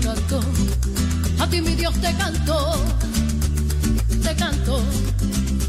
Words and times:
canto, 0.00 0.40
a 1.38 1.46
ti 1.46 1.60
mi 1.60 1.74
Dios 1.74 1.94
te 2.00 2.14
canto, 2.14 2.84
te 4.22 4.34
canto, 4.34 4.82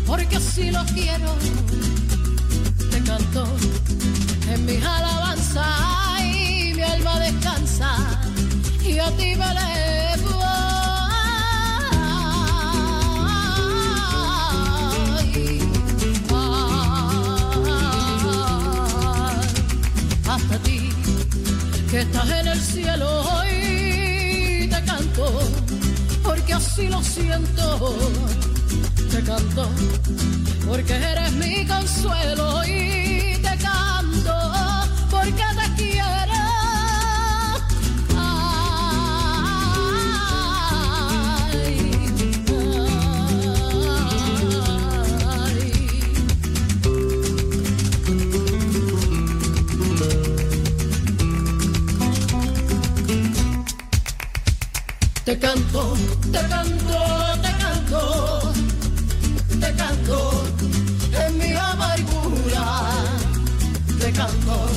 porque 0.06 0.38
así 0.38 0.72
lo 0.72 0.84
quiero. 0.86 1.36
Te 2.90 3.02
canto 3.04 3.46
en 4.52 4.66
mis 4.66 4.84
alabanzas 4.84 6.22
y 6.24 6.74
mi 6.74 6.82
alma 6.82 7.20
descansa 7.20 7.96
y 8.84 9.00
a 9.00 9.10
ti 9.18 9.36
me 9.36 9.46
elevo. 9.52 10.42
Hasta 20.28 20.58
ti 20.64 20.90
que 21.90 22.00
estás 22.02 22.30
en 22.30 22.48
el 22.48 22.62
cielo 22.62 23.22
hoy 23.22 23.51
así 26.72 26.88
lo 26.88 27.04
siento. 27.04 27.96
Te 29.12 29.22
canto 29.24 29.68
porque 30.66 30.94
eres 30.94 31.34
mi 31.34 31.66
consuelo 31.66 32.64
y 32.66 33.38
te 33.42 33.58
canto 33.58 34.36
porque 35.10 35.44
te 35.60 35.71
Te 55.32 55.40
canto, 55.40 55.94
te 56.30 56.40
canto, 56.50 57.00
te 57.42 57.52
canto, 57.64 58.54
te 59.62 59.74
canto 59.76 60.44
en 61.26 61.38
mi 61.38 61.54
amargura. 61.54 62.90
Te 63.98 64.12
canto 64.12 64.68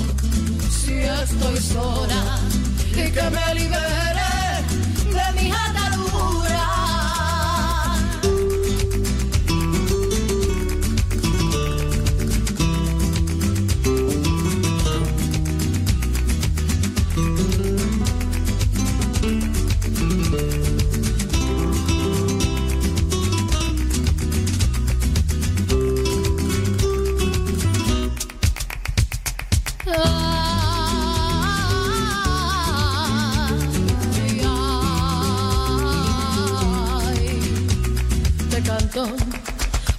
si 0.70 0.92
estoy 0.92 1.56
sola 1.56 2.38
y 2.92 3.10
que 3.10 3.30
me 3.30 3.54
libere 3.56 4.13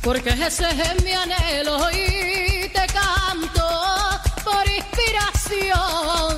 porque 0.05 0.29
ese 0.29 0.65
es 0.69 1.03
mi 1.03 1.13
anhelo 1.13 1.89
y 1.89 2.69
te 2.69 2.85
canto 2.93 3.67
por 4.43 4.63
inspiración. 4.67 6.37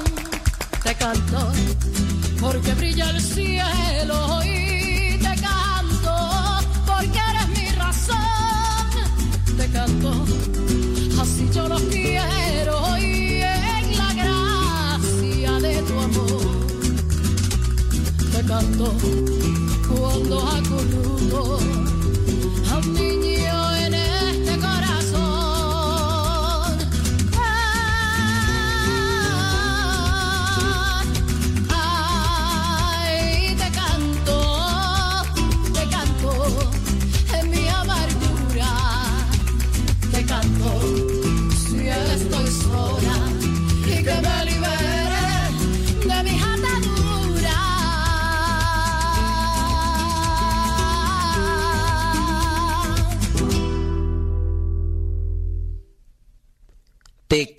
Te 0.82 0.96
canto 0.96 1.52
porque 2.40 2.74
brilla 2.76 3.10
el 3.10 3.20
cielo 3.20 4.42
y 4.46 5.18
te 5.18 5.36
canto 5.42 6.16
porque 6.86 7.20
eres 7.30 7.48
mi 7.50 7.68
razón. 7.76 8.90
Te 9.58 9.70
canto 9.70 10.26
así 11.22 11.50
yo 11.54 11.68
lo 11.68 11.78
quiero 11.90 12.98
y 12.98 13.42
en 13.42 13.98
la 13.98 14.14
gracia 14.14 15.52
de 15.60 15.82
tu 15.82 16.00
amor 16.00 16.68
te 18.32 18.46
canto 18.46 19.27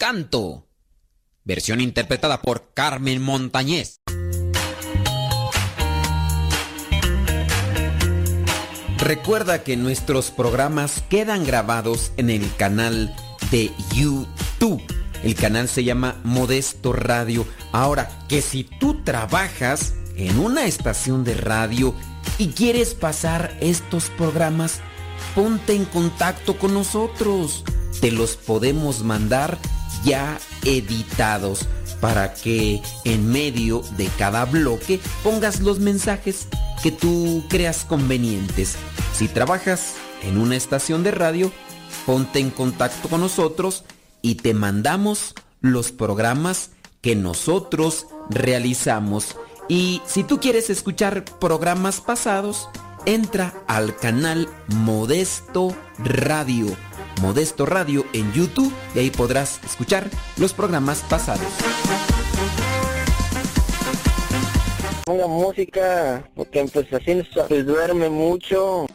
canto. 0.09 0.67
Versión 1.45 1.83
interpretada 1.83 2.41
por 2.41 2.73
Carmen 2.73 3.21
Montañez. 3.21 4.01
Recuerda 8.97 9.63
que 9.63 9.77
nuestros 9.77 10.31
programas 10.31 11.05
quedan 11.11 11.45
grabados 11.45 12.13
en 12.17 12.31
el 12.31 12.51
canal 12.57 13.15
de 13.51 13.71
YouTube. 13.95 14.83
El 15.23 15.35
canal 15.35 15.69
se 15.69 15.85
llama 15.85 16.17
Modesto 16.25 16.95
Radio. 16.95 17.47
Ahora, 17.73 18.09
que 18.31 18.41
si 18.41 18.65
tú 18.65 19.05
trabajas 19.05 19.93
en 20.17 20.39
una 20.39 20.65
estación 20.65 21.23
de 21.23 21.35
radio 21.35 21.95
y 22.39 22.49
quieres 22.49 22.95
pasar 22.95 23.55
estos 23.61 24.09
programas, 24.09 24.81
ponte 25.35 25.75
en 25.75 25.85
contacto 25.85 26.59
con 26.59 26.73
nosotros. 26.73 27.63
Te 28.01 28.11
los 28.11 28.37
podemos 28.37 29.03
mandar 29.03 29.59
ya 30.05 30.39
editados 30.65 31.67
para 32.01 32.35
que 32.35 32.81
en 33.05 33.29
medio 33.31 33.83
de 33.97 34.09
cada 34.19 34.45
bloque 34.45 35.01
pongas 35.23 35.61
los 35.61 35.81
mensajes 35.81 36.47
que 36.83 36.93
tú 36.93 37.45
creas 37.49 37.85
convenientes. 37.85 38.77
Si 39.15 39.29
trabajas 39.29 39.95
en 40.23 40.39
una 40.39 40.57
estación 40.57 41.03
de 41.03 41.11
radio, 41.11 41.53
ponte 42.07 42.39
en 42.39 42.51
contacto 42.51 43.09
con 43.09 43.21
nosotros 43.21 43.85
y 44.23 44.37
te 44.37 44.55
mandamos 44.55 45.35
los 45.61 45.93
programas 45.93 46.71
que 47.01 47.17
nosotros 47.17 48.07
realizamos. 48.31 49.37
Y 49.69 50.01
si 50.07 50.25
tú 50.25 50.41
quieres 50.41 50.71
escuchar 50.71 51.25
programas 51.39 52.01
pasados, 52.01 52.69
entra 53.05 53.55
al 53.67 53.97
canal 53.97 54.49
Modesto 54.69 55.77
Radio. 55.99 56.67
Modesto 57.21 57.67
Radio 57.67 58.05
en 58.13 58.33
YouTube 58.33 58.73
y 58.95 59.01
ahí 59.01 59.11
podrás 59.11 59.61
escuchar 59.65 60.09
los 60.37 60.53
programas 60.53 61.03
pasados. 61.09 61.47
Música, 65.07 66.29
porque 66.35 66.61
pues 67.49 67.67
duerme 67.67 68.11
mucho. 68.11 68.87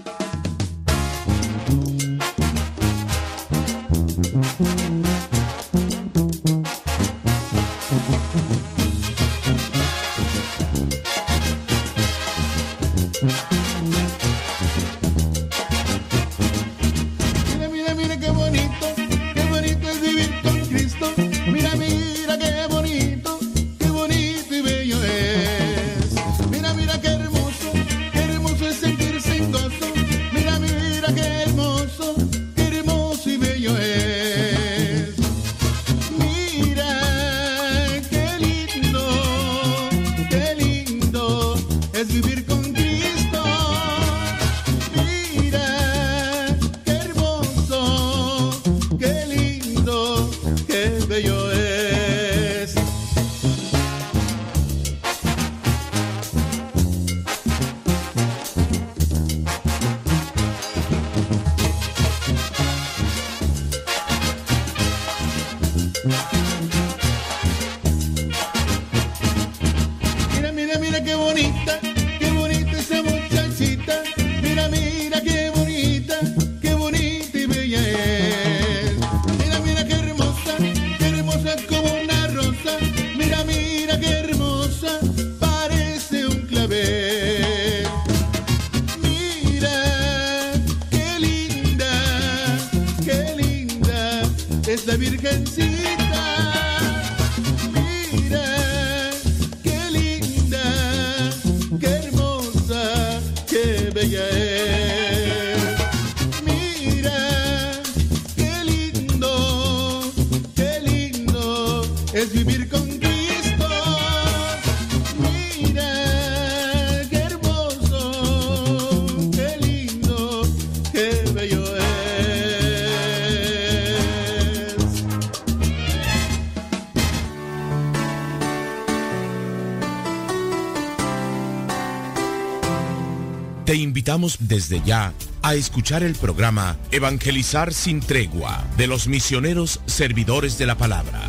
Invitamos 134.13 134.37
desde 134.41 134.79
ya 134.85 135.11
a 135.41 135.55
escuchar 135.55 136.03
el 136.03 136.13
programa 136.13 136.77
Evangelizar 136.91 137.73
sin 137.73 137.99
tregua 137.99 138.63
de 138.77 138.85
los 138.85 139.07
misioneros 139.07 139.79
servidores 139.87 140.59
de 140.59 140.67
la 140.67 140.77
palabra. 140.77 141.19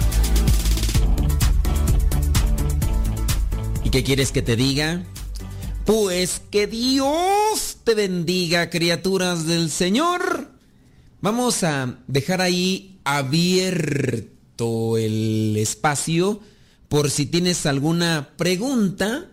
¿Y 3.85 3.89
qué 3.89 4.05
quieres 4.05 4.33
que 4.33 4.43
te 4.43 4.57
diga? 4.57 5.03
Pues 5.87 6.43
que 6.51 6.67
Dios 6.67 7.79
te 7.85 7.95
bendiga, 7.95 8.69
criaturas 8.69 9.47
del 9.47 9.71
Señor. 9.71 10.51
Vamos 11.23 11.65
a 11.65 12.01
dejar 12.07 12.43
ahí 12.43 13.01
abierto 13.05 14.99
el 14.99 15.57
espacio 15.57 16.41
por 16.91 17.11
si 17.11 17.25
tienes 17.25 17.65
alguna 17.65 18.33
pregunta 18.37 19.31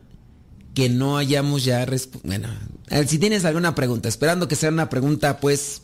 que 0.74 0.90
no 0.90 1.18
hayamos 1.18 1.64
ya 1.64 1.86
respondido. 1.86 2.50
Bueno, 2.88 3.08
si 3.08 3.20
tienes 3.20 3.46
alguna 3.46 3.76
pregunta, 3.76 4.10
esperando 4.10 4.48
que 4.48 4.56
sea 4.56 4.70
una 4.70 4.90
pregunta, 4.90 5.40
pues, 5.40 5.82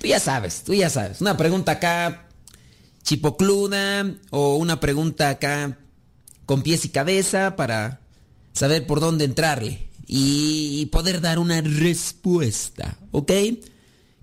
tú 0.00 0.06
ya 0.06 0.20
sabes, 0.20 0.62
tú 0.64 0.74
ya 0.74 0.90
sabes. 0.90 1.20
Una 1.20 1.36
pregunta 1.36 1.72
acá 1.72 2.28
chipocluda 3.02 4.14
o 4.30 4.56
una 4.56 4.80
pregunta 4.80 5.30
acá 5.30 5.78
con 6.44 6.62
pies 6.62 6.84
y 6.84 6.88
cabeza 6.88 7.56
para 7.56 8.00
saber 8.52 8.86
por 8.86 9.00
dónde 9.00 9.24
entrarle 9.24 9.88
y 10.06 10.86
poder 10.86 11.20
dar 11.20 11.38
una 11.38 11.60
respuesta, 11.60 12.96
¿ok? 13.10 13.32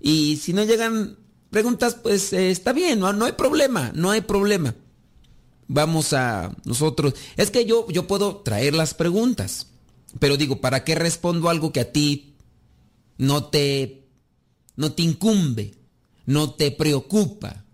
Y 0.00 0.38
si 0.42 0.52
no 0.52 0.64
llegan 0.64 1.16
preguntas, 1.50 1.94
pues 1.94 2.32
eh, 2.32 2.50
está 2.50 2.72
bien, 2.72 3.00
no, 3.00 3.12
no 3.12 3.26
hay 3.26 3.32
problema, 3.32 3.92
no 3.94 4.10
hay 4.10 4.22
problema. 4.22 4.74
Vamos 5.66 6.12
a 6.12 6.54
nosotros, 6.64 7.14
es 7.36 7.50
que 7.50 7.64
yo, 7.64 7.88
yo 7.88 8.06
puedo 8.06 8.36
traer 8.38 8.74
las 8.74 8.94
preguntas, 8.94 9.68
pero 10.18 10.36
digo, 10.36 10.60
¿para 10.60 10.84
qué 10.84 10.94
respondo 10.94 11.48
algo 11.48 11.72
que 11.72 11.80
a 11.80 11.92
ti 11.92 12.34
no 13.16 13.44
te, 13.44 14.06
no 14.76 14.92
te 14.92 15.02
incumbe, 15.02 15.74
no 16.26 16.52
te 16.52 16.70
preocupa, 16.70 17.64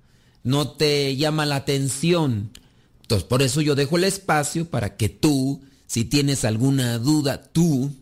no 0.44 0.70
te 0.70 1.16
llama 1.16 1.46
la 1.46 1.56
atención? 1.56 2.52
Entonces, 3.02 3.26
por 3.26 3.42
eso 3.42 3.60
yo 3.60 3.74
dejo 3.74 3.96
el 3.96 4.04
espacio 4.04 4.70
para 4.70 4.96
que 4.96 5.08
tú, 5.08 5.62
si 5.86 6.04
tienes 6.04 6.44
alguna 6.44 6.98
duda, 6.98 7.42
tú, 7.42 7.92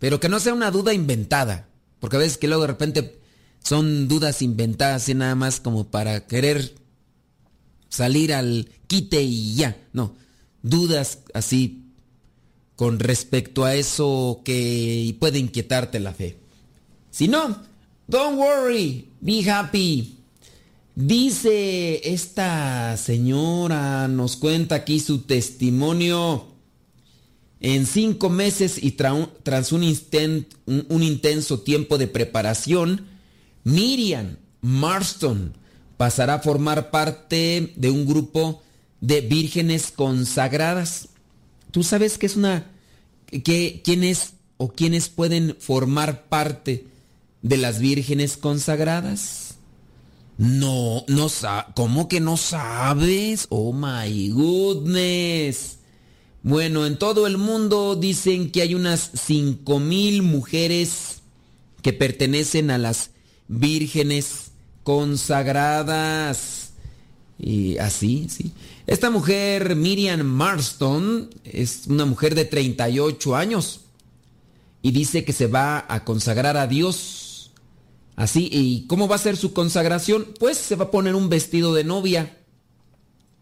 pero 0.00 0.18
que 0.18 0.28
no 0.28 0.40
sea 0.40 0.54
una 0.54 0.72
duda 0.72 0.92
inventada, 0.92 1.68
porque 2.00 2.16
a 2.16 2.20
veces 2.20 2.36
que 2.36 2.48
luego 2.48 2.62
de 2.62 2.68
repente 2.68 3.20
son 3.62 4.08
dudas 4.08 4.42
inventadas 4.42 5.08
y 5.08 5.14
nada 5.14 5.36
más 5.36 5.60
como 5.60 5.88
para 5.90 6.26
querer 6.26 6.74
salir 7.90 8.32
al 8.32 8.68
quite 8.90 9.22
y 9.22 9.54
ya, 9.54 9.76
no, 9.92 10.16
dudas 10.62 11.20
así 11.32 11.84
con 12.74 12.98
respecto 12.98 13.64
a 13.64 13.76
eso 13.76 14.42
que 14.44 15.14
puede 15.20 15.38
inquietarte 15.38 16.00
la 16.00 16.12
fe. 16.12 16.38
Si 17.12 17.28
no, 17.28 17.56
don't 18.08 18.36
worry, 18.36 19.08
be 19.20 19.48
happy. 19.48 20.16
Dice 20.96 22.00
esta 22.12 22.96
señora, 22.96 24.08
nos 24.08 24.36
cuenta 24.36 24.74
aquí 24.74 24.98
su 24.98 25.20
testimonio. 25.20 26.48
En 27.60 27.86
cinco 27.86 28.28
meses 28.28 28.82
y 28.82 28.96
tra- 28.96 29.30
tras 29.44 29.70
un 29.70 29.84
intenso 29.84 31.60
tiempo 31.60 31.96
de 31.96 32.08
preparación, 32.08 33.06
Miriam 33.62 34.36
Marston 34.62 35.54
pasará 35.96 36.34
a 36.34 36.40
formar 36.40 36.90
parte 36.90 37.72
de 37.76 37.90
un 37.90 38.06
grupo 38.06 38.62
de 39.00 39.20
vírgenes 39.20 39.92
consagradas. 39.94 41.08
¿Tú 41.70 41.82
sabes 41.82 42.18
qué 42.18 42.26
es 42.26 42.36
una... 42.36 42.70
Que, 43.44 43.80
quién 43.84 44.02
es 44.02 44.32
o 44.56 44.68
quiénes 44.68 45.08
pueden 45.08 45.56
formar 45.58 46.24
parte 46.28 46.86
de 47.42 47.56
las 47.56 47.78
vírgenes 47.78 48.36
consagradas? 48.36 49.54
No, 50.36 51.04
no 51.06 51.28
¿Cómo 51.74 52.08
que 52.08 52.20
no 52.20 52.36
sabes? 52.36 53.46
Oh 53.50 53.72
my 53.72 54.30
goodness. 54.30 55.78
Bueno, 56.42 56.86
en 56.86 56.98
todo 56.98 57.26
el 57.26 57.36
mundo 57.36 57.94
dicen 57.94 58.50
que 58.50 58.62
hay 58.62 58.74
unas 58.74 59.10
5000 59.14 60.22
mujeres 60.22 61.20
que 61.82 61.92
pertenecen 61.92 62.70
a 62.70 62.78
las 62.78 63.10
vírgenes 63.48 64.52
consagradas. 64.82 66.70
Y 67.38 67.76
así, 67.78 68.28
sí. 68.30 68.52
Esta 68.90 69.08
mujer, 69.08 69.76
Miriam 69.76 70.22
Marston, 70.22 71.30
es 71.44 71.84
una 71.86 72.06
mujer 72.06 72.34
de 72.34 72.44
38 72.44 73.36
años 73.36 73.82
y 74.82 74.90
dice 74.90 75.24
que 75.24 75.32
se 75.32 75.46
va 75.46 75.86
a 75.88 76.04
consagrar 76.04 76.56
a 76.56 76.66
Dios. 76.66 77.52
Así, 78.16 78.48
¿y 78.50 78.88
cómo 78.88 79.06
va 79.06 79.14
a 79.14 79.20
ser 79.20 79.36
su 79.36 79.52
consagración? 79.52 80.34
Pues 80.40 80.58
se 80.58 80.74
va 80.74 80.86
a 80.86 80.90
poner 80.90 81.14
un 81.14 81.28
vestido 81.28 81.72
de 81.72 81.84
novia, 81.84 82.36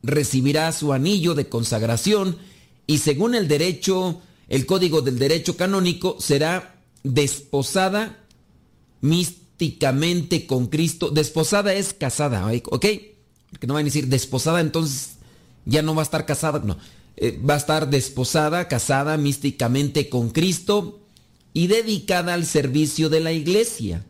recibirá 0.03 0.71
su 0.73 0.93
anillo 0.93 1.35
de 1.35 1.49
consagración 1.49 2.37
y 2.87 2.99
según 2.99 3.35
el 3.35 3.49
derecho, 3.49 4.21
el 4.51 4.67
código 4.67 5.01
del 5.01 5.19
derecho 5.19 5.57
canónico, 5.57 6.19
será 6.21 6.85
desposada 7.05 8.23
místicamente 9.01 10.47
con 10.47 10.67
Cristo. 10.67 11.09
Desposada 11.09 11.73
es 11.73 11.95
casada, 11.95 12.47
¿ok? 12.67 12.83
Que 12.83 13.67
no 13.67 13.73
van 13.73 13.85
a 13.85 13.85
decir 13.85 14.09
desposada, 14.09 14.61
entonces 14.61 15.18
ya 15.69 15.83
no 15.83 15.95
va 15.95 16.03
a 16.03 16.05
estar 16.05 16.27
casada, 16.27 16.61
no. 16.65 16.77
Eh, 17.17 17.39
va 17.49 17.55
a 17.55 17.59
estar 17.59 17.91
desposada, 17.91 18.69
casada 18.69 19.17
místicamente 19.17 20.09
con 20.09 20.31
Cristo 20.31 21.01
y 21.53 21.67
dedicada 21.67 22.35
al 22.35 22.47
servicio 22.47 23.09
de 23.09 23.21
la 23.21 23.33
iglesia. 23.33 24.05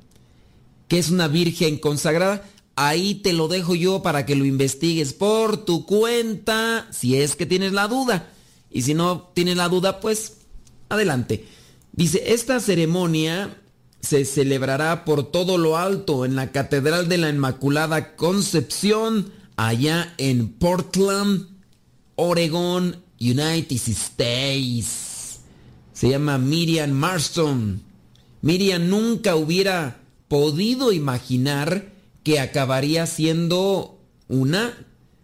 que 0.87 0.99
es 0.99 1.11
una 1.11 1.29
virgen 1.29 1.77
consagrada? 1.77 2.49
Ahí 2.75 3.17
te 3.17 3.35
lo 3.35 3.49
dejo 3.49 3.75
yo 3.75 4.01
para 4.03 4.25
que 4.25 4.37
lo 4.37 4.47
investigues 4.47 5.13
por 5.13 5.67
tu 5.67 5.85
cuenta, 5.85 6.89
si 6.91 7.17
es 7.17 7.37
que 7.37 7.45
tienes 7.45 7.73
la 7.73 7.89
duda. 7.89 8.31
Y 8.71 8.83
si 8.83 8.95
no 8.95 9.31
tienes 9.35 9.59
la 9.59 9.69
duda, 9.69 10.01
pues 10.01 10.39
adelante. 10.89 11.45
Dice, 11.93 12.33
esta 12.33 12.61
ceremonia 12.61 13.61
se 14.01 14.25
celebrará 14.25 15.05
por 15.05 15.31
todo 15.31 15.59
lo 15.59 15.77
alto 15.77 16.25
en 16.25 16.37
la 16.37 16.53
Catedral 16.53 17.09
de 17.09 17.19
la 17.19 17.29
Inmaculada 17.29 18.17
Concepción, 18.17 19.33
allá 19.59 20.15
en 20.19 20.51
Portland, 20.51 21.49
Oregon, 22.15 23.03
United 23.21 23.77
States. 23.89 25.41
Se 25.93 26.09
llama 26.09 26.39
Miriam 26.39 26.93
Marston. 26.93 27.83
Miriam 28.41 28.89
nunca 28.89 29.35
hubiera 29.35 30.01
podido 30.29 30.93
imaginar 30.93 31.91
que 32.23 32.39
acabaría 32.39 33.07
siendo 33.07 33.99
una 34.29 34.79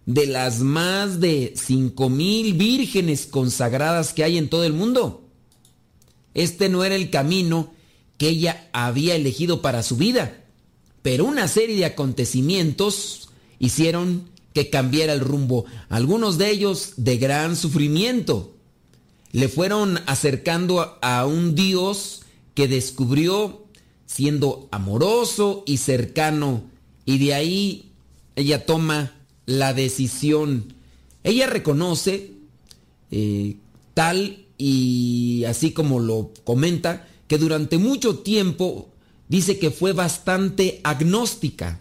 de 0.04 0.26
las 0.26 0.58
más 0.58 1.20
de 1.20 1.54
5000 1.56 2.54
vírgenes 2.54 3.26
consagradas 3.26 4.12
que 4.12 4.24
hay 4.24 4.36
en 4.36 4.48
todo 4.48 4.64
el 4.64 4.72
mundo. 4.72 5.28
Este 6.34 6.68
no 6.68 6.84
era 6.84 6.96
el 6.96 7.08
camino 7.10 7.72
que 8.18 8.30
ella 8.30 8.68
había 8.72 9.14
elegido 9.14 9.62
para 9.62 9.84
su 9.84 9.96
vida, 9.96 10.44
pero 11.02 11.24
una 11.24 11.46
serie 11.46 11.76
de 11.76 11.84
acontecimientos 11.84 13.24
hicieron 13.58 14.28
que 14.52 14.70
cambiara 14.70 15.12
el 15.12 15.20
rumbo, 15.20 15.64
algunos 15.88 16.38
de 16.38 16.50
ellos 16.50 16.94
de 16.96 17.18
gran 17.18 17.56
sufrimiento. 17.56 18.50
le 19.32 19.48
fueron 19.48 19.98
acercando 20.06 20.96
a 21.02 21.26
un 21.26 21.56
Dios 21.56 22.22
que 22.54 22.68
descubrió 22.68 23.64
siendo 24.06 24.68
amoroso 24.70 25.64
y 25.66 25.78
cercano. 25.78 26.62
Y 27.04 27.18
de 27.18 27.34
ahí 27.34 27.90
ella 28.36 28.64
toma 28.64 29.12
la 29.44 29.74
decisión. 29.74 30.72
Ella 31.24 31.48
reconoce, 31.48 32.30
eh, 33.10 33.56
tal 33.92 34.46
y 34.56 35.44
así 35.46 35.72
como 35.72 35.98
lo 35.98 36.30
comenta, 36.44 37.08
que 37.26 37.38
durante 37.38 37.78
mucho 37.78 38.18
tiempo 38.18 38.88
dice 39.28 39.58
que 39.58 39.72
fue 39.72 39.92
bastante 39.92 40.80
agnóstica. 40.84 41.80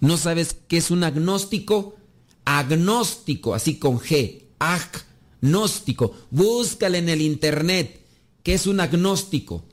¿No 0.00 0.16
sabes 0.16 0.56
qué 0.68 0.78
es 0.78 0.90
un 0.90 1.04
agnóstico? 1.04 1.96
Agnóstico, 2.44 3.54
así 3.54 3.78
con 3.78 3.98
G. 3.98 4.44
Agnóstico. 4.58 6.14
Búscale 6.30 6.98
en 6.98 7.08
el 7.08 7.20
internet. 7.20 8.00
¿Qué 8.42 8.54
es 8.54 8.66
un 8.66 8.80
agnóstico? 8.80 9.64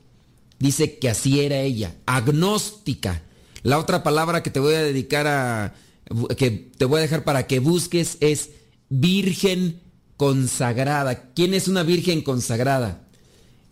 Dice 0.58 0.98
que 0.98 1.10
así 1.10 1.40
era 1.40 1.60
ella. 1.60 1.96
Agnóstica. 2.06 3.22
La 3.62 3.78
otra 3.78 4.02
palabra 4.02 4.42
que 4.42 4.50
te 4.50 4.60
voy 4.60 4.74
a 4.74 4.82
dedicar 4.82 5.26
a. 5.26 5.74
que 6.36 6.50
te 6.50 6.84
voy 6.84 6.98
a 6.98 7.02
dejar 7.02 7.24
para 7.24 7.46
que 7.46 7.58
busques 7.58 8.16
es 8.20 8.50
virgen 8.88 9.80
consagrada. 10.16 11.32
¿Quién 11.34 11.54
es 11.54 11.68
una 11.68 11.82
virgen 11.82 12.22
consagrada? 12.22 13.08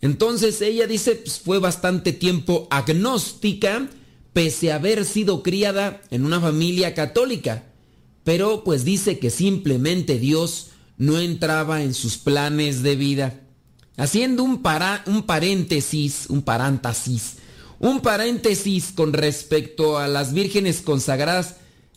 Entonces 0.01 0.61
ella 0.61 0.87
dice, 0.87 1.15
pues, 1.15 1.39
fue 1.39 1.59
bastante 1.59 2.11
tiempo 2.11 2.67
agnóstica, 2.71 3.87
pese 4.33 4.71
a 4.71 4.75
haber 4.75 5.05
sido 5.05 5.43
criada 5.43 6.01
en 6.09 6.25
una 6.25 6.39
familia 6.39 6.93
católica. 6.93 7.63
Pero 8.23 8.63
pues 8.63 8.85
dice 8.85 9.19
que 9.19 9.29
simplemente 9.29 10.19
Dios 10.19 10.67
no 10.97 11.19
entraba 11.19 11.81
en 11.81 11.93
sus 11.93 12.17
planes 12.17 12.83
de 12.83 12.95
vida. 12.95 13.41
Haciendo 13.97 14.43
un, 14.43 14.61
para, 14.61 15.03
un 15.07 15.23
paréntesis, 15.23 16.27
un 16.29 16.43
paréntesis, 16.43 17.37
un 17.79 18.01
paréntesis 18.01 18.91
con 18.95 19.11
respecto 19.11 19.97
a 19.97 20.07
las 20.07 20.33
vírgenes 20.33 20.81
consagradas, 20.81 21.55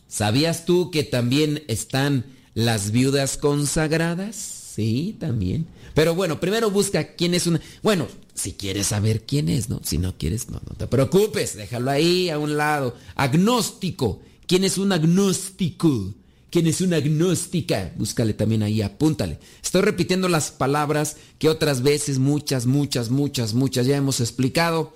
¿sabías 0.08 0.64
tú 0.64 0.90
que 0.90 1.02
también 1.02 1.62
están 1.68 2.24
las 2.54 2.90
viudas 2.90 3.36
consagradas? 3.36 4.36
Sí, 4.36 5.16
también. 5.20 5.66
Pero 5.94 6.14
bueno, 6.14 6.40
primero 6.40 6.70
busca 6.70 7.14
quién 7.14 7.34
es 7.34 7.46
una... 7.46 7.60
Bueno, 7.82 8.08
si 8.34 8.52
quieres 8.52 8.88
saber 8.88 9.22
quién 9.22 9.48
es, 9.48 9.68
¿no? 9.68 9.80
Si 9.84 9.96
no 9.98 10.18
quieres, 10.18 10.48
no, 10.50 10.60
no 10.68 10.76
te 10.76 10.86
preocupes, 10.88 11.56
déjalo 11.56 11.90
ahí 11.90 12.28
a 12.30 12.38
un 12.38 12.56
lado. 12.56 12.96
Agnóstico. 13.14 14.20
¿Quién 14.46 14.64
es 14.64 14.76
un 14.76 14.92
agnóstico? 14.92 16.12
¿Quién 16.50 16.66
es 16.66 16.80
una 16.80 16.96
agnóstica? 16.96 17.92
Búscale 17.96 18.34
también 18.34 18.62
ahí, 18.62 18.82
apúntale. 18.82 19.38
Estoy 19.62 19.82
repitiendo 19.82 20.28
las 20.28 20.50
palabras 20.50 21.16
que 21.38 21.48
otras 21.48 21.82
veces, 21.82 22.18
muchas, 22.18 22.66
muchas, 22.66 23.10
muchas, 23.10 23.54
muchas 23.54 23.86
ya 23.86 23.96
hemos 23.96 24.20
explicado. 24.20 24.94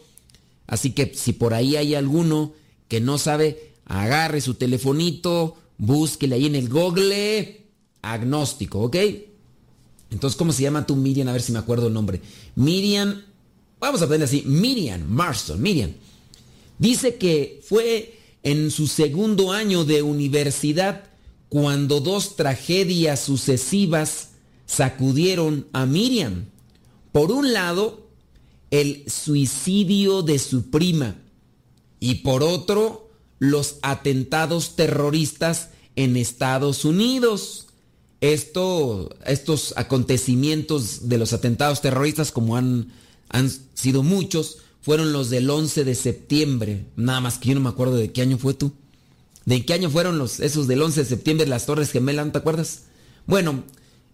Así 0.66 0.90
que 0.90 1.12
si 1.14 1.32
por 1.32 1.54
ahí 1.54 1.76
hay 1.76 1.94
alguno 1.94 2.52
que 2.88 3.00
no 3.00 3.18
sabe, 3.18 3.72
agarre 3.86 4.40
su 4.40 4.54
telefonito, 4.54 5.56
búsquele 5.78 6.36
ahí 6.36 6.46
en 6.46 6.54
el 6.54 6.68
Google 6.68 7.66
agnóstico, 8.02 8.80
¿ok? 8.80 8.96
Entonces, 10.10 10.36
¿cómo 10.36 10.52
se 10.52 10.62
llama 10.62 10.86
tú, 10.86 10.96
Miriam? 10.96 11.28
A 11.28 11.32
ver 11.32 11.42
si 11.42 11.52
me 11.52 11.58
acuerdo 11.58 11.88
el 11.88 11.92
nombre. 11.92 12.20
Miriam, 12.54 13.22
vamos 13.78 14.00
a 14.02 14.06
ponerle 14.06 14.24
así, 14.24 14.42
Miriam 14.46 15.02
Marston, 15.08 15.60
Miriam. 15.60 15.92
Dice 16.78 17.16
que 17.16 17.60
fue 17.66 18.18
en 18.42 18.70
su 18.70 18.86
segundo 18.86 19.52
año 19.52 19.84
de 19.84 20.02
universidad 20.02 21.04
cuando 21.48 22.00
dos 22.00 22.36
tragedias 22.36 23.20
sucesivas 23.20 24.30
sacudieron 24.66 25.66
a 25.72 25.86
Miriam. 25.86 26.46
Por 27.12 27.32
un 27.32 27.52
lado, 27.52 28.06
el 28.70 29.04
suicidio 29.10 30.22
de 30.22 30.38
su 30.38 30.70
prima 30.70 31.16
y 32.00 32.16
por 32.16 32.42
otro, 32.42 33.10
los 33.38 33.76
atentados 33.82 34.76
terroristas 34.76 35.70
en 35.96 36.16
Estados 36.16 36.84
Unidos. 36.84 37.67
Esto, 38.20 39.16
estos 39.26 39.74
acontecimientos 39.76 41.08
de 41.08 41.18
los 41.18 41.32
atentados 41.32 41.80
terroristas, 41.80 42.32
como 42.32 42.56
han, 42.56 42.92
han 43.28 43.50
sido 43.74 44.02
muchos, 44.02 44.58
fueron 44.80 45.12
los 45.12 45.30
del 45.30 45.48
11 45.48 45.84
de 45.84 45.94
septiembre. 45.94 46.86
Nada 46.96 47.20
más 47.20 47.38
que 47.38 47.50
yo 47.50 47.54
no 47.54 47.60
me 47.60 47.68
acuerdo 47.68 47.96
de 47.96 48.10
qué 48.10 48.22
año 48.22 48.38
fue 48.38 48.54
tú. 48.54 48.72
¿De 49.44 49.64
qué 49.64 49.72
año 49.72 49.88
fueron 49.88 50.18
los, 50.18 50.40
esos 50.40 50.66
del 50.66 50.82
11 50.82 51.04
de 51.04 51.06
septiembre, 51.06 51.46
las 51.46 51.66
Torres 51.66 51.90
Gemelas, 51.90 52.26
¿no 52.26 52.32
te 52.32 52.38
acuerdas? 52.38 52.82
Bueno, 53.26 53.64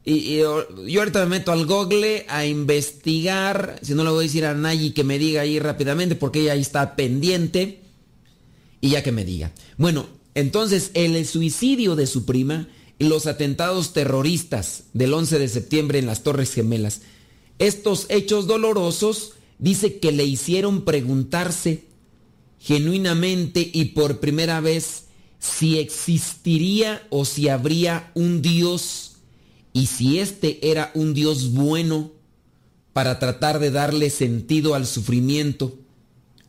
y, 0.04 0.36
yo 0.36 0.66
ahorita 0.98 1.20
me 1.20 1.38
meto 1.38 1.50
al 1.50 1.66
Google 1.66 2.26
a 2.28 2.44
investigar, 2.44 3.80
si 3.82 3.94
no 3.94 4.04
le 4.04 4.10
voy 4.10 4.24
a 4.24 4.28
decir 4.28 4.44
a 4.44 4.54
Nayi 4.54 4.90
que 4.90 5.02
me 5.02 5.18
diga 5.18 5.40
ahí 5.40 5.58
rápidamente, 5.58 6.14
porque 6.14 6.42
ella 6.42 6.52
ahí 6.52 6.60
está 6.60 6.94
pendiente, 6.94 7.80
y 8.80 8.90
ya 8.90 9.02
que 9.02 9.12
me 9.12 9.24
diga. 9.24 9.52
Bueno, 9.78 10.06
entonces 10.34 10.90
el 10.94 11.24
suicidio 11.26 11.96
de 11.96 12.06
su 12.06 12.26
prima 12.26 12.68
los 13.08 13.26
atentados 13.26 13.92
terroristas 13.92 14.84
del 14.92 15.12
11 15.14 15.38
de 15.38 15.48
septiembre 15.48 15.98
en 15.98 16.06
las 16.06 16.22
Torres 16.22 16.52
Gemelas, 16.52 17.02
estos 17.58 18.06
hechos 18.08 18.46
dolorosos 18.46 19.32
dice 19.58 19.98
que 19.98 20.12
le 20.12 20.24
hicieron 20.24 20.84
preguntarse 20.84 21.84
genuinamente 22.58 23.70
y 23.72 23.86
por 23.86 24.20
primera 24.20 24.60
vez 24.60 25.04
si 25.38 25.78
existiría 25.78 27.06
o 27.10 27.24
si 27.24 27.48
habría 27.48 28.10
un 28.14 28.40
Dios 28.42 29.16
y 29.72 29.86
si 29.86 30.18
este 30.18 30.70
era 30.70 30.90
un 30.94 31.12
Dios 31.12 31.52
bueno 31.52 32.12
para 32.94 33.18
tratar 33.18 33.58
de 33.58 33.70
darle 33.70 34.08
sentido 34.08 34.74
al 34.74 34.86
sufrimiento. 34.86 35.76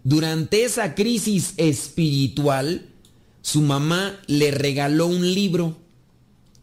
Durante 0.03 0.63
esa 0.63 0.95
crisis 0.95 1.55
espiritual, 1.57 2.87
su 3.41 3.61
mamá 3.61 4.19
le 4.27 4.51
regaló 4.51 5.07
un 5.07 5.33
libro. 5.33 5.75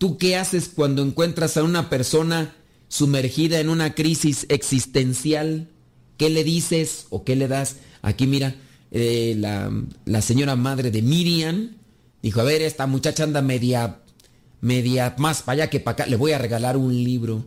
¿Tú 0.02 0.18
qué 0.18 0.35
haces 0.35 0.68
cuando 0.68 1.00
encuentras 1.00 1.56
a 1.56 1.62
una 1.62 1.88
persona 1.88 2.56
sumergida 2.88 3.61
en 3.61 3.68
una 3.68 3.94
crisis 3.94 4.47
existencial? 4.49 5.68
¿Qué 6.16 6.28
le 6.28 6.42
dices 6.42 7.06
o 7.11 7.23
qué 7.23 7.37
le 7.37 7.47
das? 7.47 7.76
Aquí 8.02 8.26
mira, 8.26 8.56
eh, 8.90 9.37
la, 9.38 10.21
señora 10.21 10.56
madre 10.56 10.90
de 10.90 11.02
Miriam 11.02 11.76
dijo, 12.21 12.40
a 12.40 12.42
ver, 12.42 12.62
esta 12.62 12.88
muchacha 12.88 13.23
anda 13.23 13.42
media 13.42 14.00
media 14.61 15.14
más 15.18 15.42
para 15.42 15.62
allá 15.62 15.71
que 15.71 15.78
para 15.78 15.92
acá, 15.92 16.06
le 16.06 16.16
voy 16.16 16.32
a 16.32 16.38
regalar 16.38 16.76
un 16.76 16.92
libro. 16.92 17.44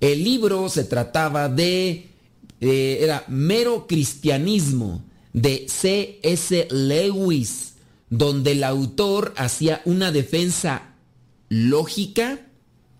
El 0.00 0.24
libro 0.24 0.68
se 0.68 0.82
trataba 0.82 1.48
de, 1.48 2.08
eh, 2.60 2.98
era 3.02 3.22
mero 3.28 3.86
cristianismo 3.86 5.04
de 5.32 5.66
C.S. 5.68 6.66
Lewis, 6.72 7.74
donde 8.10 8.50
el 8.50 8.64
autor 8.64 9.32
hacía 9.36 9.80
una 9.84 10.10
defensa 10.10 10.90
lógica 11.54 12.40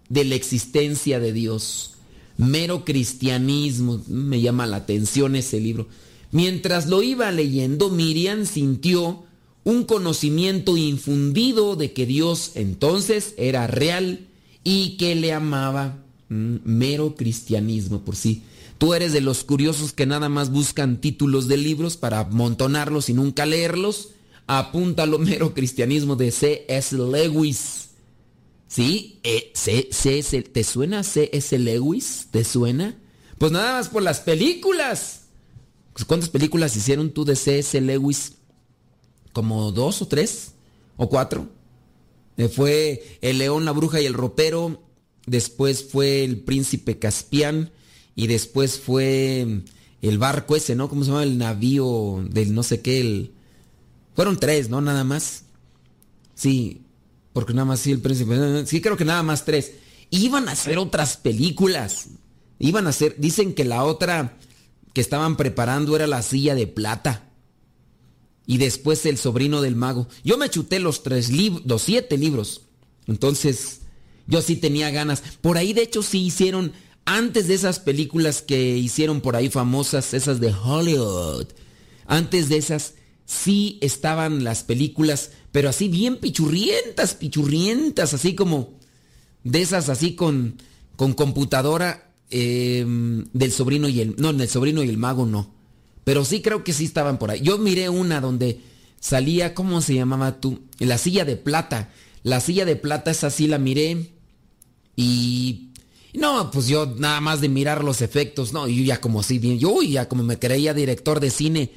de 0.08 0.24
la 0.24 0.36
existencia 0.36 1.18
de 1.18 1.32
Dios. 1.32 1.94
Mero 2.36 2.84
cristianismo, 2.84 4.02
me 4.06 4.40
llama 4.40 4.66
la 4.66 4.76
atención 4.76 5.34
ese 5.34 5.60
libro. 5.60 5.88
Mientras 6.30 6.86
lo 6.86 7.02
iba 7.02 7.30
leyendo, 7.32 7.90
Miriam 7.90 8.46
sintió 8.46 9.24
un 9.64 9.84
conocimiento 9.84 10.76
infundido 10.76 11.74
de 11.74 11.92
que 11.92 12.06
Dios 12.06 12.52
entonces 12.54 13.34
era 13.38 13.66
real 13.66 14.28
y 14.62 14.96
que 14.98 15.16
le 15.16 15.32
amaba. 15.32 16.04
Mm, 16.28 16.56
mero 16.64 17.16
cristianismo 17.16 18.04
por 18.04 18.14
sí. 18.14 18.42
Tú 18.78 18.94
eres 18.94 19.12
de 19.12 19.20
los 19.20 19.42
curiosos 19.42 19.92
que 19.92 20.06
nada 20.06 20.28
más 20.28 20.50
buscan 20.50 21.00
títulos 21.00 21.48
de 21.48 21.56
libros 21.56 21.96
para 21.96 22.20
amontonarlos 22.20 23.08
y 23.08 23.14
nunca 23.14 23.46
leerlos. 23.46 24.10
Apúntalo 24.46 25.18
mero 25.20 25.54
cristianismo 25.54 26.14
de 26.14 26.30
C.S. 26.30 26.96
Lewis. 26.96 27.83
¿Sí? 28.74 29.20
Eh, 29.22 29.52
¿Te 30.52 30.64
suena 30.64 31.04
C.S. 31.04 31.58
Lewis? 31.58 32.26
¿Te 32.30 32.42
suena? 32.42 32.98
Pues 33.38 33.52
nada 33.52 33.74
más 33.74 33.88
por 33.88 34.02
las 34.02 34.20
películas. 34.20 35.26
¿Cuántas 36.08 36.28
películas 36.28 36.74
hicieron 36.74 37.10
tú 37.10 37.24
de 37.24 37.36
C.S. 37.36 37.80
Lewis? 37.80 38.32
como 39.34 39.72
dos 39.72 40.00
o 40.00 40.08
tres 40.08 40.52
o 40.96 41.10
cuatro. 41.10 41.50
Eh, 42.38 42.48
fue 42.48 43.18
el 43.20 43.38
león, 43.38 43.66
la 43.66 43.72
bruja 43.72 44.00
y 44.00 44.06
el 44.06 44.14
ropero. 44.14 44.82
Después 45.26 45.84
fue 45.90 46.24
el 46.24 46.40
príncipe 46.40 46.98
Caspián. 46.98 47.70
Y 48.16 48.28
después 48.28 48.78
fue 48.78 49.62
el 50.00 50.18
barco 50.18 50.56
ese, 50.56 50.76
¿no? 50.76 50.88
¿Cómo 50.88 51.04
se 51.04 51.10
llama? 51.10 51.24
El 51.24 51.36
navío 51.36 52.24
del 52.30 52.54
no 52.54 52.62
sé 52.62 52.80
qué. 52.80 53.00
El... 53.00 53.32
Fueron 54.14 54.38
tres, 54.38 54.70
¿no? 54.70 54.80
Nada 54.80 55.04
más. 55.04 55.44
Sí, 56.34 56.83
porque 57.34 57.52
nada 57.52 57.66
más 57.66 57.80
sí 57.80 57.92
el 57.92 58.00
príncipe. 58.00 58.64
Sí, 58.64 58.80
creo 58.80 58.96
que 58.96 59.04
nada 59.04 59.22
más 59.22 59.44
tres. 59.44 59.72
Iban 60.08 60.48
a 60.48 60.52
hacer 60.52 60.78
otras 60.78 61.18
películas. 61.18 62.06
Iban 62.58 62.86
a 62.86 62.90
hacer. 62.90 63.16
Dicen 63.18 63.54
que 63.54 63.64
la 63.64 63.84
otra 63.84 64.38
que 64.94 65.02
estaban 65.02 65.36
preparando 65.36 65.96
era 65.96 66.06
la 66.06 66.22
silla 66.22 66.54
de 66.54 66.68
plata 66.68 67.32
y 68.46 68.58
después 68.58 69.04
El 69.04 69.18
sobrino 69.18 69.60
del 69.60 69.74
mago. 69.74 70.06
Yo 70.22 70.38
me 70.38 70.48
chuté 70.48 70.78
los 70.78 71.02
tres 71.02 71.30
los 71.64 71.82
siete 71.82 72.16
libros. 72.16 72.62
Entonces, 73.06 73.80
yo 74.28 74.40
sí 74.40 74.54
tenía 74.56 74.90
ganas. 74.90 75.22
Por 75.40 75.58
ahí, 75.58 75.72
de 75.72 75.82
hecho, 75.82 76.02
sí 76.02 76.26
hicieron 76.26 76.72
antes 77.04 77.48
de 77.48 77.54
esas 77.54 77.80
películas 77.80 78.42
que 78.42 78.76
hicieron 78.78 79.20
por 79.20 79.34
ahí 79.34 79.50
famosas, 79.50 80.14
esas 80.14 80.40
de 80.40 80.54
Hollywood, 80.54 81.48
antes 82.06 82.48
de 82.48 82.56
esas 82.58 82.94
sí 83.24 83.78
estaban 83.80 84.44
las 84.44 84.62
películas, 84.62 85.32
pero 85.52 85.68
así 85.68 85.88
bien 85.88 86.16
pichurrientas, 86.16 87.14
pichurrientas, 87.14 88.14
así 88.14 88.34
como 88.34 88.78
de 89.44 89.60
esas 89.60 89.88
así 89.88 90.14
con, 90.14 90.56
con 90.96 91.12
computadora 91.12 92.10
em, 92.30 93.24
del 93.32 93.52
sobrino 93.52 93.88
y 93.88 94.00
el... 94.00 94.16
No, 94.18 94.32
del 94.32 94.48
sobrino 94.48 94.82
y 94.82 94.88
el 94.88 94.98
mago 94.98 95.26
no. 95.26 95.54
Pero 96.04 96.24
sí 96.24 96.42
creo 96.42 96.64
que 96.64 96.72
sí 96.72 96.84
estaban 96.84 97.18
por 97.18 97.30
ahí. 97.30 97.40
Yo 97.40 97.58
miré 97.58 97.88
una 97.88 98.20
donde 98.20 98.60
salía, 99.00 99.54
¿cómo 99.54 99.80
se 99.80 99.94
llamaba 99.94 100.40
tú? 100.40 100.60
La 100.78 100.98
silla 100.98 101.24
de 101.24 101.36
plata. 101.36 101.90
La 102.22 102.40
silla 102.40 102.64
de 102.64 102.76
plata, 102.76 103.10
esa 103.10 103.30
sí 103.30 103.46
la 103.46 103.58
miré. 103.58 104.12
Y... 104.96 105.70
No, 106.14 106.50
pues 106.50 106.68
yo 106.68 106.86
nada 106.86 107.20
más 107.20 107.40
de 107.40 107.48
mirar 107.48 107.82
los 107.82 108.00
efectos, 108.00 108.52
no, 108.52 108.68
yo 108.68 108.84
ya 108.84 109.00
como 109.00 109.18
así 109.18 109.40
bien, 109.40 109.58
yo 109.58 109.82
ya 109.82 110.08
como 110.08 110.22
me 110.22 110.38
creía 110.38 110.72
director 110.72 111.18
de 111.18 111.28
cine, 111.28 111.72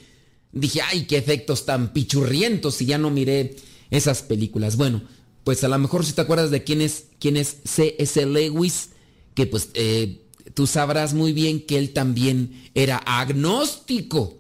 dije, 0.60 0.82
ay, 0.82 1.06
qué 1.06 1.18
efectos 1.18 1.66
tan 1.66 1.94
pichurrientos 1.94 2.82
y 2.82 2.86
ya 2.88 2.98
no 2.98 3.10
miré 3.10 3.56
esas 3.90 4.22
películas. 4.22 4.78
Bueno, 4.78 5.02
pues 5.44 5.64
a 5.64 5.68
lo 5.68 5.78
mejor 5.78 6.06
si 6.06 6.14
te 6.14 6.22
acuerdas 6.22 6.52
de 6.52 6.64
quién 6.64 6.82
es, 6.82 7.06
quién 7.20 7.38
es 7.38 7.58
C.S. 7.64 8.26
Lewis, 8.26 8.90
que 9.34 9.46
pues 9.46 9.70
eh, 9.76 10.22
tú 10.54 10.68
sabrás 10.68 11.14
muy 11.14 11.34
bien 11.34 11.66
que 11.66 11.78
él 11.78 11.94
también 11.94 12.70
era 12.74 12.98
agnóstico 12.98 14.38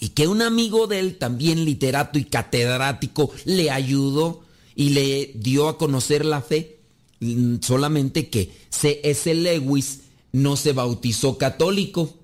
y 0.00 0.10
que 0.10 0.28
un 0.28 0.42
amigo 0.42 0.86
de 0.86 0.98
él, 0.98 1.18
también 1.18 1.64
literato 1.64 2.18
y 2.18 2.24
catedrático, 2.24 3.30
le 3.44 3.70
ayudó 3.70 4.42
y 4.74 4.90
le 4.90 5.32
dio 5.34 5.68
a 5.68 5.78
conocer 5.78 6.24
la 6.24 6.40
fe. 6.40 6.80
Mm, 7.20 7.56
solamente 7.60 8.28
que 8.28 8.50
C.S. 8.70 9.34
Lewis 9.34 10.00
no 10.32 10.56
se 10.56 10.72
bautizó 10.72 11.36
católico, 11.36 12.19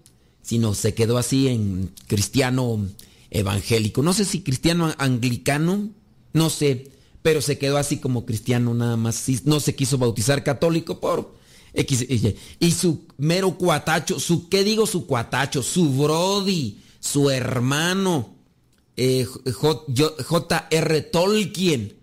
sino 0.46 0.74
se 0.74 0.94
quedó 0.94 1.18
así 1.18 1.48
en 1.48 1.90
cristiano 2.06 2.86
evangélico. 3.30 4.00
No 4.00 4.12
sé 4.12 4.24
si 4.24 4.42
cristiano 4.42 4.94
anglicano, 4.96 5.90
no 6.32 6.50
sé, 6.50 6.92
pero 7.22 7.42
se 7.42 7.58
quedó 7.58 7.78
así 7.78 7.96
como 7.98 8.24
cristiano 8.24 8.72
nada 8.72 8.96
más. 8.96 9.26
No 9.44 9.58
se 9.58 9.74
quiso 9.74 9.98
bautizar 9.98 10.44
católico 10.44 11.00
por 11.00 11.34
X. 11.74 12.06
Y 12.60 12.70
su 12.70 13.06
mero 13.18 13.58
cuatacho, 13.58 14.20
su, 14.20 14.48
¿qué 14.48 14.62
digo 14.62 14.86
su 14.86 15.06
cuatacho? 15.06 15.64
Su 15.64 15.92
brody, 15.92 16.78
su 17.00 17.28
hermano, 17.28 18.36
eh, 18.96 19.26
J.R. 19.52 21.00
Tolkien, 21.00 21.96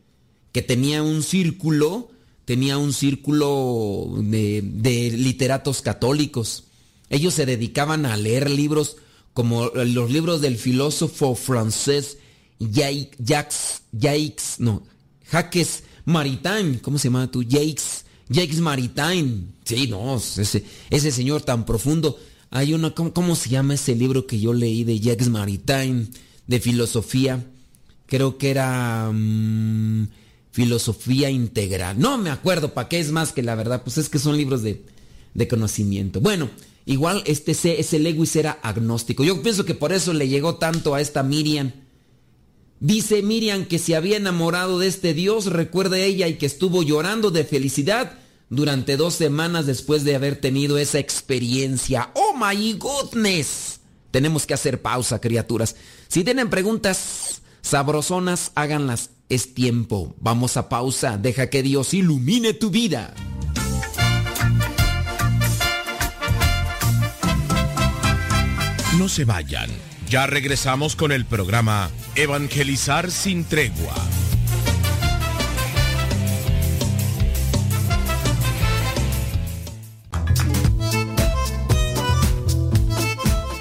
que 0.52 0.62
tenía 0.62 1.02
un 1.02 1.24
círculo 1.24 2.10
tenía 2.46 2.78
un 2.78 2.94
círculo 2.94 4.16
de, 4.18 5.14
literatos 5.16 5.82
católicos. 5.82 6.66
Ellos 7.14 7.34
se 7.34 7.46
dedicaban 7.46 8.06
a 8.06 8.18
leer 8.18 8.50
libros 8.50 8.98
como 9.34 9.68
los 9.68 10.12
libros 10.12 10.42
del 10.42 10.58
filósofo 10.58 11.36
francés 11.36 12.18
Jacques, 12.60 13.82
Jacques, 13.92 15.84
Maritain, 16.06 16.80
¿cómo 16.80 16.98
se 16.98 17.08
llama 17.08 17.32
tú? 17.32 17.44
Jacques, 17.44 18.06
Jacques 18.30 18.60
Maritain. 18.60 19.54
Sí, 19.64 19.88
no, 19.88 20.16
ese, 20.16 20.64
ese 20.90 21.12
señor 21.12 21.42
tan 21.42 21.66
profundo. 21.66 22.20
Hay 22.50 22.74
una, 22.74 22.94
¿cómo, 22.94 23.36
se 23.36 23.50
llama 23.50 23.76
ese 23.76 23.96
libro 23.96 24.28
que 24.28 24.40
yo 24.40 24.54
leí 24.54 24.84
de 24.84 25.00
Jacques 25.00 25.30
Maritain, 25.30 26.10
de 26.48 26.60
filosofía? 26.60 27.46
Creo 28.08 28.38
que 28.38 28.50
era... 28.50 29.10
Mm, 29.12 30.08
filosofía 30.54 31.32
integral. 31.32 32.00
No 32.00 32.20
me 32.20 32.30
acuerdo 32.30 32.76
para 32.76 32.88
qué 32.88 33.00
es 33.00 33.12
más 33.12 33.34
que 33.34 33.42
la 33.42 33.56
verdad, 33.56 33.82
pues 33.84 33.98
es 33.98 34.08
que 34.08 34.20
son 34.20 34.38
libros 34.38 34.62
de, 34.62 34.86
conocimiento. 35.50 36.22
Bueno, 36.22 36.48
igual 36.86 37.24
este 37.26 37.52
ese 37.52 38.00
Lewis 38.00 38.36
era 38.36 38.60
agnóstico. 38.62 39.24
Yo 39.24 39.42
pienso 39.42 39.66
que 39.66 39.76
por 39.76 39.94
eso 39.94 40.14
le 40.14 40.28
llegó 40.28 40.56
tanto 40.56 40.96
a 40.96 41.02
esta 41.02 41.24
Miriam. 41.24 41.72
Dice 42.80 43.22
Miriam 43.22 43.66
que 43.66 43.80
se 43.80 43.96
había 43.96 44.18
enamorado 44.18 44.80
de 44.80 44.88
este 44.88 45.14
Dios, 45.14 45.46
recuerda 45.46 45.98
ella, 45.98 46.28
y 46.28 46.38
que 46.38 46.46
estuvo 46.46 46.84
llorando 46.84 47.32
de 47.32 47.46
felicidad 47.46 48.20
durante 48.50 48.98
dos 48.98 49.14
semanas 49.14 49.66
después 49.66 50.04
de 50.04 50.16
haber 50.16 50.36
tenido 50.36 50.78
esa 50.78 51.00
experiencia. 51.00 52.12
¡Oh, 52.14 52.36
my 52.36 52.74
goodness! 52.74 53.80
Tenemos 54.12 54.46
que 54.46 54.54
hacer 54.54 54.82
pausa, 54.82 55.22
criaturas. 55.22 55.76
Si 56.08 56.24
tienen 56.24 56.50
preguntas 56.50 57.42
sabrosonas, 57.62 58.52
háganlas 58.54 59.10
es 59.30 59.54
tiempo. 59.54 60.16
Vamos 60.20 60.58
a 60.58 60.70
pausa. 60.70 61.18
Deja 61.18 61.50
que 61.50 61.64
Dios 61.64 61.94
ilumine 61.94 62.54
tu 62.54 62.70
vida. 62.70 63.14
No 69.00 69.10
se 69.10 69.26
vayan. 69.26 69.70
Ya 70.08 70.28
regresamos 70.28 70.96
con 70.96 71.12
el 71.12 71.26
programa 71.26 71.90
Evangelizar 72.16 73.10
sin 73.10 73.44
tregua. 73.44 73.96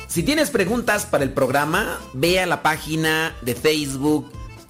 Si 0.06 0.22
tienes 0.22 0.50
preguntas 0.50 1.06
para 1.06 1.24
el 1.24 1.30
programa, 1.30 1.98
ve 2.12 2.38
a 2.38 2.46
la 2.46 2.62
página 2.62 3.34
de 3.40 3.54
Facebook 3.54 4.30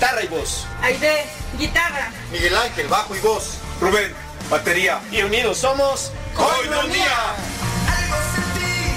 Guitarra 0.00 0.22
y 0.22 0.28
voz. 0.28 0.66
Aide, 0.80 1.26
guitarra. 1.58 2.10
Miguel 2.32 2.56
Ángel, 2.56 2.88
bajo 2.88 3.14
y 3.14 3.18
voz. 3.18 3.58
Rubén, 3.82 4.14
batería. 4.48 4.98
Y 5.10 5.20
unidos 5.20 5.58
somos 5.58 6.10
Coinonía. 6.34 7.34
Algo 7.86 8.16
sentí, 8.34 8.94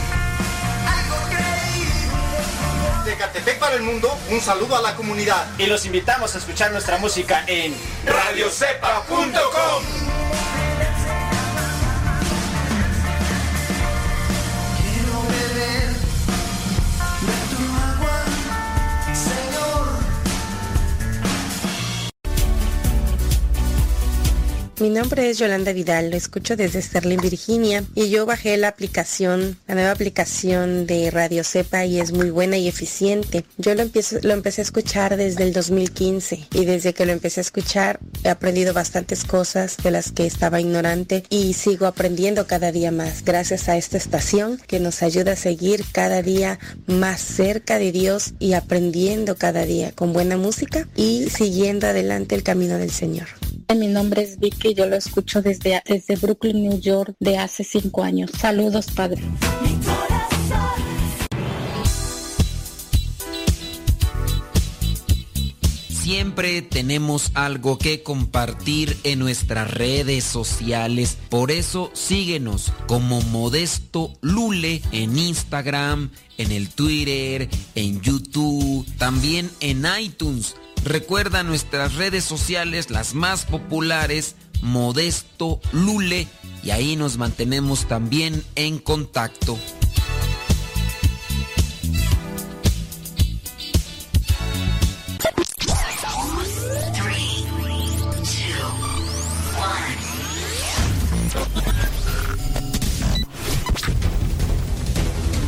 algo 0.87 1.17
creí. 1.29 3.03
De 3.03 3.17
Catepec 3.17 3.59
para 3.59 3.75
el 3.75 3.81
mundo, 3.81 4.17
un 4.29 4.39
saludo 4.39 4.77
a 4.77 4.81
la 4.81 4.95
comunidad. 4.95 5.45
Y 5.57 5.65
los 5.65 5.85
invitamos 5.85 6.35
a 6.35 6.37
escuchar 6.37 6.71
nuestra 6.71 6.97
música 6.99 7.43
en 7.47 7.75
radiocepa.com. 8.05 9.83
Mi 24.79 24.89
nombre 24.89 25.29
es 25.29 25.37
Yolanda 25.37 25.71
Vidal, 25.71 26.09
lo 26.09 26.17
escucho 26.17 26.55
desde 26.55 26.81
Sterling, 26.81 27.19
Virginia, 27.19 27.83
y 27.93 28.09
yo 28.09 28.25
bajé 28.25 28.57
la 28.57 28.69
aplicación, 28.69 29.55
la 29.67 29.75
nueva 29.75 29.91
aplicación 29.91 30.87
de 30.87 31.11
Radio 31.11 31.43
Cepa 31.43 31.85
y 31.85 31.99
es 31.99 32.11
muy 32.11 32.31
buena 32.31 32.57
y 32.57 32.67
eficiente. 32.67 33.45
Yo 33.57 33.75
lo, 33.75 33.83
empiezo, 33.83 34.17
lo 34.23 34.33
empecé 34.33 34.61
a 34.61 34.63
escuchar 34.63 35.15
desde 35.15 35.43
el 35.43 35.53
2015 35.53 36.47
y 36.51 36.65
desde 36.65 36.93
que 36.95 37.05
lo 37.05 37.11
empecé 37.11 37.39
a 37.39 37.43
escuchar 37.43 37.99
he 38.23 38.29
aprendido 38.29 38.73
bastantes 38.73 39.25
cosas 39.25 39.77
de 39.77 39.91
las 39.91 40.11
que 40.11 40.25
estaba 40.25 40.59
ignorante 40.59 41.23
y 41.29 41.53
sigo 41.53 41.85
aprendiendo 41.85 42.47
cada 42.47 42.71
día 42.71 42.91
más 42.91 43.23
gracias 43.23 43.69
a 43.69 43.77
esta 43.77 43.97
estación 43.97 44.59
que 44.65 44.79
nos 44.79 45.03
ayuda 45.03 45.33
a 45.33 45.35
seguir 45.35 45.85
cada 45.91 46.23
día 46.23 46.57
más 46.87 47.21
cerca 47.21 47.77
de 47.77 47.91
Dios 47.91 48.33
y 48.39 48.53
aprendiendo 48.53 49.35
cada 49.35 49.65
día 49.65 49.91
con 49.91 50.13
buena 50.13 50.35
música 50.35 50.87
y 50.95 51.29
siguiendo 51.29 51.85
adelante 51.85 52.33
el 52.33 52.41
camino 52.41 52.79
del 52.79 52.91
Señor. 52.91 53.27
Mi 53.75 53.87
nombre 53.87 54.21
es 54.21 54.39
Vicky, 54.39 54.72
yo 54.73 54.85
lo 54.85 54.95
escucho 54.95 55.41
desde, 55.41 55.81
desde 55.85 56.15
Brooklyn, 56.15 56.63
New 56.63 56.79
York, 56.79 57.15
de 57.19 57.37
hace 57.37 57.63
cinco 57.63 58.03
años. 58.03 58.31
Saludos, 58.37 58.87
padre. 58.91 59.21
Siempre 65.89 66.61
tenemos 66.61 67.31
algo 67.33 67.77
que 67.77 68.03
compartir 68.03 68.97
en 69.03 69.19
nuestras 69.19 69.71
redes 69.71 70.25
sociales. 70.25 71.17
Por 71.29 71.49
eso 71.49 71.91
síguenos 71.93 72.73
como 72.87 73.21
Modesto 73.21 74.11
Lule 74.19 74.81
en 74.91 75.17
Instagram, 75.17 76.11
en 76.37 76.51
el 76.51 76.67
Twitter, 76.69 77.47
en 77.75 78.01
YouTube, 78.01 78.85
también 78.97 79.49
en 79.61 79.85
iTunes 79.97 80.55
Recuerda 80.83 81.43
nuestras 81.43 81.95
redes 81.95 82.25
sociales, 82.25 82.89
las 82.89 83.13
más 83.13 83.45
populares, 83.45 84.35
Modesto 84.61 85.61
Lule, 85.71 86.27
y 86.61 86.71
ahí 86.71 86.97
nos 86.97 87.17
mantenemos 87.17 87.87
también 87.87 88.43
en 88.55 88.79
contacto. 88.79 89.57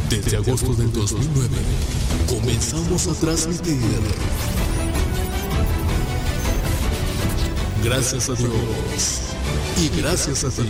Desde 0.09 0.37
agosto 0.37 0.73
del 0.75 0.93
2009 0.93 1.49
comenzamos 2.29 3.07
a 3.07 3.13
transmitir. 3.15 3.81
Gracias 7.85 8.29
a 8.31 8.33
Dios 8.33 9.21
y 9.77 9.89
gracias 10.01 10.43
a 10.43 10.49
ti. 10.49 10.67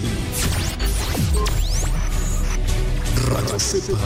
Radio 3.30 3.58
Cepa, 3.58 3.98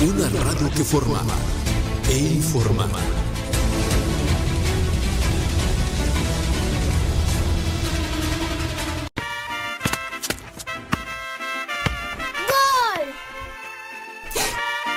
una 0.00 0.28
radio 0.44 0.70
que 0.76 0.84
forma 0.84 1.20
e 2.08 2.18
informa. 2.18 2.88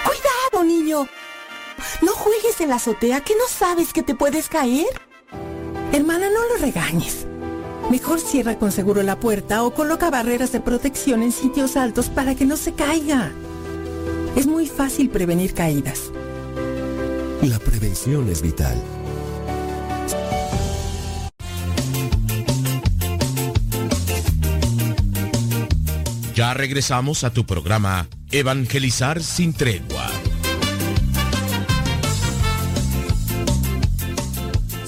¡Cuidado, 0.05 0.63
niño! 0.63 1.07
No 2.03 2.11
juegues 2.11 2.61
en 2.61 2.69
la 2.69 2.75
azotea 2.75 3.21
que 3.21 3.33
no 3.33 3.47
sabes 3.49 3.91
que 3.91 4.03
te 4.03 4.13
puedes 4.13 4.49
caer. 4.49 5.04
Hermana, 5.95 6.27
no 6.29 6.45
lo 6.49 6.57
regañes. 6.61 7.25
Mejor 7.89 8.19
cierra 8.19 8.59
con 8.59 8.73
seguro 8.73 9.01
la 9.01 9.17
puerta 9.17 9.63
o 9.63 9.73
coloca 9.73 10.09
barreras 10.09 10.51
de 10.51 10.59
protección 10.59 11.23
en 11.23 11.31
sitios 11.31 11.77
altos 11.77 12.09
para 12.09 12.35
que 12.35 12.43
no 12.43 12.57
se 12.57 12.73
caiga. 12.73 13.31
Es 14.35 14.45
muy 14.45 14.67
fácil 14.67 15.09
prevenir 15.09 15.53
caídas. 15.53 16.11
La 17.41 17.59
prevención 17.59 18.27
es 18.29 18.41
vital. 18.41 18.75
Ya 26.35 26.53
regresamos 26.53 27.23
a 27.23 27.29
tu 27.29 27.45
programa 27.45 28.09
Evangelizar 28.31 29.23
sin 29.23 29.53
tregua. 29.53 30.11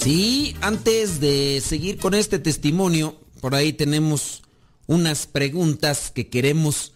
Sí, 0.07 0.55
antes 0.61 1.19
de 1.19 1.61
seguir 1.61 1.97
con 1.97 2.13
este 2.13 2.39
testimonio, 2.39 3.19
por 3.41 3.55
ahí 3.55 3.73
tenemos 3.73 4.41
unas 4.85 5.27
preguntas 5.27 6.11
que 6.11 6.29
queremos 6.29 6.93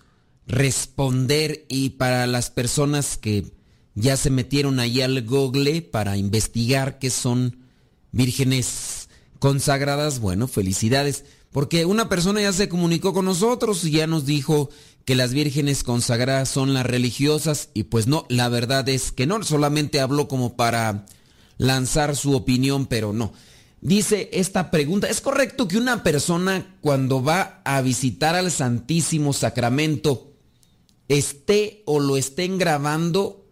responder 0.47 1.65
y 1.67 1.89
para 1.89 2.25
las 2.25 2.51
personas 2.51 3.17
que 3.17 3.51
ya 3.95 4.15
se 4.15 4.29
metieron 4.29 4.79
ahí 4.79 5.01
al 5.01 5.25
google 5.25 5.81
para 5.81 6.15
investigar 6.15 6.99
qué 6.99 7.09
son 7.09 7.65
vírgenes 8.13 9.09
consagradas, 9.39 10.21
bueno, 10.21 10.47
felicidades, 10.47 11.25
porque 11.51 11.83
una 11.83 12.07
persona 12.07 12.39
ya 12.39 12.53
se 12.53 12.69
comunicó 12.69 13.11
con 13.11 13.25
nosotros 13.25 13.83
y 13.83 13.91
ya 13.91 14.07
nos 14.07 14.25
dijo 14.25 14.69
que 15.03 15.15
las 15.15 15.33
vírgenes 15.33 15.83
consagradas 15.83 16.47
son 16.47 16.73
las 16.73 16.85
religiosas 16.85 17.71
y 17.73 17.83
pues 17.83 18.07
no, 18.07 18.25
la 18.29 18.47
verdad 18.47 18.87
es 18.87 19.11
que 19.11 19.27
no, 19.27 19.43
solamente 19.43 19.99
habló 19.99 20.29
como 20.29 20.55
para 20.55 21.05
lanzar 21.61 22.15
su 22.15 22.33
opinión, 22.35 22.87
pero 22.87 23.13
no. 23.13 23.33
Dice 23.81 24.31
esta 24.33 24.71
pregunta, 24.71 25.07
¿es 25.07 25.21
correcto 25.21 25.67
que 25.67 25.77
una 25.77 26.01
persona 26.01 26.75
cuando 26.81 27.23
va 27.23 27.61
a 27.63 27.81
visitar 27.81 28.33
al 28.33 28.49
Santísimo 28.49 29.31
Sacramento 29.31 30.33
esté 31.07 31.83
o 31.85 31.99
lo 31.99 32.17
estén 32.17 32.57
grabando, 32.57 33.45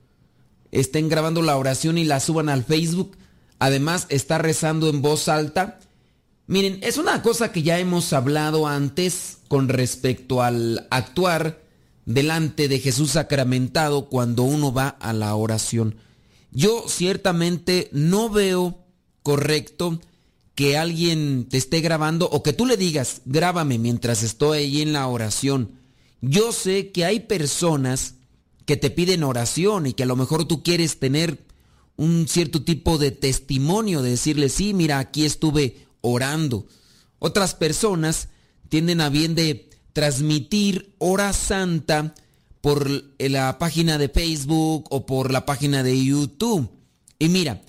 estén 0.71 1.07
grabando 1.07 1.43
la 1.43 1.55
oración 1.55 1.99
y 1.99 2.03
la 2.03 2.19
suban 2.19 2.49
al 2.49 2.63
Facebook? 2.63 3.15
Además, 3.59 4.07
está 4.09 4.39
rezando 4.39 4.89
en 4.89 5.03
voz 5.03 5.27
alta. 5.27 5.79
Miren, 6.47 6.79
es 6.81 6.97
una 6.97 7.21
cosa 7.21 7.51
que 7.51 7.61
ya 7.61 7.77
hemos 7.77 8.11
hablado 8.11 8.65
antes 8.65 9.37
con 9.47 9.69
respecto 9.69 10.41
al 10.41 10.87
actuar 10.89 11.61
delante 12.05 12.69
de 12.69 12.79
Jesús 12.79 13.11
sacramentado 13.11 14.09
cuando 14.09 14.41
uno 14.41 14.73
va 14.73 14.87
a 14.87 15.13
la 15.13 15.35
oración. 15.35 15.95
Yo 16.51 16.85
ciertamente 16.87 17.89
no 17.91 18.29
veo 18.29 18.85
correcto 19.23 19.99
que 20.55 20.77
alguien 20.77 21.47
te 21.49 21.57
esté 21.57 21.79
grabando 21.81 22.29
o 22.29 22.43
que 22.43 22.53
tú 22.53 22.65
le 22.65 22.75
digas, 22.75 23.21
grábame 23.25 23.77
mientras 23.77 24.23
estoy 24.23 24.57
ahí 24.57 24.81
en 24.81 24.93
la 24.93 25.07
oración. 25.07 25.79
Yo 26.21 26.51
sé 26.51 26.91
que 26.91 27.05
hay 27.05 27.21
personas 27.21 28.15
que 28.65 28.75
te 28.75 28.89
piden 28.89 29.23
oración 29.23 29.87
y 29.87 29.93
que 29.93 30.03
a 30.03 30.05
lo 30.05 30.15
mejor 30.15 30.45
tú 30.45 30.61
quieres 30.63 30.99
tener 30.99 31.45
un 31.95 32.27
cierto 32.27 32.63
tipo 32.63 32.97
de 32.97 33.11
testimonio, 33.11 34.01
de 34.01 34.11
decirle, 34.11 34.49
sí, 34.49 34.73
mira, 34.73 34.99
aquí 34.99 35.25
estuve 35.25 35.87
orando. 36.01 36.67
Otras 37.19 37.55
personas 37.55 38.29
tienden 38.69 39.01
a 39.01 39.09
bien 39.09 39.35
de 39.35 39.69
transmitir 39.93 40.93
hora 40.97 41.33
santa 41.33 42.15
por 42.61 42.89
la 43.19 43.57
página 43.57 43.97
de 43.97 44.09
Facebook 44.09 44.85
o 44.89 45.05
por 45.05 45.31
la 45.31 45.45
página 45.45 45.83
de 45.83 46.03
YouTube. 46.03 46.69
Y 47.17 47.29
mira, 47.29 47.61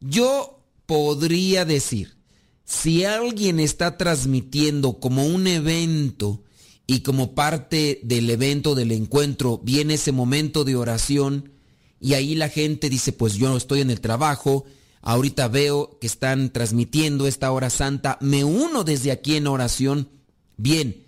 yo 0.00 0.60
podría 0.86 1.64
decir, 1.64 2.16
si 2.64 3.04
alguien 3.04 3.60
está 3.60 3.98
transmitiendo 3.98 5.00
como 5.00 5.26
un 5.26 5.46
evento 5.46 6.42
y 6.86 7.00
como 7.00 7.34
parte 7.34 8.00
del 8.02 8.30
evento 8.30 8.74
del 8.74 8.92
encuentro 8.92 9.60
viene 9.62 9.94
ese 9.94 10.12
momento 10.12 10.64
de 10.64 10.76
oración 10.76 11.52
y 12.00 12.14
ahí 12.14 12.34
la 12.34 12.48
gente 12.48 12.88
dice, 12.88 13.12
pues 13.12 13.34
yo 13.34 13.56
estoy 13.56 13.80
en 13.80 13.90
el 13.90 14.00
trabajo, 14.00 14.64
ahorita 15.02 15.48
veo 15.48 15.98
que 16.00 16.06
están 16.06 16.50
transmitiendo 16.50 17.26
esta 17.26 17.52
hora 17.52 17.68
santa, 17.70 18.16
me 18.20 18.42
uno 18.44 18.84
desde 18.84 19.12
aquí 19.12 19.36
en 19.36 19.46
oración, 19.46 20.08
bien, 20.56 21.06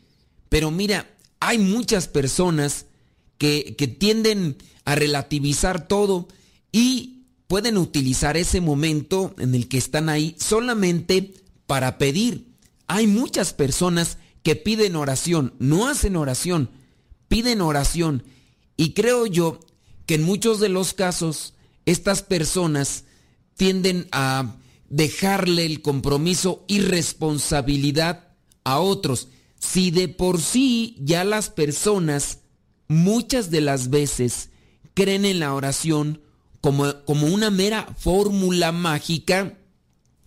pero 0.49 0.71
mira, 0.71 1.11
hay 1.40 1.59
muchas 1.59 2.09
personas 2.09 2.87
que, 3.42 3.96
tienden 3.98 4.57
a 4.85 4.94
relativizar 4.94 5.88
todo 5.88 6.28
y 6.70 7.24
pueden 7.48 7.76
utilizar 7.76 8.37
ese 8.37 8.61
momento 8.61 9.35
en 9.38 9.57
el 9.57 9.66
que 9.66 9.78
están 9.78 10.09
ahí 10.09 10.37
solamente 10.38 11.35
para 11.66 11.98
pedir. 11.98 12.55
Hay 12.87 13.09
muchas 13.09 13.52
personas 13.52 14.18
que 14.44 14.55
piden 14.55 14.94
oración, 14.94 15.55
no 15.59 15.88
hacen 15.88 16.14
oración, 16.14 16.70
piden 17.26 17.61
oración. 17.62 18.22
Y 18.76 18.92
creo 18.92 19.26
yo 19.26 19.59
que 20.07 20.14
en 20.14 20.22
muchos 20.22 20.61
de 20.61 20.68
los 20.68 20.92
casos 20.92 21.55
estas 21.85 22.22
personas 22.22 23.05
tienden 23.57 24.07
a 24.12 24.57
dejarle 24.88 25.66
el 25.66 25.83
compromiso 25.83 26.64
y 26.68 26.81
responsabilidad 26.81 28.28
a 28.62 28.78
otros. 28.78 29.28
Si 29.59 29.90
de 29.90 30.07
por 30.07 30.40
sí 30.40 30.96
ya 31.00 31.24
las 31.24 31.50
personas 31.50 32.38
muchas 32.92 33.50
de 33.50 33.61
las 33.61 33.90
veces 33.90 34.50
creen 34.94 35.24
en 35.24 35.40
la 35.40 35.55
oración 35.55 36.20
como, 36.61 37.05
como 37.05 37.26
una 37.26 37.50
mera 37.50 37.88
fórmula 37.98 38.72
mágica, 38.72 39.59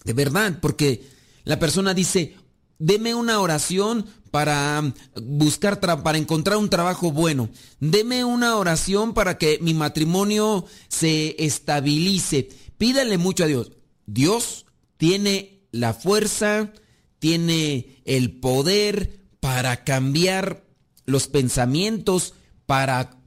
de 0.04 0.14
verdad, 0.14 0.60
porque 0.62 1.08
la 1.44 1.60
persona 1.60 1.94
dice, 1.94 2.36
deme 2.78 3.16
una 3.16 3.40
oración 3.40 4.06
para 4.32 4.94
buscar, 5.16 5.80
para 5.80 6.18
encontrar 6.18 6.58
un 6.58 6.70
trabajo 6.70 7.12
bueno. 7.12 7.50
Deme 7.80 8.26
una 8.26 8.58
oración 8.58 9.14
para 9.14 9.38
que 9.38 9.60
mi 9.62 9.74
matrimonio 9.74 10.66
se 10.90 11.36
estabilice. 11.40 12.50
Pídale 12.78 13.18
mucho 13.18 13.46
a 13.46 13.48
Dios. 13.48 13.72
Dios 14.06 14.66
tiene 14.98 15.62
la 15.72 15.94
fuerza, 15.94 16.74
tiene 17.20 18.02
el 18.04 18.40
poder 18.40 19.22
para 19.40 19.86
cambiar 19.86 20.66
los 21.06 21.28
pensamientos, 21.28 22.34
para 22.66 23.18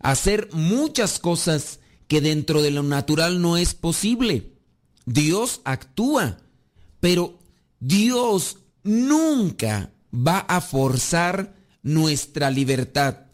hacer 0.00 0.48
muchas 0.52 1.18
cosas 1.18 1.80
que 2.08 2.20
dentro 2.20 2.62
de 2.62 2.70
lo 2.70 2.82
natural 2.82 3.40
no 3.40 3.56
es 3.56 3.74
posible. 3.74 4.52
Dios 5.06 5.60
actúa, 5.64 6.38
pero 7.00 7.38
Dios 7.80 8.58
nunca 8.82 9.92
va 10.14 10.38
a 10.40 10.60
forzar 10.60 11.54
nuestra 11.82 12.50
libertad. 12.50 13.26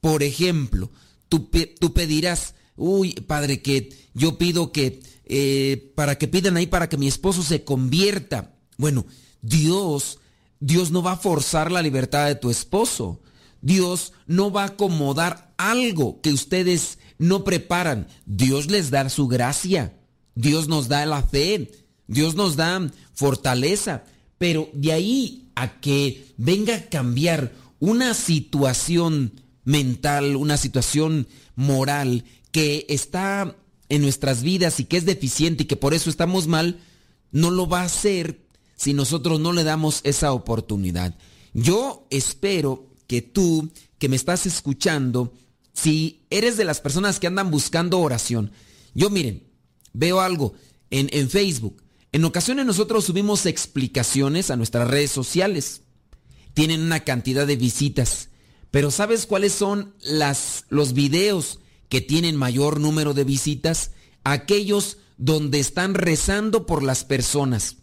Por 0.00 0.22
ejemplo, 0.22 0.90
tú, 1.28 1.50
pedirás, 1.92 2.54
uy, 2.76 3.12
padre, 3.12 3.62
que 3.62 3.90
yo 4.14 4.38
pido 4.38 4.72
que, 4.72 5.02
eh, 5.24 5.92
para 5.94 6.16
que 6.18 6.28
pidan 6.28 6.56
ahí 6.56 6.66
para 6.66 6.88
que 6.88 6.96
mi 6.96 7.08
esposo 7.08 7.42
se 7.42 7.64
convierta. 7.64 8.54
Bueno, 8.76 9.06
Dios, 9.42 10.18
Dios 10.60 10.90
no 10.90 11.02
va 11.02 11.12
a 11.12 11.18
forzar 11.18 11.70
la 11.70 11.82
libertad 11.82 12.26
de 12.26 12.34
tu 12.34 12.50
esposo. 12.50 13.20
Dios 13.64 14.12
no 14.26 14.52
va 14.52 14.64
a 14.64 14.66
acomodar 14.66 15.54
algo 15.56 16.20
que 16.20 16.34
ustedes 16.34 16.98
no 17.18 17.44
preparan. 17.44 18.08
Dios 18.26 18.70
les 18.70 18.90
da 18.90 19.08
su 19.08 19.26
gracia. 19.26 19.94
Dios 20.34 20.68
nos 20.68 20.88
da 20.88 21.06
la 21.06 21.22
fe, 21.22 21.70
Dios 22.06 22.34
nos 22.34 22.56
da 22.56 22.90
fortaleza, 23.14 24.04
pero 24.36 24.68
de 24.74 24.92
ahí 24.92 25.48
a 25.54 25.80
que 25.80 26.34
venga 26.36 26.76
a 26.76 26.88
cambiar 26.90 27.52
una 27.78 28.12
situación 28.12 29.40
mental, 29.64 30.36
una 30.36 30.58
situación 30.58 31.26
moral 31.54 32.24
que 32.50 32.84
está 32.90 33.56
en 33.88 34.02
nuestras 34.02 34.42
vidas 34.42 34.78
y 34.78 34.84
que 34.84 34.98
es 34.98 35.06
deficiente 35.06 35.62
y 35.62 35.66
que 35.66 35.76
por 35.76 35.94
eso 35.94 36.10
estamos 36.10 36.48
mal, 36.48 36.80
no 37.30 37.50
lo 37.50 37.66
va 37.66 37.80
a 37.80 37.86
hacer 37.86 38.44
si 38.76 38.92
nosotros 38.92 39.40
no 39.40 39.52
le 39.52 39.64
damos 39.64 40.00
esa 40.04 40.32
oportunidad. 40.32 41.16
Yo 41.54 42.06
espero 42.10 42.93
que 43.06 43.22
tú, 43.22 43.70
que 43.98 44.08
me 44.08 44.16
estás 44.16 44.46
escuchando, 44.46 45.32
si 45.72 46.24
eres 46.30 46.56
de 46.56 46.64
las 46.64 46.80
personas 46.80 47.20
que 47.20 47.26
andan 47.26 47.50
buscando 47.50 48.00
oración, 48.00 48.52
yo 48.94 49.10
miren, 49.10 49.48
veo 49.92 50.20
algo 50.20 50.54
en, 50.90 51.08
en 51.12 51.28
Facebook. 51.28 51.82
En 52.12 52.24
ocasiones 52.24 52.64
nosotros 52.64 53.04
subimos 53.04 53.44
explicaciones 53.46 54.50
a 54.50 54.56
nuestras 54.56 54.88
redes 54.88 55.10
sociales. 55.10 55.82
Tienen 56.54 56.80
una 56.80 57.00
cantidad 57.00 57.46
de 57.46 57.56
visitas. 57.56 58.28
Pero 58.70 58.90
¿sabes 58.90 59.26
cuáles 59.26 59.52
son 59.52 59.94
las, 60.00 60.64
los 60.68 60.94
videos 60.94 61.60
que 61.88 62.00
tienen 62.00 62.36
mayor 62.36 62.80
número 62.80 63.14
de 63.14 63.24
visitas? 63.24 63.92
Aquellos 64.22 64.98
donde 65.16 65.60
están 65.60 65.94
rezando 65.94 66.66
por 66.66 66.82
las 66.82 67.04
personas. 67.04 67.76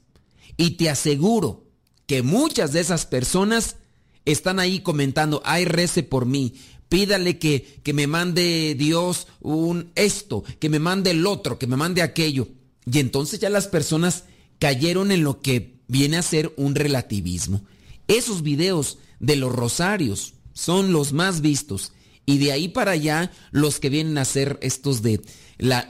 Y 0.58 0.72
te 0.72 0.90
aseguro 0.90 1.66
que 2.08 2.24
muchas 2.24 2.74
de 2.74 2.82
esas 2.82 3.06
personas 3.06 3.78
están 4.26 4.60
ahí 4.60 4.80
comentando, 4.80 5.42
ay, 5.46 5.66
rece 5.66 6.04
por 6.04 6.26
mí, 6.26 6.56
pídale 6.90 7.40
que, 7.40 7.80
que 7.84 7.94
me 7.94 8.08
mande 8.08 8.76
Dios 8.78 9.28
un 9.40 9.92
esto, 9.96 10.44
que 10.60 10.68
me 10.70 10.80
mande 10.80 11.12
el 11.12 11.26
otro, 11.26 11.58
que 11.58 11.68
me 11.68 11.78
mande 11.78 12.02
aquello. 12.02 12.50
Y 12.86 13.00
entonces 13.00 13.40
ya 13.40 13.50
las 13.50 13.68
personas 13.68 14.26
cayeron 14.60 15.12
en 15.12 15.24
lo 15.24 15.40
que 15.42 15.80
viene 15.88 16.18
a 16.18 16.22
ser 16.22 16.54
un 16.58 16.76
relativismo. 16.76 17.64
Esos 18.08 18.44
videos 18.44 18.98
de 19.20 19.38
los 19.38 19.54
rosarios 19.54 20.34
son 20.54 20.92
los 20.92 21.14
más 21.14 21.40
vistos. 21.42 21.94
Y 22.26 22.40
de 22.40 22.52
ahí 22.52 22.68
para 22.68 22.92
allá, 22.92 23.32
los 23.52 23.80
que 23.80 23.90
vienen 23.90 24.18
a 24.18 24.26
ser 24.26 24.60
estos 24.62 25.02
de 25.02 25.22
la, 25.58 25.88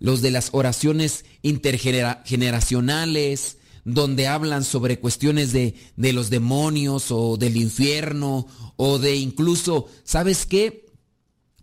los 0.00 0.22
de 0.22 0.30
las 0.30 0.48
oraciones 0.52 1.26
intergeneracionales, 1.42 3.57
donde 3.88 4.28
hablan 4.28 4.64
sobre 4.64 5.00
cuestiones 5.00 5.52
de, 5.52 5.74
de 5.96 6.12
los 6.12 6.28
demonios 6.28 7.10
o 7.10 7.38
del 7.38 7.56
infierno 7.56 8.46
o 8.76 8.98
de 8.98 9.16
incluso, 9.16 9.86
¿sabes 10.04 10.44
qué? 10.44 10.86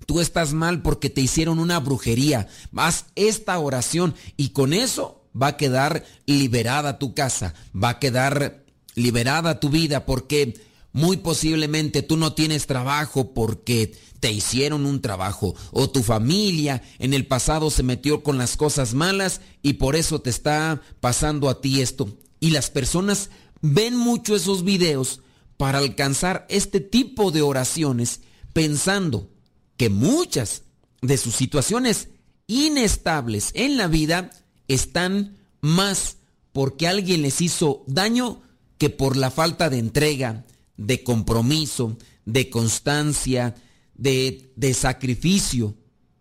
Tú 0.08 0.20
estás 0.20 0.54
mal 0.54 0.82
porque 0.82 1.12
te 1.12 1.22
hicieron 1.22 1.60
una 1.60 1.80
brujería. 1.80 2.48
Haz 2.76 3.06
esta 3.16 3.60
oración 3.60 4.16
y 4.38 4.50
con 4.50 4.74
eso 4.74 5.24
va 5.40 5.48
a 5.48 5.58
quedar 5.58 6.04
liberada 6.26 6.98
tu 6.98 7.14
casa, 7.14 7.54
va 7.76 7.90
a 7.90 8.00
quedar 8.00 8.66
liberada 8.96 9.60
tu 9.60 9.70
vida 9.70 10.06
porque 10.06 10.60
muy 10.96 11.18
posiblemente 11.18 12.04
tú 12.04 12.16
no 12.16 12.32
tienes 12.32 12.68
trabajo 12.68 13.34
porque 13.34 13.94
te 14.22 14.32
hicieron 14.32 14.86
un 14.86 15.02
trabajo 15.02 15.54
o 15.74 15.90
tu 15.90 16.02
familia 16.02 16.84
en 17.00 17.14
el 17.14 17.28
pasado 17.28 17.70
se 17.70 17.84
metió 17.84 18.24
con 18.24 18.38
las 18.38 18.56
cosas 18.56 18.94
malas 18.94 19.42
y 19.62 19.74
por 19.74 19.98
eso 19.98 20.22
te 20.22 20.30
está 20.30 20.82
pasando 21.02 21.50
a 21.50 21.60
ti 21.60 21.82
esto. 21.82 22.18
Y 22.40 22.52
las 22.52 22.70
personas 22.70 23.30
ven 23.62 23.98
mucho 23.98 24.38
esos 24.38 24.64
videos 24.64 25.20
para 25.58 25.80
alcanzar 25.80 26.46
este 26.48 26.80
tipo 26.80 27.32
de 27.32 27.42
oraciones 27.42 28.22
pensando 28.54 29.30
que 29.76 29.90
muchas 29.90 30.62
de 31.02 31.18
sus 31.18 31.36
situaciones 31.36 32.08
inestables 32.48 33.52
en 33.54 33.76
la 33.76 33.90
vida 33.90 34.30
están 34.70 35.36
más 35.60 36.20
porque 36.54 36.88
alguien 36.88 37.22
les 37.22 37.42
hizo 37.42 37.84
daño 37.86 38.42
que 38.78 38.90
por 38.90 39.18
la 39.18 39.30
falta 39.30 39.70
de 39.70 39.80
entrega, 39.80 40.46
de 40.78 41.04
compromiso, 41.04 41.98
de 42.26 42.50
constancia, 42.50 43.56
de, 43.94 44.52
de 44.56 44.74
sacrificio. 44.74 45.76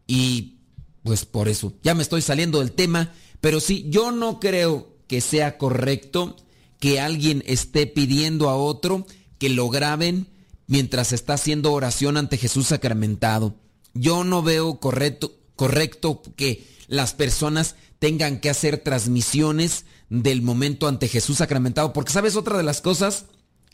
Y 0.07 0.59
pues 1.03 1.25
por 1.25 1.49
eso, 1.49 1.75
ya 1.83 1.95
me 1.95 2.03
estoy 2.03 2.23
saliendo 2.23 2.61
del 2.61 2.73
tema, 2.73 3.13
pero 3.41 3.61
sí, 3.61 3.87
yo 3.89 4.11
no 4.11 4.41
creo 4.41 4.97
que 5.07 5.21
sea 5.21 5.59
correcto 5.59 6.37
que 6.81 7.01
alguien 7.01 7.43
esté 7.47 7.87
pidiendo 7.87 8.49
a 8.49 8.57
otro 8.57 9.07
que 9.39 9.49
lo 9.49 9.69
graben 9.69 10.29
mientras 10.67 11.13
está 11.13 11.35
haciendo 11.35 11.73
oración 11.73 12.17
ante 12.17 12.39
Jesús 12.39 12.69
sacramentado. 12.69 13.57
Yo 13.93 14.25
no 14.25 14.43
veo 14.43 14.81
correcto, 14.81 15.37
correcto 15.57 16.23
que 16.37 16.67
las 16.89 17.15
personas 17.15 17.77
tengan 17.99 18.41
que 18.41 18.51
hacer 18.51 18.79
transmisiones 18.79 19.85
del 20.11 20.43
momento 20.43 20.89
ante 20.89 21.09
Jesús 21.09 21.39
sacramentado, 21.39 21.93
porque 21.93 22.13
sabes 22.13 22.37
otra 22.37 22.57
de 22.57 22.63
las 22.63 22.81
cosas, 22.81 23.27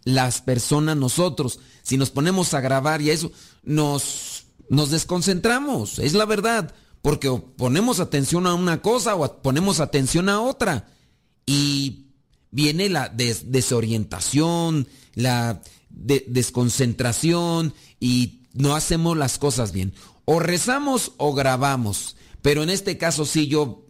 las 0.04 0.40
personas, 0.40 0.96
nosotros, 0.96 1.60
si 1.82 1.96
nos 1.96 2.10
ponemos 2.10 2.54
a 2.54 2.60
grabar 2.60 3.02
y 3.02 3.10
a 3.10 3.12
eso, 3.12 3.32
nos, 3.62 4.44
nos 4.68 4.90
desconcentramos, 4.90 5.98
es 5.98 6.14
la 6.14 6.24
verdad, 6.24 6.74
porque 7.02 7.30
ponemos 7.56 8.00
atención 8.00 8.46
a 8.46 8.54
una 8.54 8.82
cosa 8.82 9.14
o 9.14 9.42
ponemos 9.42 9.80
atención 9.80 10.28
a 10.28 10.40
otra. 10.40 10.88
Y 11.46 12.06
viene 12.50 12.88
la 12.88 13.08
desorientación, 13.08 14.86
la 15.14 15.62
desconcentración 15.88 17.74
y 17.98 18.42
no 18.52 18.74
hacemos 18.74 19.16
las 19.16 19.38
cosas 19.38 19.72
bien. 19.72 19.94
O 20.24 20.40
rezamos 20.40 21.12
o 21.16 21.32
grabamos. 21.32 22.16
Pero 22.42 22.62
en 22.62 22.70
este 22.70 22.98
caso 22.98 23.24
sí 23.24 23.46
yo 23.48 23.86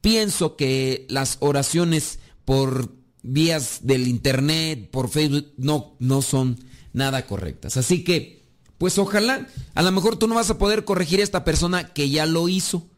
pienso 0.00 0.56
que 0.56 1.06
las 1.08 1.36
oraciones 1.40 2.18
por 2.44 2.99
vías 3.22 3.80
del 3.82 4.08
internet, 4.08 4.90
por 4.90 5.08
Facebook, 5.08 5.52
no, 5.56 5.96
no 5.98 6.22
son 6.22 6.58
nada 6.92 7.26
correctas. 7.26 7.76
Así 7.76 8.04
que, 8.04 8.42
pues 8.78 8.98
ojalá, 8.98 9.46
a 9.74 9.82
lo 9.82 9.92
mejor 9.92 10.16
tú 10.16 10.26
no 10.26 10.34
vas 10.34 10.50
a 10.50 10.58
poder 10.58 10.84
corregir 10.84 11.20
a 11.20 11.24
esta 11.24 11.44
persona 11.44 11.92
que 11.92 12.08
ya 12.10 12.26
lo 12.26 12.48
hizo. 12.48 12.88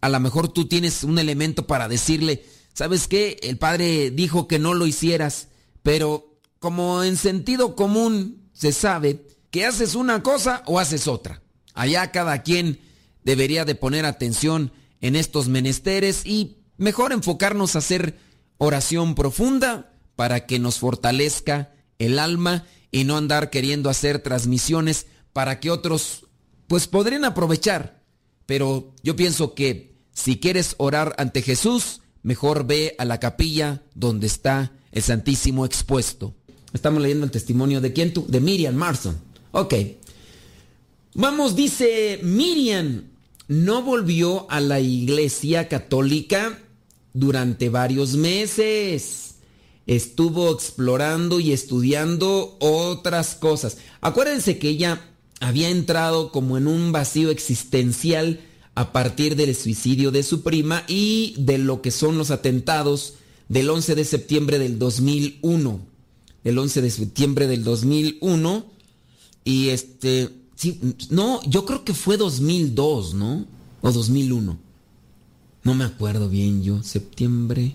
A 0.00 0.08
lo 0.08 0.20
mejor 0.20 0.48
tú 0.48 0.66
tienes 0.66 1.04
un 1.04 1.18
elemento 1.18 1.66
para 1.66 1.88
decirle, 1.88 2.44
¿sabes 2.72 3.08
qué? 3.08 3.38
El 3.42 3.58
padre 3.58 4.10
dijo 4.10 4.48
que 4.48 4.58
no 4.58 4.74
lo 4.74 4.86
hicieras, 4.86 5.48
pero 5.82 6.38
como 6.58 7.02
en 7.02 7.16
sentido 7.16 7.76
común 7.76 8.48
se 8.52 8.72
sabe 8.72 9.26
que 9.50 9.66
haces 9.66 9.94
una 9.94 10.22
cosa 10.22 10.62
o 10.66 10.78
haces 10.78 11.06
otra. 11.06 11.42
Allá 11.74 12.10
cada 12.10 12.42
quien 12.42 12.80
debería 13.24 13.64
de 13.64 13.74
poner 13.74 14.06
atención 14.06 14.72
en 15.00 15.16
estos 15.16 15.48
menesteres 15.48 16.24
y 16.24 16.56
mejor 16.78 17.12
enfocarnos 17.12 17.74
a 17.74 17.80
hacer 17.80 18.18
oración 18.58 19.14
profunda 19.14 19.92
para 20.16 20.46
que 20.46 20.58
nos 20.58 20.78
fortalezca 20.78 21.72
el 21.98 22.18
alma 22.18 22.64
y 22.90 23.04
no 23.04 23.16
andar 23.16 23.50
queriendo 23.50 23.90
hacer 23.90 24.20
transmisiones 24.20 25.06
para 25.32 25.60
que 25.60 25.70
otros 25.70 26.26
pues 26.66 26.86
podrían 26.86 27.24
aprovechar. 27.24 28.02
Pero 28.46 28.94
yo 29.02 29.16
pienso 29.16 29.54
que 29.54 29.96
si 30.12 30.38
quieres 30.38 30.74
orar 30.78 31.14
ante 31.18 31.42
Jesús, 31.42 32.00
mejor 32.22 32.66
ve 32.66 32.94
a 32.98 33.04
la 33.04 33.20
capilla 33.20 33.82
donde 33.94 34.26
está 34.26 34.72
el 34.92 35.02
Santísimo 35.02 35.66
expuesto. 35.66 36.34
Estamos 36.72 37.02
leyendo 37.02 37.24
el 37.24 37.30
testimonio 37.30 37.80
de 37.80 37.92
quién 37.92 38.12
tú? 38.12 38.24
De 38.28 38.40
Miriam 38.40 38.74
Marson. 38.74 39.18
Ok. 39.52 39.74
Vamos, 41.14 41.56
dice 41.56 42.20
Miriam, 42.22 43.04
no 43.48 43.82
volvió 43.82 44.50
a 44.50 44.60
la 44.60 44.80
iglesia 44.80 45.68
católica 45.68 46.58
durante 47.16 47.70
varios 47.70 48.14
meses. 48.14 49.36
Estuvo 49.86 50.52
explorando 50.52 51.40
y 51.40 51.52
estudiando 51.52 52.56
otras 52.60 53.34
cosas. 53.34 53.78
Acuérdense 54.00 54.58
que 54.58 54.68
ella 54.68 55.00
había 55.40 55.70
entrado 55.70 56.30
como 56.30 56.58
en 56.58 56.66
un 56.66 56.92
vacío 56.92 57.30
existencial 57.30 58.40
a 58.74 58.92
partir 58.92 59.36
del 59.36 59.54
suicidio 59.54 60.10
de 60.10 60.22
su 60.22 60.42
prima 60.42 60.84
y 60.88 61.34
de 61.38 61.58
lo 61.58 61.80
que 61.80 61.90
son 61.90 62.18
los 62.18 62.30
atentados 62.30 63.14
del 63.48 63.70
11 63.70 63.94
de 63.94 64.04
septiembre 64.04 64.58
del 64.58 64.78
2001. 64.78 65.80
El 66.44 66.58
11 66.58 66.82
de 66.82 66.90
septiembre 66.90 67.46
del 67.46 67.64
2001. 67.64 68.66
Y 69.44 69.68
este... 69.70 70.30
Sí, 70.56 70.80
no, 71.10 71.42
yo 71.46 71.66
creo 71.66 71.84
que 71.84 71.92
fue 71.92 72.16
2002, 72.16 73.14
¿no? 73.14 73.46
O 73.82 73.92
2001. 73.92 74.65
No 75.66 75.74
me 75.74 75.82
acuerdo 75.82 76.28
bien 76.28 76.62
yo, 76.62 76.80
septiembre. 76.84 77.74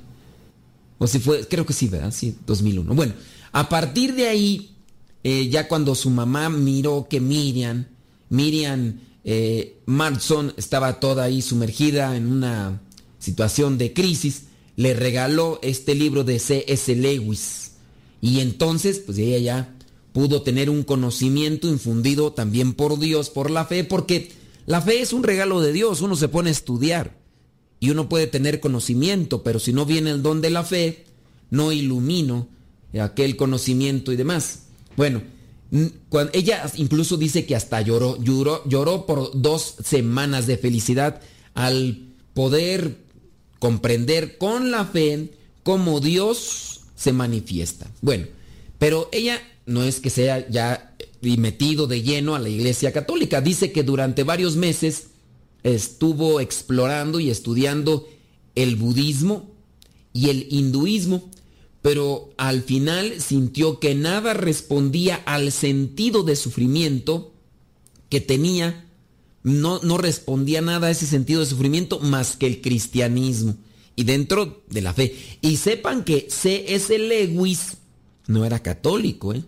O 0.98 1.08
si 1.08 1.20
fue, 1.20 1.46
creo 1.46 1.66
que 1.66 1.74
sí, 1.74 1.90
¿verdad? 1.90 2.14
Sí, 2.14 2.38
2001. 2.48 2.96
Bueno, 2.96 3.14
a 3.52 3.68
partir 3.68 4.16
de 4.16 4.30
ahí, 4.30 4.72
eh, 5.26 5.50
ya 5.50 5.68
cuando 5.68 5.94
su 5.94 6.10
mamá 6.10 6.48
miró 6.48 7.08
que 7.10 7.20
Miriam, 7.20 7.86
Miriam 8.30 9.02
eh, 9.26 9.76
estaba 10.56 11.02
toda 11.02 11.26
ahí 11.26 11.42
sumergida 11.42 12.16
en 12.16 12.32
una 12.32 12.80
situación 13.20 13.78
de 13.78 13.92
crisis, 13.92 14.44
le 14.78 14.94
regaló 14.94 15.60
este 15.62 15.94
libro 15.94 16.24
de 16.24 16.40
C.S. 16.40 16.96
Lewis. 16.96 17.72
Y 18.22 18.40
entonces, 18.40 19.00
pues 19.00 19.18
ella 19.18 19.38
ya 19.38 19.76
pudo 20.14 20.44
tener 20.44 20.70
un 20.70 20.84
conocimiento 20.84 21.68
infundido 21.68 22.32
también 22.32 22.74
por 22.74 23.00
Dios, 23.00 23.30
por 23.30 23.52
la 23.52 23.66
fe, 23.66 23.84
porque 23.84 24.32
la 24.66 24.82
fe 24.82 25.02
es 25.02 25.12
un 25.12 25.24
regalo 25.24 25.60
de 25.60 25.74
Dios, 25.74 26.00
uno 26.00 26.16
se 26.16 26.30
pone 26.30 26.52
a 26.52 26.54
estudiar. 26.54 27.20
Y 27.82 27.90
uno 27.90 28.08
puede 28.08 28.28
tener 28.28 28.62
conocimiento, 28.62 29.42
pero 29.44 29.60
si 29.60 29.74
no 29.74 29.86
viene 29.86 30.12
el 30.12 30.22
don 30.22 30.40
de 30.40 30.52
la 30.52 30.64
fe, 30.64 31.04
no 31.50 31.74
ilumino 31.74 32.48
aquel 33.02 33.36
conocimiento 33.36 34.14
y 34.14 34.16
demás. 34.16 34.66
Bueno, 34.96 35.24
cuando 36.08 36.32
ella 36.34 36.72
incluso 36.76 37.18
dice 37.18 37.46
que 37.46 37.56
hasta 37.56 37.82
lloró, 37.82 38.22
lloró, 38.22 38.62
lloró 38.68 39.08
por 39.08 39.32
dos 39.34 39.76
semanas 39.84 40.46
de 40.46 40.58
felicidad 40.58 41.22
al 41.56 41.98
poder 42.36 42.98
comprender 43.58 44.38
con 44.38 44.70
la 44.70 44.86
fe 44.86 45.32
cómo 45.64 46.02
Dios 46.02 46.82
se 46.96 47.14
manifiesta. 47.14 47.90
Bueno, 48.02 48.28
pero 48.78 49.10
ella 49.12 49.42
no 49.66 49.82
es 49.84 50.00
que 50.00 50.12
sea 50.12 50.48
ya 50.50 50.96
metido 51.22 51.88
de 51.88 52.04
lleno 52.04 52.36
a 52.36 52.40
la 52.40 52.50
Iglesia 52.50 52.92
Católica. 52.92 53.42
Dice 53.42 53.72
que 53.72 53.82
durante 53.82 54.24
varios 54.24 54.56
meses 54.56 55.08
estuvo 55.64 56.40
explorando 56.40 57.20
y 57.20 57.30
estudiando 57.30 58.08
el 58.56 58.76
budismo 58.76 59.52
y 60.14 60.30
el 60.30 60.48
hinduismo, 60.50 61.30
pero 61.82 62.30
al 62.38 62.62
final 62.64 63.22
sintió 63.22 63.80
que 63.80 63.96
nada 63.96 64.34
respondía 64.34 65.16
al 65.26 65.52
sentido 65.52 66.24
de 66.24 66.36
sufrimiento 66.36 67.34
que 68.10 68.22
tenía, 68.22 68.88
no, 69.44 69.80
no 69.82 69.98
respondía 69.98 70.62
nada 70.62 70.88
a 70.88 70.92
ese 70.92 71.06
sentido 71.06 71.40
de 71.40 71.48
sufrimiento 71.48 72.00
más 72.00 72.36
que 72.36 72.48
el 72.48 72.62
cristianismo 72.62 73.56
y 73.96 74.04
dentro 74.04 74.64
de 74.70 74.82
la 74.82 74.94
fe. 74.94 75.16
Y 75.42 75.58
sepan 75.58 76.04
que 76.04 76.28
C.S. 76.30 76.98
Lewis 76.98 77.78
no 78.28 78.46
era 78.46 78.62
católico, 78.62 79.34
¿eh? 79.34 79.44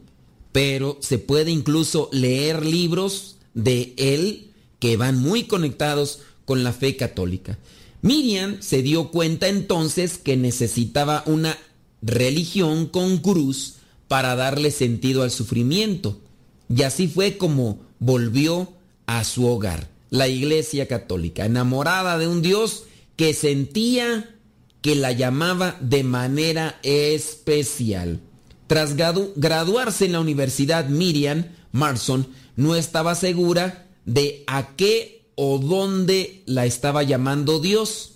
pero 0.52 0.98
se 1.02 1.18
puede 1.18 1.52
incluso 1.52 2.10
leer 2.12 2.66
libros 2.66 3.38
de 3.54 3.94
él 3.98 4.53
que 4.84 4.98
van 4.98 5.18
muy 5.18 5.46
conectados 5.46 6.20
con 6.44 6.66
la 6.66 6.74
fe 6.74 6.98
católica. 6.98 7.58
Miriam 8.02 8.58
se 8.60 8.82
dio 8.82 9.12
cuenta 9.12 9.48
entonces 9.48 10.18
que 10.18 10.36
necesitaba 10.36 11.24
una 11.26 11.58
religión 12.02 12.88
con 12.88 13.20
cruz 13.20 13.76
para 14.10 14.36
darle 14.36 14.72
sentido 14.72 15.24
al 15.24 15.32
sufrimiento. 15.32 16.20
Y 16.68 16.84
así 16.84 17.08
fue 17.08 17.38
como 17.38 17.80
volvió 18.00 18.74
a 19.06 19.24
su 19.24 19.48
hogar, 19.48 19.88
la 20.10 20.28
iglesia 20.28 20.86
católica, 20.90 21.46
enamorada 21.46 22.18
de 22.18 22.28
un 22.28 22.42
Dios 22.42 22.84
que 23.16 23.34
sentía 23.34 24.36
que 24.82 24.96
la 24.96 25.14
llamaba 25.14 25.78
de 25.80 26.04
manera 26.04 26.78
especial. 26.84 28.20
Tras 28.68 28.98
graduarse 28.98 30.08
en 30.08 30.12
la 30.12 30.20
universidad, 30.20 30.90
Miriam 30.90 31.46
Marson 31.72 32.28
no 32.58 32.76
estaba 32.76 33.16
segura 33.16 33.83
de 34.06 34.44
a 34.48 34.76
qué 34.76 35.26
o 35.36 35.60
dónde 35.60 36.44
la 36.46 36.66
estaba 36.66 37.04
llamando 37.04 37.60
Dios. 37.60 38.14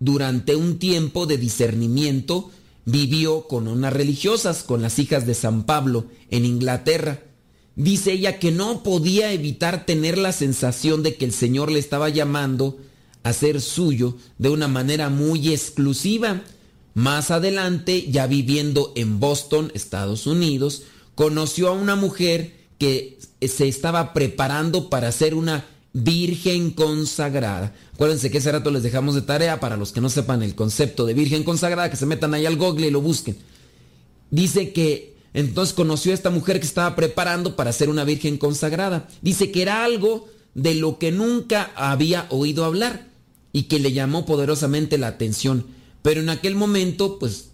Durante 0.00 0.54
un 0.54 0.78
tiempo 0.78 1.26
de 1.26 1.38
discernimiento 1.38 2.50
vivió 2.84 3.46
con 3.48 3.68
unas 3.68 3.92
religiosas, 3.92 4.62
con 4.62 4.80
las 4.82 4.98
hijas 4.98 5.26
de 5.26 5.34
San 5.34 5.64
Pablo, 5.64 6.06
en 6.30 6.44
Inglaterra. 6.44 7.22
Dice 7.76 8.12
ella 8.12 8.38
que 8.38 8.50
no 8.50 8.82
podía 8.82 9.32
evitar 9.32 9.86
tener 9.86 10.18
la 10.18 10.32
sensación 10.32 11.02
de 11.02 11.16
que 11.16 11.24
el 11.24 11.32
Señor 11.32 11.70
le 11.70 11.78
estaba 11.78 12.08
llamando 12.08 12.78
a 13.22 13.32
ser 13.32 13.60
suyo 13.60 14.16
de 14.38 14.48
una 14.48 14.68
manera 14.68 15.10
muy 15.10 15.52
exclusiva. 15.52 16.42
Más 16.94 17.30
adelante, 17.30 18.06
ya 18.10 18.26
viviendo 18.26 18.92
en 18.96 19.20
Boston, 19.20 19.70
Estados 19.74 20.26
Unidos, 20.26 20.82
conoció 21.14 21.68
a 21.68 21.72
una 21.72 21.94
mujer 21.94 22.54
que 22.78 23.18
se 23.40 23.68
estaba 23.68 24.12
preparando 24.12 24.90
para 24.90 25.12
ser 25.12 25.34
una 25.34 25.64
virgen 25.92 26.70
consagrada. 26.70 27.74
Acuérdense 27.94 28.30
que 28.30 28.38
ese 28.38 28.52
rato 28.52 28.70
les 28.70 28.82
dejamos 28.82 29.14
de 29.14 29.22
tarea 29.22 29.60
para 29.60 29.76
los 29.76 29.92
que 29.92 30.00
no 30.00 30.08
sepan 30.08 30.42
el 30.42 30.54
concepto 30.54 31.06
de 31.06 31.14
virgen 31.14 31.44
consagrada, 31.44 31.90
que 31.90 31.96
se 31.96 32.06
metan 32.06 32.34
ahí 32.34 32.46
al 32.46 32.56
google 32.56 32.88
y 32.88 32.90
lo 32.90 33.00
busquen. 33.00 33.36
Dice 34.30 34.72
que 34.72 35.16
entonces 35.34 35.74
conoció 35.74 36.12
a 36.12 36.14
esta 36.14 36.30
mujer 36.30 36.60
que 36.60 36.66
estaba 36.66 36.96
preparando 36.96 37.56
para 37.56 37.72
ser 37.72 37.88
una 37.88 38.04
virgen 38.04 38.38
consagrada. 38.38 39.08
Dice 39.22 39.50
que 39.50 39.62
era 39.62 39.84
algo 39.84 40.28
de 40.54 40.74
lo 40.74 40.98
que 40.98 41.12
nunca 41.12 41.70
había 41.76 42.26
oído 42.30 42.64
hablar 42.64 43.08
y 43.52 43.64
que 43.64 43.78
le 43.78 43.92
llamó 43.92 44.26
poderosamente 44.26 44.98
la 44.98 45.08
atención. 45.08 45.66
Pero 46.02 46.20
en 46.20 46.30
aquel 46.30 46.54
momento, 46.54 47.18
pues 47.18 47.50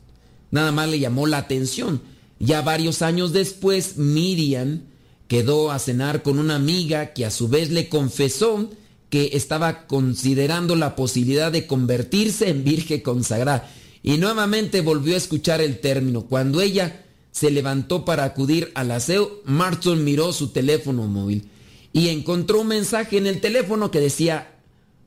nada 0.51 0.73
más 0.73 0.88
le 0.88 0.99
llamó 0.99 1.27
la 1.27 1.38
atención. 1.38 2.01
Ya 2.38 2.62
varios 2.62 3.03
años 3.03 3.33
después, 3.33 3.97
Miriam 3.97 4.83
quedó 5.28 5.70
a 5.70 5.78
cenar 5.78 6.22
con 6.22 6.38
una 6.38 6.56
amiga 6.56 7.12
que 7.12 7.24
a 7.24 7.30
su 7.30 7.48
vez 7.48 7.70
le 7.70 7.88
confesó 7.88 8.70
que 9.10 9.30
estaba 9.34 9.87
considerando 9.87 10.76
la 10.76 10.96
posibilidad 10.96 11.52
de 11.52 11.66
convertirse 11.66 12.48
en 12.48 12.64
virgen 12.64 13.00
consagrada. 13.00 13.70
Y 14.02 14.18
nuevamente 14.18 14.80
volvió 14.80 15.14
a 15.14 15.18
escuchar 15.18 15.60
el 15.60 15.80
término. 15.80 16.22
Cuando 16.22 16.60
ella 16.60 17.04
se 17.30 17.50
levantó 17.50 18.04
para 18.04 18.24
acudir 18.24 18.70
al 18.74 18.90
aseo, 18.90 19.40
Marton 19.44 20.04
miró 20.04 20.32
su 20.32 20.48
teléfono 20.48 21.06
móvil 21.06 21.48
y 21.92 22.08
encontró 22.08 22.60
un 22.60 22.66
mensaje 22.66 23.16
en 23.16 23.26
el 23.26 23.40
teléfono 23.40 23.92
que 23.92 24.00
decía, 24.00 24.56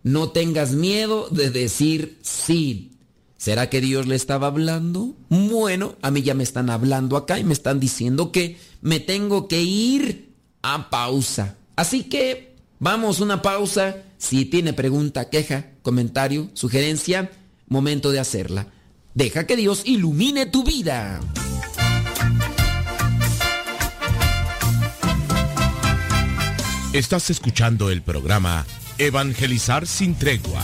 no 0.03 0.30
tengas 0.30 0.71
miedo 0.71 1.27
de 1.30 1.51
decir 1.51 2.17
sí. 2.21 2.93
¿Será 3.36 3.69
que 3.69 3.82
Dios 3.82 4.08
le 4.08 4.15
estaba 4.15 4.47
hablando? 4.47 5.13
Bueno, 5.30 5.95
a 6.01 6.12
mí 6.12 6.23
ya 6.23 6.34
me 6.34 6.43
están 6.43 6.69
hablando 6.69 7.17
acá 7.17 7.39
y 7.39 7.43
me 7.43 7.53
están 7.53 7.82
diciendo 7.82 8.32
que 8.32 8.58
me 8.82 9.00
tengo 9.00 9.48
que 9.48 9.62
ir 9.62 10.34
a 10.62 10.90
pausa. 10.90 11.56
Así 11.76 12.04
que 12.04 12.56
vamos 12.80 13.20
una 13.20 13.42
pausa. 13.42 14.04
Si 14.18 14.46
tiene 14.46 14.74
pregunta, 14.74 15.30
queja, 15.30 15.68
comentario, 15.82 16.50
sugerencia, 16.54 17.32
momento 17.68 18.12
de 18.12 18.20
hacerla. 18.20 18.68
Deja 19.13 19.46
que 19.46 19.56
Dios 19.56 19.84
ilumine 19.86 20.46
tu 20.46 20.63
vida. 20.63 21.20
Estás 26.94 27.30
escuchando 27.30 27.92
el 27.92 28.02
programa 28.02 28.66
Evangelizar 28.98 29.86
sin 29.86 30.16
tregua. 30.16 30.63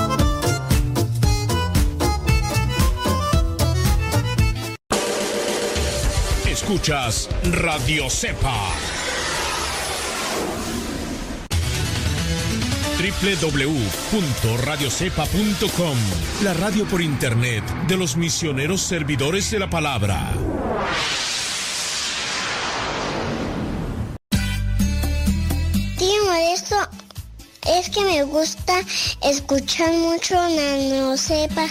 Escuchas 6.61 7.27
Radio 7.43 8.07
Cepa. 8.07 8.55
www.radiocepa.com, 12.99 15.97
la 16.43 16.53
radio 16.53 16.85
por 16.85 17.01
internet 17.01 17.63
de 17.87 17.97
los 17.97 18.15
misioneros 18.15 18.81
servidores 18.81 19.49
de 19.49 19.57
la 19.57 19.71
palabra. 19.71 20.33
Tío 25.97 26.33
esto 26.53 26.75
es 27.79 27.89
que 27.89 28.05
me 28.05 28.21
gusta 28.21 28.81
escuchar 29.23 29.93
mucho 29.93 30.35
Nano 30.35 31.17
Cepa. 31.17 31.65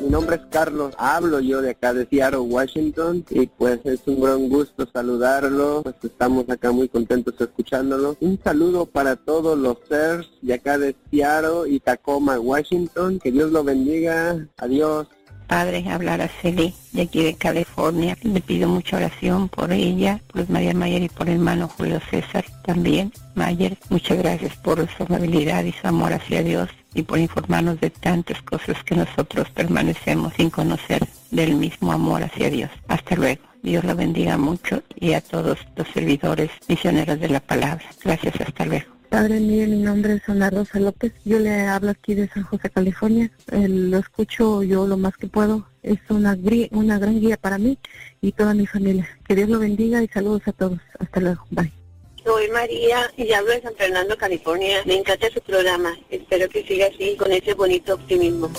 Mi 0.00 0.08
nombre 0.08 0.36
es 0.36 0.42
Carlos, 0.50 0.94
hablo 0.96 1.38
yo 1.38 1.60
de 1.60 1.72
acá 1.72 1.92
de 1.92 2.06
Seattle, 2.06 2.38
Washington, 2.38 3.26
y 3.28 3.46
pues 3.46 3.78
es 3.84 4.00
un 4.06 4.18
gran 4.22 4.48
gusto 4.48 4.88
saludarlo, 4.90 5.82
pues 5.82 5.96
estamos 6.02 6.48
acá 6.48 6.72
muy 6.72 6.88
contentos 6.88 7.34
escuchándolo. 7.38 8.16
Un 8.20 8.40
saludo 8.42 8.86
para 8.86 9.16
todos 9.16 9.58
los 9.58 9.76
seres 9.86 10.30
de 10.40 10.54
acá 10.54 10.78
de 10.78 10.96
Seattle 11.10 11.68
y 11.68 11.78
Tacoma, 11.78 12.40
Washington, 12.40 13.18
que 13.22 13.30
Dios 13.30 13.52
lo 13.52 13.62
bendiga, 13.62 14.46
adiós. 14.56 15.08
Padre, 15.46 15.84
hablar 15.90 16.22
a 16.22 16.28
Celi 16.28 16.72
de 16.92 17.02
aquí 17.02 17.22
de 17.22 17.34
California. 17.34 18.16
Le 18.22 18.40
pido 18.40 18.66
mucha 18.66 18.96
oración 18.96 19.50
por 19.50 19.72
ella, 19.72 20.22
por 20.32 20.48
María 20.48 20.72
Mayer 20.72 21.02
y 21.02 21.08
por 21.10 21.28
el 21.28 21.34
hermano 21.34 21.68
Julio 21.68 22.00
César 22.08 22.46
también. 22.64 23.12
Mayer, 23.34 23.76
muchas 23.90 24.16
gracias 24.18 24.56
por 24.56 24.78
su 24.96 25.02
amabilidad 25.02 25.64
y 25.64 25.72
su 25.72 25.86
amor 25.86 26.12
hacia 26.14 26.42
Dios 26.42 26.70
y 26.94 27.02
por 27.02 27.18
informarnos 27.18 27.80
de 27.80 27.90
tantas 27.90 28.42
cosas 28.42 28.82
que 28.84 28.96
nosotros 28.96 29.48
permanecemos 29.50 30.34
sin 30.34 30.50
conocer 30.50 31.06
del 31.30 31.54
mismo 31.54 31.92
amor 31.92 32.22
hacia 32.22 32.50
Dios. 32.50 32.70
Hasta 32.88 33.16
luego. 33.16 33.42
Dios 33.62 33.84
la 33.84 33.94
bendiga 33.94 34.38
mucho 34.38 34.82
y 34.96 35.12
a 35.12 35.20
todos 35.20 35.58
los 35.76 35.86
servidores 35.88 36.50
misioneros 36.68 37.20
de 37.20 37.28
la 37.28 37.40
palabra. 37.40 37.84
Gracias, 38.02 38.40
hasta 38.40 38.64
luego. 38.64 38.86
Padre, 39.10 39.40
mire, 39.40 39.66
mi 39.66 39.78
nombre 39.78 40.14
es 40.14 40.28
Ana 40.28 40.50
Rosa 40.50 40.78
López. 40.78 41.12
Yo 41.24 41.40
le 41.40 41.66
hablo 41.66 41.90
aquí 41.90 42.14
de 42.14 42.28
San 42.28 42.44
José, 42.44 42.70
California. 42.70 43.30
Eh, 43.50 43.68
lo 43.68 43.98
escucho 43.98 44.62
yo 44.62 44.86
lo 44.86 44.96
más 44.96 45.16
que 45.16 45.26
puedo. 45.26 45.66
Es 45.82 45.98
una, 46.08 46.38
una 46.70 46.98
gran 46.98 47.20
guía 47.20 47.36
para 47.36 47.58
mí 47.58 47.76
y 48.20 48.32
toda 48.32 48.54
mi 48.54 48.66
familia. 48.66 49.08
Que 49.26 49.34
Dios 49.34 49.48
lo 49.48 49.58
bendiga 49.58 50.00
y 50.02 50.08
saludos 50.08 50.42
a 50.46 50.52
todos. 50.52 50.78
Hasta 50.98 51.20
luego. 51.20 51.44
Bye. 51.50 51.79
Soy 52.24 52.48
María 52.50 53.10
y 53.16 53.32
hablo 53.32 53.50
de 53.50 53.62
San 53.62 53.74
Fernando, 53.74 54.16
California. 54.16 54.82
Me 54.84 54.96
encanta 54.96 55.28
su 55.32 55.40
programa. 55.40 55.96
Espero 56.10 56.48
que 56.48 56.62
siga 56.64 56.86
así, 56.86 57.16
con 57.16 57.32
ese 57.32 57.54
bonito 57.54 57.94
optimismo. 57.94 58.50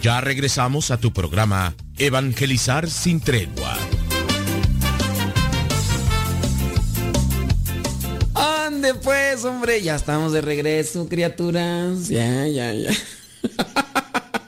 Ya 0.00 0.20
regresamos 0.20 0.90
a 0.90 0.98
tu 0.98 1.12
programa 1.12 1.74
Evangelizar 1.96 2.90
sin 2.90 3.20
tregua. 3.20 3.78
Ande 8.34 8.94
pues, 8.94 9.44
hombre, 9.44 9.80
ya 9.80 9.94
estamos 9.94 10.32
de 10.32 10.42
regreso, 10.42 11.08
criaturas. 11.08 12.08
Ya, 12.08 12.46
ya, 12.46 12.74
ya. 12.74 12.90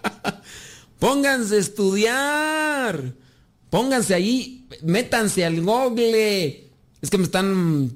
Pónganse 0.98 1.56
a 1.56 1.58
estudiar. 1.58 3.12
Pónganse 3.70 4.14
ahí, 4.14 4.66
métanse 4.82 5.44
al 5.44 5.60
google. 5.62 6.70
Es 7.02 7.10
que 7.10 7.18
me 7.18 7.24
están 7.24 7.92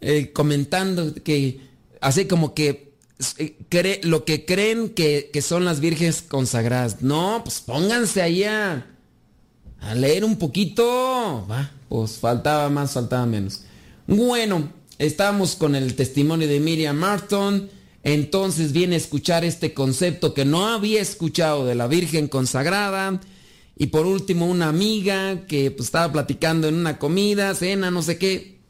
eh, 0.00 0.32
comentando 0.32 1.14
que 1.14 1.60
así 2.00 2.26
como 2.26 2.52
que 2.54 2.92
eh, 3.38 3.56
cre- 3.70 4.02
lo 4.02 4.24
que 4.24 4.44
creen 4.44 4.90
que, 4.90 5.30
que 5.32 5.40
son 5.40 5.64
las 5.64 5.80
vírgenes 5.80 6.22
consagradas. 6.22 7.00
No, 7.00 7.40
pues 7.44 7.60
pónganse 7.60 8.20
ahí 8.20 8.44
a, 8.44 8.86
a 9.80 9.94
leer 9.94 10.24
un 10.24 10.36
poquito. 10.36 11.46
Va, 11.50 11.70
pues 11.88 12.18
faltaba 12.18 12.68
más, 12.68 12.92
faltaba 12.92 13.24
menos. 13.24 13.62
Bueno, 14.06 14.70
estamos 14.98 15.54
con 15.56 15.74
el 15.74 15.94
testimonio 15.94 16.46
de 16.46 16.60
Miriam 16.60 16.96
Martin. 16.96 17.70
Entonces 18.04 18.72
viene 18.72 18.94
a 18.94 18.98
escuchar 18.98 19.44
este 19.44 19.72
concepto 19.72 20.34
que 20.34 20.44
no 20.44 20.68
había 20.68 21.00
escuchado 21.00 21.64
de 21.64 21.74
la 21.74 21.86
Virgen 21.86 22.28
consagrada. 22.28 23.20
Y 23.76 23.86
por 23.88 24.06
último, 24.06 24.46
una 24.46 24.68
amiga 24.68 25.46
que 25.46 25.70
pues, 25.70 25.88
estaba 25.88 26.12
platicando 26.12 26.68
en 26.68 26.74
una 26.74 26.98
comida, 26.98 27.54
cena, 27.54 27.90
no 27.90 28.02
sé 28.02 28.18
qué. 28.18 28.60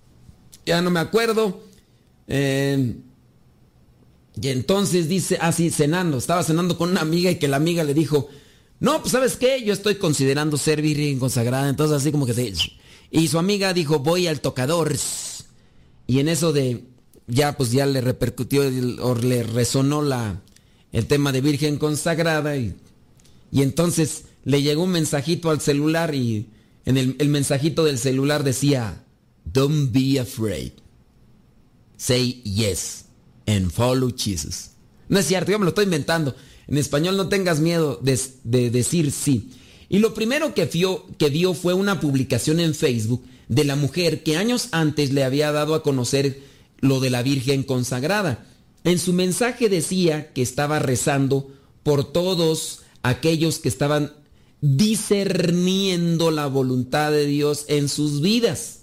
Ya 0.64 0.80
no 0.80 0.90
me 0.90 1.00
acuerdo. 1.00 1.64
Eh, 2.28 2.94
y 4.40 4.48
entonces 4.48 5.08
dice, 5.08 5.36
así 5.40 5.70
cenando, 5.70 6.18
estaba 6.18 6.42
cenando 6.42 6.78
con 6.78 6.90
una 6.90 7.00
amiga 7.00 7.30
y 7.30 7.36
que 7.36 7.48
la 7.48 7.56
amiga 7.56 7.84
le 7.84 7.92
dijo, 7.92 8.28
no, 8.80 9.00
pues 9.00 9.12
sabes 9.12 9.36
qué, 9.36 9.62
yo 9.64 9.72
estoy 9.72 9.96
considerando 9.96 10.56
ser 10.56 10.82
virgen 10.82 11.18
consagrada, 11.18 11.68
entonces 11.68 11.96
así 11.96 12.10
como 12.10 12.26
que 12.26 12.34
se... 12.34 12.52
Y 13.10 13.28
su 13.28 13.38
amiga 13.38 13.72
dijo, 13.72 14.00
voy 14.00 14.26
al 14.26 14.40
tocador. 14.40 14.96
Y 16.06 16.18
en 16.18 16.28
eso 16.28 16.52
de, 16.52 16.84
ya 17.26 17.56
pues 17.56 17.70
ya 17.70 17.86
le 17.86 18.00
repercutió 18.00 18.62
o 19.00 19.14
le 19.14 19.42
resonó 19.42 20.02
la, 20.02 20.40
el 20.92 21.06
tema 21.06 21.32
de 21.32 21.40
virgen 21.40 21.78
consagrada 21.78 22.56
y, 22.56 22.74
y 23.50 23.62
entonces 23.62 24.24
le 24.44 24.62
llegó 24.62 24.84
un 24.84 24.90
mensajito 24.90 25.50
al 25.50 25.60
celular 25.60 26.14
y 26.14 26.48
en 26.84 26.96
el, 26.98 27.16
el 27.18 27.28
mensajito 27.28 27.84
del 27.84 27.98
celular 27.98 28.44
decía, 28.44 29.04
don't 29.44 29.92
be 29.92 30.18
afraid. 30.20 30.72
Say 31.96 32.42
yes 32.42 33.06
and 33.46 33.70
follow 33.70 34.12
Jesus. 34.14 34.70
No 35.08 35.18
es 35.18 35.26
cierto, 35.26 35.50
yo 35.50 35.58
me 35.58 35.64
lo 35.64 35.70
estoy 35.70 35.84
inventando. 35.84 36.34
En 36.66 36.78
español 36.78 37.16
no 37.16 37.28
tengas 37.28 37.60
miedo 37.60 37.98
de, 38.02 38.18
de 38.42 38.70
decir 38.70 39.12
sí. 39.12 39.50
Y 39.88 39.98
lo 39.98 40.14
primero 40.14 40.54
que 40.54 40.64
vio, 40.66 41.06
que 41.18 41.30
vio 41.30 41.54
fue 41.54 41.74
una 41.74 42.00
publicación 42.00 42.60
en 42.60 42.74
Facebook 42.74 43.22
de 43.48 43.64
la 43.64 43.76
mujer 43.76 44.22
que 44.22 44.36
años 44.36 44.68
antes 44.72 45.12
le 45.12 45.24
había 45.24 45.52
dado 45.52 45.74
a 45.74 45.82
conocer 45.82 46.42
lo 46.80 47.00
de 47.00 47.10
la 47.10 47.22
Virgen 47.22 47.62
consagrada. 47.62 48.46
En 48.84 48.98
su 48.98 49.12
mensaje 49.12 49.68
decía 49.68 50.32
que 50.32 50.42
estaba 50.42 50.78
rezando 50.78 51.50
por 51.82 52.12
todos 52.12 52.80
aquellos 53.02 53.58
que 53.58 53.68
estaban 53.68 54.12
discerniendo 54.60 56.30
la 56.30 56.46
voluntad 56.46 57.10
de 57.10 57.26
Dios 57.26 57.66
en 57.68 57.88
sus 57.88 58.20
vidas. 58.20 58.80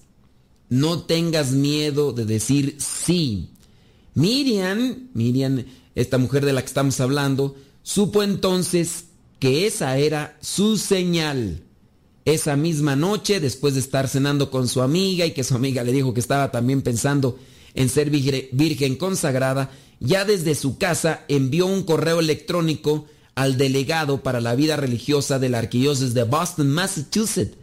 No 0.69 1.03
tengas 1.03 1.51
miedo 1.51 2.13
de 2.13 2.25
decir 2.25 2.77
sí. 2.79 3.49
Miriam, 4.13 5.09
Miriam, 5.13 5.65
esta 5.95 6.17
mujer 6.17 6.45
de 6.45 6.53
la 6.53 6.61
que 6.61 6.67
estamos 6.67 6.99
hablando, 6.99 7.55
supo 7.83 8.23
entonces 8.23 9.05
que 9.39 9.65
esa 9.65 9.97
era 9.97 10.37
su 10.39 10.77
señal. 10.77 11.63
Esa 12.25 12.55
misma 12.55 12.95
noche, 12.95 13.39
después 13.39 13.73
de 13.73 13.79
estar 13.79 14.07
cenando 14.07 14.51
con 14.51 14.67
su 14.67 14.83
amiga 14.83 15.25
y 15.25 15.31
que 15.31 15.43
su 15.43 15.55
amiga 15.55 15.83
le 15.83 15.91
dijo 15.91 16.13
que 16.13 16.19
estaba 16.19 16.51
también 16.51 16.83
pensando 16.83 17.39
en 17.73 17.89
ser 17.89 18.09
virgen, 18.09 18.95
consagrada, 18.95 19.71
ya 19.99 20.25
desde 20.25 20.55
su 20.55 20.77
casa 20.77 21.23
envió 21.27 21.67
un 21.67 21.83
correo 21.83 22.19
electrónico 22.19 23.05
al 23.35 23.57
delegado 23.57 24.23
para 24.23 24.41
la 24.41 24.55
vida 24.55 24.75
religiosa 24.75 25.39
de 25.39 25.49
la 25.49 25.59
arquidiócesis 25.59 26.13
de 26.13 26.23
Boston, 26.23 26.71
Massachusetts. 26.71 27.57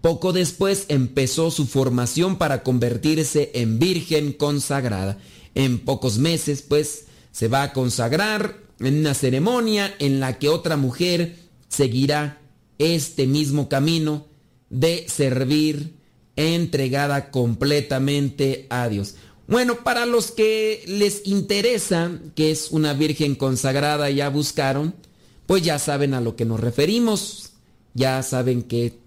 Poco 0.00 0.32
después 0.32 0.86
empezó 0.88 1.50
su 1.50 1.66
formación 1.66 2.36
para 2.38 2.62
convertirse 2.62 3.50
en 3.54 3.78
virgen 3.78 4.32
consagrada. 4.32 5.18
En 5.54 5.78
pocos 5.78 6.18
meses, 6.18 6.62
pues, 6.62 7.04
se 7.32 7.48
va 7.48 7.62
a 7.64 7.72
consagrar 7.72 8.56
en 8.78 9.00
una 9.00 9.14
ceremonia 9.14 9.94
en 9.98 10.20
la 10.20 10.38
que 10.38 10.48
otra 10.48 10.76
mujer 10.76 11.36
seguirá 11.68 12.40
este 12.78 13.26
mismo 13.26 13.68
camino 13.68 14.26
de 14.70 15.06
servir 15.08 15.96
entregada 16.36 17.30
completamente 17.30 18.66
a 18.70 18.88
Dios. 18.88 19.16
Bueno, 19.50 19.82
para 19.82 20.06
los 20.06 20.30
que 20.30 20.84
les 20.86 21.26
interesa 21.26 22.12
que 22.36 22.52
es 22.52 22.70
una 22.70 22.94
virgen 22.94 23.34
consagrada, 23.34 24.08
ya 24.08 24.28
buscaron, 24.30 24.94
pues 25.46 25.64
ya 25.64 25.80
saben 25.80 26.14
a 26.14 26.20
lo 26.20 26.36
que 26.36 26.44
nos 26.44 26.60
referimos, 26.60 27.50
ya 27.92 28.22
saben 28.22 28.62
que... 28.62 29.00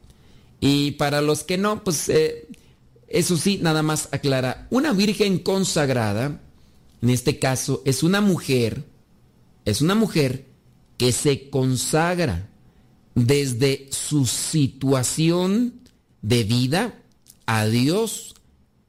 Y 0.60 0.92
para 0.92 1.22
los 1.22 1.44
que 1.44 1.58
no, 1.58 1.86
pues 1.86 2.10
eh, 2.10 2.50
eso 3.08 3.38
sí, 3.38 3.60
nada 3.62 3.84
más 3.84 4.10
aclara, 4.12 4.68
una 4.70 4.92
virgen 4.92 5.40
consagrada, 5.40 6.42
en 7.02 7.10
este 7.10 7.40
caso, 7.40 7.82
es 7.86 8.04
una 8.04 8.20
mujer, 8.20 8.84
es 9.64 9.82
una 9.82 9.96
mujer 9.96 10.46
que 10.98 11.14
se 11.14 11.50
consagra 11.50 12.50
desde 13.16 13.88
su 13.92 14.26
situación 14.26 15.76
de 16.22 16.44
vida 16.44 17.00
a 17.46 17.66
Dios, 17.66 18.36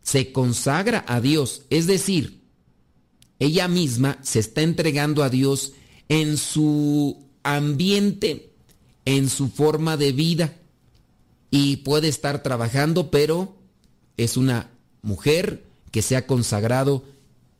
se 0.04 0.30
consagra 0.32 1.04
a 1.08 1.20
Dios, 1.20 1.62
es 1.70 1.88
decir, 1.88 2.42
ella 3.40 3.66
misma 3.68 4.18
se 4.22 4.38
está 4.38 4.62
entregando 4.62 5.24
a 5.24 5.30
Dios 5.30 5.72
en 6.08 6.36
su 6.36 7.26
ambiente, 7.42 8.52
en 9.06 9.28
su 9.28 9.48
forma 9.48 9.96
de 9.96 10.12
vida 10.12 10.56
y 11.50 11.78
puede 11.78 12.08
estar 12.08 12.42
trabajando, 12.42 13.10
pero 13.10 13.56
es 14.16 14.36
una 14.36 14.70
mujer 15.02 15.64
que 15.90 16.02
se 16.02 16.16
ha 16.16 16.26
consagrado 16.26 17.04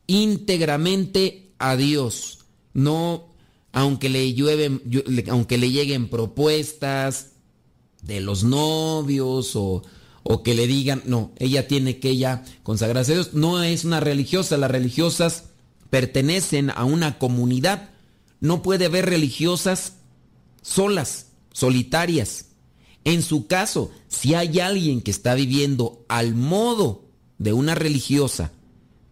íntegramente 0.07 1.49
a 1.57 1.75
Dios. 1.75 2.39
No, 2.73 3.27
aunque 3.71 4.09
le 4.09 4.33
llueven, 4.33 4.81
aunque 5.29 5.57
le 5.57 5.71
lleguen 5.71 6.09
propuestas 6.09 7.31
de 8.03 8.21
los 8.21 8.43
novios 8.43 9.55
o, 9.55 9.81
o 10.27 10.41
que 10.41 10.55
le 10.55 10.65
digan, 10.65 11.03
no, 11.05 11.31
ella 11.37 11.67
tiene 11.67 11.99
que 11.99 12.17
ya 12.17 12.43
consagrarse 12.63 13.11
a 13.11 13.15
Dios. 13.15 13.33
No 13.35 13.61
es 13.61 13.85
una 13.85 13.99
religiosa, 13.99 14.57
las 14.57 14.71
religiosas 14.71 15.43
pertenecen 15.91 16.71
a 16.71 16.83
una 16.83 17.19
comunidad. 17.19 17.91
No 18.39 18.63
puede 18.63 18.85
haber 18.85 19.05
religiosas 19.05 19.97
solas, 20.63 21.27
solitarias. 21.53 22.47
En 23.03 23.21
su 23.21 23.45
caso, 23.45 23.91
si 24.07 24.33
hay 24.33 24.59
alguien 24.59 25.01
que 25.01 25.11
está 25.11 25.35
viviendo 25.35 26.03
al 26.07 26.33
modo 26.33 27.05
de 27.37 27.53
una 27.53 27.75
religiosa, 27.75 28.51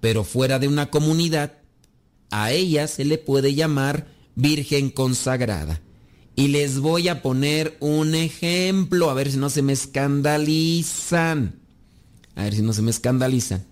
pero 0.01 0.23
fuera 0.23 0.57
de 0.57 0.67
una 0.67 0.89
comunidad, 0.89 1.59
a 2.31 2.51
ella 2.51 2.87
se 2.87 3.05
le 3.05 3.19
puede 3.19 3.53
llamar 3.53 4.07
Virgen 4.33 4.89
consagrada. 4.89 5.82
Y 6.35 6.47
les 6.47 6.79
voy 6.79 7.09
a 7.09 7.21
poner 7.21 7.77
un 7.79 8.15
ejemplo, 8.15 9.09
a 9.09 9.13
ver 9.13 9.31
si 9.31 9.37
no 9.37 9.49
se 9.49 9.61
me 9.61 9.73
escandalizan. 9.73 11.55
A 12.35 12.43
ver 12.43 12.55
si 12.55 12.61
no 12.61 12.73
se 12.73 12.81
me 12.81 12.89
escandalizan. 12.89 13.63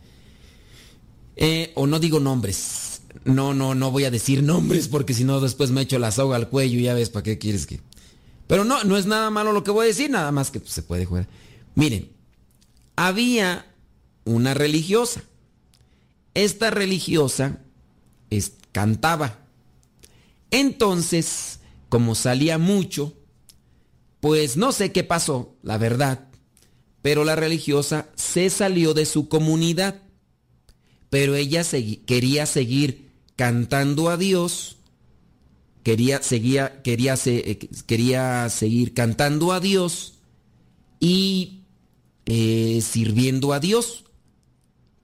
Eh, 1.35 1.71
o 1.75 1.87
no 1.87 1.99
digo 1.99 2.19
nombres. 2.19 3.01
No, 3.25 3.53
no, 3.53 3.73
no 3.75 3.91
voy 3.91 4.05
a 4.05 4.11
decir 4.11 4.43
nombres 4.43 4.87
porque 4.87 5.13
si 5.13 5.23
no 5.23 5.39
después 5.41 5.71
me 5.71 5.81
echo 5.81 5.99
la 5.99 6.11
soga 6.11 6.35
al 6.35 6.49
cuello 6.49 6.79
y 6.79 6.83
ya 6.83 6.93
ves 6.93 7.09
para 7.09 7.23
qué 7.23 7.37
quieres 7.37 7.65
que... 7.65 7.81
Pero 8.47 8.63
no, 8.63 8.83
no 8.83 8.97
es 8.97 9.05
nada 9.05 9.29
malo 9.29 9.53
lo 9.53 9.63
que 9.63 9.71
voy 9.71 9.85
a 9.85 9.87
decir, 9.87 10.09
nada 10.09 10.31
más 10.31 10.51
que 10.51 10.59
pues, 10.59 10.73
se 10.73 10.83
puede 10.83 11.05
jugar. 11.05 11.27
Miren, 11.75 12.09
había 12.95 13.65
una 14.25 14.53
religiosa. 14.53 15.23
Esta 16.33 16.69
religiosa 16.69 17.59
cantaba. 18.71 19.39
Entonces, 20.49 21.59
como 21.91 22.15
salía 22.15 22.57
mucho, 22.57 23.17
pues 24.21 24.55
no 24.55 24.71
sé 24.71 24.93
qué 24.93 25.03
pasó, 25.03 25.57
la 25.61 25.77
verdad, 25.77 26.29
pero 27.01 27.25
la 27.25 27.35
religiosa 27.35 28.07
se 28.15 28.49
salió 28.49 28.93
de 28.93 29.05
su 29.05 29.27
comunidad, 29.27 30.01
pero 31.09 31.35
ella 31.35 31.65
quería 32.05 32.45
seguir 32.45 33.11
cantando 33.35 34.09
a 34.09 34.15
Dios, 34.15 34.77
quería, 35.83 36.21
seguía, 36.21 36.81
quería, 36.81 37.15
eh, 37.25 37.59
quería 37.85 38.47
seguir 38.47 38.93
cantando 38.93 39.51
a 39.51 39.59
Dios 39.59 40.13
y 41.01 41.65
eh, 42.25 42.79
sirviendo 42.81 43.51
a 43.51 43.59
Dios, 43.59 44.05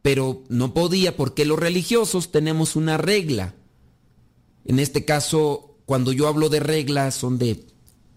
pero 0.02 0.46
no 0.48 0.74
podía 0.74 1.18
porque 1.18 1.44
los 1.44 1.60
religiosos 1.60 2.32
tenemos 2.32 2.78
una 2.78 2.96
regla. 2.96 3.56
En 4.64 4.80
este 4.80 5.04
caso, 5.04 5.67
cuando 5.88 6.12
yo 6.12 6.28
hablo 6.28 6.50
de 6.50 6.60
reglas, 6.60 7.16
son 7.16 7.38
de 7.38 7.66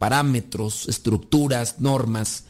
parámetros, 0.01 0.89
estructuras, 0.89 1.79
normas 1.79 2.47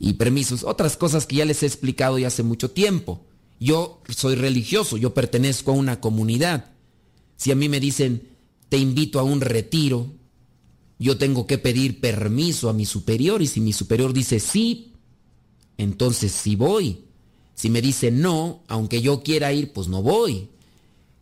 y 0.00 0.14
permisos, 0.14 0.64
otras 0.64 0.96
cosas 0.96 1.26
que 1.26 1.36
ya 1.36 1.44
les 1.44 1.62
he 1.62 1.66
explicado 1.66 2.18
ya 2.18 2.28
hace 2.28 2.42
mucho 2.42 2.70
tiempo. 2.70 3.20
Yo 3.60 4.00
soy 4.08 4.34
religioso, 4.34 4.96
yo 4.96 5.12
pertenezco 5.12 5.72
a 5.72 5.74
una 5.74 6.00
comunidad. 6.00 6.70
Si 7.36 7.52
a 7.52 7.54
mí 7.54 7.68
me 7.68 7.80
dicen, 7.80 8.30
te 8.70 8.78
invito 8.78 9.20
a 9.20 9.24
un 9.24 9.42
retiro, 9.42 10.06
yo 10.98 11.18
tengo 11.18 11.46
que 11.46 11.58
pedir 11.58 12.00
permiso 12.00 12.70
a 12.70 12.72
mi 12.72 12.86
superior 12.86 13.42
y 13.42 13.48
si 13.48 13.60
mi 13.60 13.74
superior 13.74 14.14
dice 14.14 14.40
sí, 14.40 14.94
entonces 15.76 16.32
sí 16.32 16.56
voy. 16.56 17.04
Si 17.54 17.68
me 17.68 17.82
dice 17.82 18.10
no, 18.10 18.62
aunque 18.68 19.02
yo 19.02 19.22
quiera 19.22 19.52
ir, 19.52 19.74
pues 19.74 19.88
no 19.88 20.00
voy. 20.00 20.48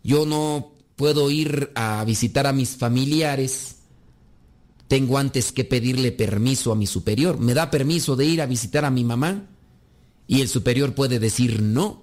Yo 0.05 0.25
no 0.25 0.71
puedo 1.01 1.31
ir 1.31 1.73
a 1.75 2.05
visitar 2.05 2.47
a 2.47 2.53
mis 2.53 2.77
familiares 2.77 3.77
tengo 4.87 5.17
antes 5.17 5.51
que 5.51 5.65
pedirle 5.65 6.13
permiso 6.13 6.73
a 6.73 6.77
mi 6.77 6.87
superior. 6.87 7.41
¿Me 7.41 7.55
da 7.55 7.71
permiso 7.71 8.17
de 8.17 8.27
ir 8.27 8.43
a 8.43 8.47
visitar 8.47 8.85
a 8.85 8.91
mi 8.91 9.03
mamá? 9.03 9.47
Y 10.27 10.43
el 10.43 10.49
superior 10.51 10.95
puede 10.95 11.19
decir 11.19 11.63
no. 11.63 12.03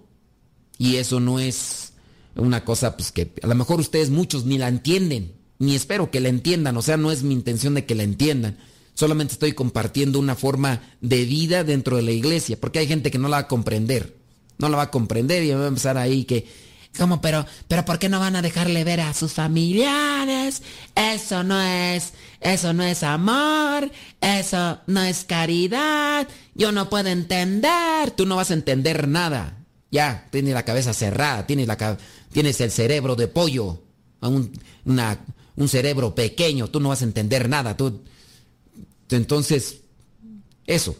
Y 0.80 0.96
eso 0.96 1.20
no 1.20 1.38
es 1.38 1.94
una 2.36 2.66
cosa 2.66 2.98
pues 2.98 3.12
que 3.12 3.34
a 3.44 3.46
lo 3.46 3.54
mejor 3.54 3.80
ustedes 3.80 4.10
muchos 4.10 4.46
ni 4.46 4.58
la 4.58 4.68
entienden, 4.68 5.34
ni 5.60 5.76
espero 5.76 6.10
que 6.10 6.20
la 6.20 6.30
entiendan, 6.30 6.76
o 6.76 6.82
sea, 6.82 6.98
no 6.98 7.12
es 7.12 7.22
mi 7.22 7.36
intención 7.36 7.76
de 7.76 7.86
que 7.86 7.94
la 7.94 8.02
entiendan. 8.02 8.58
Solamente 8.96 9.34
estoy 9.34 9.54
compartiendo 9.54 10.18
una 10.18 10.34
forma 10.34 10.82
de 11.02 11.24
vida 11.26 11.64
dentro 11.64 11.98
de 11.98 12.02
la 12.02 12.14
iglesia, 12.14 12.60
porque 12.60 12.80
hay 12.80 12.88
gente 12.88 13.12
que 13.12 13.20
no 13.20 13.28
la 13.28 13.38
va 13.38 13.42
a 13.44 13.48
comprender. 13.48 14.18
No 14.58 14.70
la 14.70 14.78
va 14.78 14.84
a 14.84 14.92
comprender 14.92 15.44
y 15.44 15.52
va 15.52 15.66
a 15.66 15.68
empezar 15.68 16.00
ahí 16.00 16.24
que 16.24 16.48
¿Cómo? 16.98 17.22
Pero, 17.22 17.46
pero 17.68 17.86
¿por 17.86 18.00
qué 18.00 18.10
no 18.10 18.20
van 18.20 18.36
a 18.36 18.42
dejarle 18.42 18.84
ver 18.84 19.02
a 19.02 19.14
sus 19.14 19.34
familiares? 19.34 20.64
Eso 20.96 21.44
no 21.44 21.62
es, 21.62 22.14
eso 22.42 22.74
no 22.74 22.84
es 22.84 23.04
amor, 23.04 23.92
eso 24.20 24.80
no 24.88 25.02
es 25.02 25.24
caridad. 25.24 26.28
Yo 26.56 26.72
no 26.72 26.90
puedo 26.90 27.10
entender. 27.10 28.12
Tú 28.12 28.26
no 28.26 28.36
vas 28.36 28.52
a 28.52 28.56
entender 28.56 29.08
nada. 29.08 29.66
Ya, 29.92 30.28
tienes 30.32 30.54
la 30.54 30.66
cabeza 30.66 30.94
cerrada, 30.94 31.46
tienes, 31.48 31.68
la, 31.68 31.98
tienes 32.32 32.60
el 32.60 32.72
cerebro 32.72 33.16
de 33.16 33.28
pollo, 33.28 33.82
un, 34.22 34.52
un 34.86 35.70
cerebro 35.70 36.14
pequeño, 36.14 36.68
tú 36.68 36.80
no 36.80 36.90
vas 36.90 37.02
a 37.02 37.06
entender 37.06 37.48
nada. 37.48 37.78
Tú, 37.78 38.02
entonces, 39.10 39.80
eso. 40.66 40.98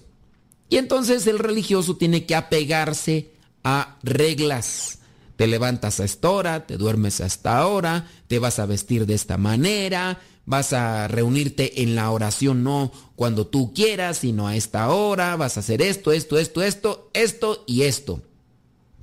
Y 0.70 0.78
entonces 0.78 1.28
el 1.28 1.40
religioso 1.40 1.98
tiene 1.98 2.26
que 2.26 2.36
apegarse 2.36 3.32
a 3.64 3.98
reglas 4.04 4.97
te 5.38 5.48
levantas 5.48 6.00
a 6.00 6.04
esta 6.04 6.32
hora, 6.32 6.66
te 6.66 6.78
duermes 6.78 7.22
a 7.22 7.28
esta 7.28 7.66
hora, 7.68 8.10
te 8.28 8.40
vas 8.40 8.58
a 8.58 8.66
vestir 8.66 9.06
de 9.06 9.14
esta 9.14 9.38
manera, 9.38 10.20
vas 10.46 10.74
a 10.74 11.08
reunirte 11.08 11.84
en 11.84 11.94
la 11.94 12.10
oración 12.10 12.64
no 12.64 12.92
cuando 13.16 13.46
tú 13.46 13.72
quieras, 13.72 14.18
sino 14.18 14.48
a 14.48 14.56
esta 14.56 14.90
hora, 14.90 15.36
vas 15.36 15.56
a 15.56 15.60
hacer 15.60 15.82
esto, 15.84 16.12
esto, 16.12 16.40
esto, 16.40 16.64
esto, 16.64 17.12
esto 17.14 17.64
y 17.68 17.84
esto. 17.84 18.24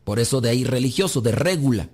Por 0.02 0.18
eso 0.18 0.40
de 0.40 0.50
ahí 0.50 0.64
religioso, 0.64 1.20
de 1.20 1.32
regula. 1.32 1.88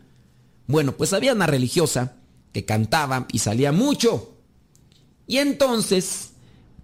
Bueno, 0.67 0.97
pues 0.97 1.13
había 1.13 1.35
una 1.35 1.47
religiosa 1.47 2.17
que 2.53 2.65
cantaba 2.65 3.27
y 3.33 3.41
salía 3.41 3.73
mucho. 3.73 4.37
Y 5.27 5.37
entonces, 5.37 6.31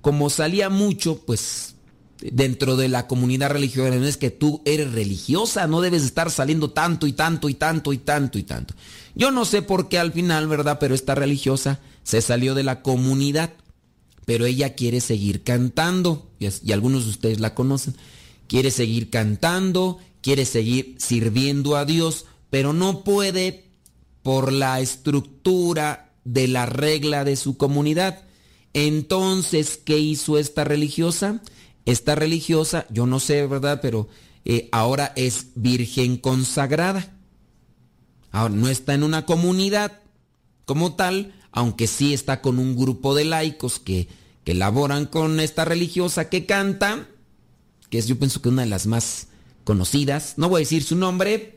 como 0.03 0.29
salía 0.29 0.69
mucho, 0.69 1.23
pues 1.25 1.76
dentro 2.21 2.77
de 2.77 2.89
la 2.89 3.07
comunidad 3.07 3.51
religiosa 3.51 3.95
es 3.95 4.17
que 4.17 4.31
tú 4.31 4.63
eres 4.65 4.93
religiosa, 4.93 5.67
no 5.67 5.81
debes 5.81 6.03
estar 6.03 6.31
saliendo 6.31 6.71
tanto 6.71 7.07
y 7.07 7.13
tanto 7.13 7.49
y 7.49 7.55
tanto 7.55 7.93
y 7.93 7.99
tanto 7.99 8.39
y 8.39 8.43
tanto. 8.43 8.75
Yo 9.15 9.31
no 9.31 9.45
sé 9.45 9.63
por 9.63 9.89
qué 9.89 9.99
al 9.99 10.13
final, 10.13 10.49
¿verdad? 10.49 10.79
Pero 10.79 10.95
esta 10.95 11.15
religiosa 11.15 11.81
se 12.03 12.23
salió 12.23 12.55
de 12.55 12.63
la 12.63 12.83
comunidad, 12.83 13.53
pero 14.25 14.47
ella 14.47 14.75
quiere 14.75 15.01
seguir 15.01 15.43
cantando, 15.43 16.31
y, 16.39 16.49
y 16.65 16.73
algunos 16.73 17.05
de 17.05 17.11
ustedes 17.11 17.41
la 17.41 17.55
conocen, 17.55 17.97
quiere 18.47 18.71
seguir 18.71 19.11
cantando, 19.11 19.99
quiere 20.21 20.45
seguir 20.45 20.97
sirviendo 20.99 21.77
a 21.77 21.85
Dios, 21.85 22.27
pero 22.51 22.73
no 22.73 23.05
puede 23.05 23.65
por 24.23 24.53
la 24.53 24.81
estructura 24.81 26.13
de 26.25 26.49
la 26.49 26.67
regla 26.67 27.25
de 27.25 27.37
su 27.37 27.57
comunidad. 27.57 28.23
Entonces, 28.75 29.81
¿qué 29.83 29.99
hizo 29.99 30.39
esta 30.39 30.65
religiosa? 30.65 31.41
Esta 31.87 32.15
religiosa, 32.15 32.87
yo 32.91 33.07
no 33.07 33.21
sé, 33.21 33.47
¿verdad? 33.47 33.81
Pero 33.81 34.09
eh, 34.45 34.69
ahora 34.73 35.13
es 35.17 35.49
virgen 35.55 36.19
consagrada. 36.19 37.17
Ahora 38.33 38.55
no 38.55 38.69
está 38.69 38.93
en 38.95 39.03
una 39.03 39.25
comunidad 39.25 40.01
como 40.67 40.95
tal, 40.95 41.35
aunque 41.53 41.87
sí 41.87 42.13
está 42.13 42.43
con 42.43 42.59
un 42.59 42.77
grupo 42.77 43.15
de 43.15 43.25
laicos 43.25 43.79
que, 43.79 44.09
que 44.45 44.53
laboran 44.53 45.07
con 45.07 45.41
esta 45.41 45.65
religiosa 45.65 46.29
que 46.29 46.45
canta, 46.45 47.09
que 47.89 47.99
es 47.99 48.07
yo 48.07 48.19
pienso 48.19 48.43
que 48.43 48.49
una 48.49 48.63
de 48.63 48.69
las 48.69 48.87
más 48.87 49.29
conocidas. 49.65 50.35
No 50.37 50.49
voy 50.49 50.59
a 50.59 50.65
decir 50.65 50.83
su 50.83 50.97
nombre, 50.97 51.57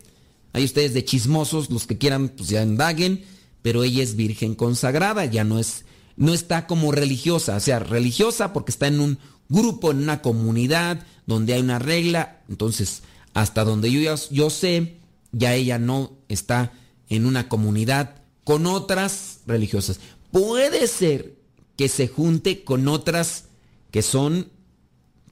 hay 0.53 0.63
ustedes 0.63 0.93
de 0.93 1.05
chismosos, 1.05 1.69
los 1.69 1.85
que 1.85 1.97
quieran, 1.97 2.29
pues 2.29 2.49
ya 2.49 2.63
indaguen, 2.63 3.23
pero 3.61 3.83
ella 3.83 4.03
es 4.03 4.15
virgen 4.15 4.55
consagrada, 4.55 5.25
ya 5.25 5.43
no 5.43 5.59
es, 5.59 5.85
no 6.17 6.33
está 6.33 6.65
como 6.65 6.91
religiosa, 6.91 7.55
o 7.55 7.59
sea, 7.59 7.79
religiosa 7.79 8.53
porque 8.53 8.71
está 8.71 8.87
en 8.87 8.99
un 8.99 9.19
grupo, 9.49 9.91
en 9.91 9.97
una 9.97 10.21
comunidad 10.21 11.05
donde 11.25 11.53
hay 11.53 11.61
una 11.61 11.79
regla. 11.79 12.41
Entonces, 12.47 13.03
hasta 13.33 13.63
donde 13.63 13.91
yo, 13.91 14.15
yo 14.31 14.49
sé, 14.49 14.97
ya 15.31 15.55
ella 15.55 15.79
no 15.79 16.13
está 16.29 16.71
en 17.09 17.25
una 17.25 17.49
comunidad 17.49 18.15
con 18.43 18.65
otras 18.65 19.41
religiosas. 19.45 19.99
Puede 20.31 20.87
ser 20.87 21.35
que 21.75 21.87
se 21.87 22.07
junte 22.07 22.63
con 22.63 22.87
otras 22.87 23.45
que 23.91 24.01
son 24.01 24.49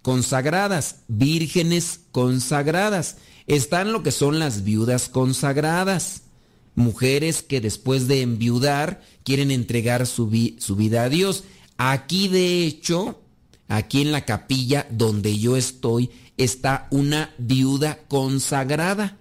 consagradas, 0.02 0.98
vírgenes 1.08 2.02
consagradas. 2.12 3.18
Están 3.46 3.92
lo 3.92 4.04
que 4.04 4.12
son 4.12 4.40
las 4.40 4.64
viudas 4.64 5.10
consagradas, 5.10 6.24
mujeres 6.76 7.44
que 7.44 7.62
después 7.62 8.08
de 8.08 8.22
enviudar 8.22 9.02
quieren 9.24 9.52
entregar 9.52 10.06
su, 10.08 10.32
su 10.60 10.76
vida 10.76 11.04
a 11.04 11.10
Dios. 11.10 11.44
Aquí 11.78 12.28
de 12.28 12.66
hecho 12.66 13.20
aquí 13.68 14.02
en 14.02 14.12
la 14.12 14.26
capilla 14.26 14.88
donde 14.90 15.38
yo 15.38 15.58
estoy, 15.58 16.10
está 16.38 16.88
una 16.92 17.34
viuda 17.38 18.00
consagrada. 18.08 19.18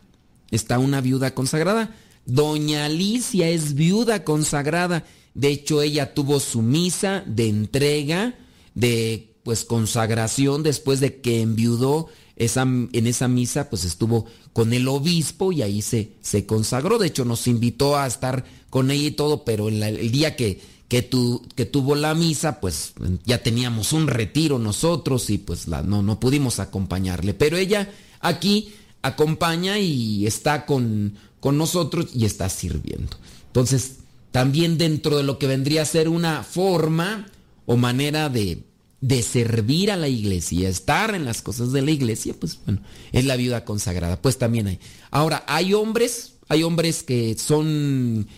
Está 0.51 0.78
una 0.78 1.01
viuda 1.01 1.34
consagrada. 1.34 1.94
Doña 2.24 2.84
Alicia 2.84 3.49
es 3.49 3.74
viuda 3.74 4.24
consagrada. 4.24 5.05
De 5.34 5.49
hecho, 5.49 5.82
ella 5.82 6.14
tuvo 6.14 6.40
su 6.40 6.62
misa 6.62 7.22
de 7.26 7.49
entrega, 7.49 8.34
de 8.74 9.34
pues 9.42 9.64
consagración 9.64 10.62
después 10.62 11.01
de 11.01 11.20
que 11.20 11.40
enviudó. 11.40 12.09
Esa, 12.36 12.62
en 12.62 13.07
esa 13.07 13.28
misa 13.28 13.70
pues 13.70 13.84
estuvo 13.84 14.26
con 14.53 14.74
el 14.74 14.88
obispo 14.88 15.53
y 15.53 15.62
ahí 15.62 15.80
se, 15.82 16.12
se 16.20 16.44
consagró. 16.44 16.99
De 16.99 17.07
hecho, 17.07 17.24
nos 17.24 17.47
invitó 17.47 17.97
a 17.97 18.07
estar 18.07 18.44
con 18.68 18.90
ella 18.90 19.09
y 19.09 19.12
todo, 19.12 19.44
pero 19.44 19.68
el 19.68 20.11
día 20.12 20.36
que 20.36 20.61
que, 20.89 21.09
que 21.55 21.64
tuvo 21.64 21.95
la 21.95 22.14
misa, 22.14 22.61
pues 22.61 22.93
ya 23.24 23.43
teníamos 23.43 23.93
un 23.93 24.07
retiro 24.07 24.59
nosotros 24.59 25.30
y 25.30 25.39
pues 25.39 25.66
la, 25.68 25.82
no, 25.82 26.03
no 26.03 26.20
pudimos 26.20 26.61
acompañarle. 26.61 27.34
Pero 27.34 27.57
ella 27.57 27.91
aquí 28.20 28.74
acompaña 29.03 29.78
y 29.78 30.26
está 30.26 30.66
con, 30.66 31.14
con 31.41 31.59
nosotros 31.59 32.09
y 32.14 32.24
está 32.24 32.49
sirviendo. 32.49 33.16
Entonces, 33.49 33.97
también 34.30 34.78
dentro 34.78 35.16
de 35.16 35.22
lo 35.22 35.39
que 35.39 35.47
vendría 35.47 35.82
a 35.82 35.87
ser 35.87 36.09
una 36.09 36.43
forma 36.43 37.26
o 37.64 37.76
manera 37.76 38.28
de, 38.28 38.62
de 39.01 39.22
servir 39.22 39.91
a 39.91 39.97
la 39.97 40.09
iglesia, 40.09 40.68
estar 40.68 41.14
en 41.14 41.24
las 41.24 41.43
cosas 41.43 41.72
de 41.72 41.82
la 41.82 41.91
iglesia, 41.91 42.34
pues 42.39 42.59
bueno, 42.64 42.80
es 43.12 43.24
la 43.24 43.37
viuda 43.37 43.64
consagrada. 43.64 44.20
Pues 44.20 44.39
también 44.39 44.68
hay. 44.68 44.78
Ahora, 45.11 45.45
hay 45.49 45.74
hombres, 45.74 46.34
hay 46.49 46.62
hombres 46.62 47.03
que 47.03 47.37
son 47.37 48.28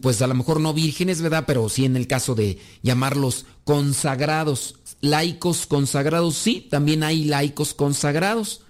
pues 0.00 0.20
a 0.22 0.26
lo 0.26 0.34
mejor 0.34 0.60
no 0.60 0.74
vírgenes, 0.74 1.22
¿verdad? 1.22 1.44
Pero 1.46 1.68
sí 1.68 1.84
en 1.84 1.96
el 1.96 2.06
caso 2.06 2.34
de 2.34 2.58
llamarlos 2.82 3.46
consagrados, 3.64 4.76
laicos 5.00 5.66
consagrados, 5.66 6.36
sí, 6.36 6.66
también 6.70 7.02
hay 7.02 7.24
laicos 7.24 7.74
consagrados. 7.74 8.62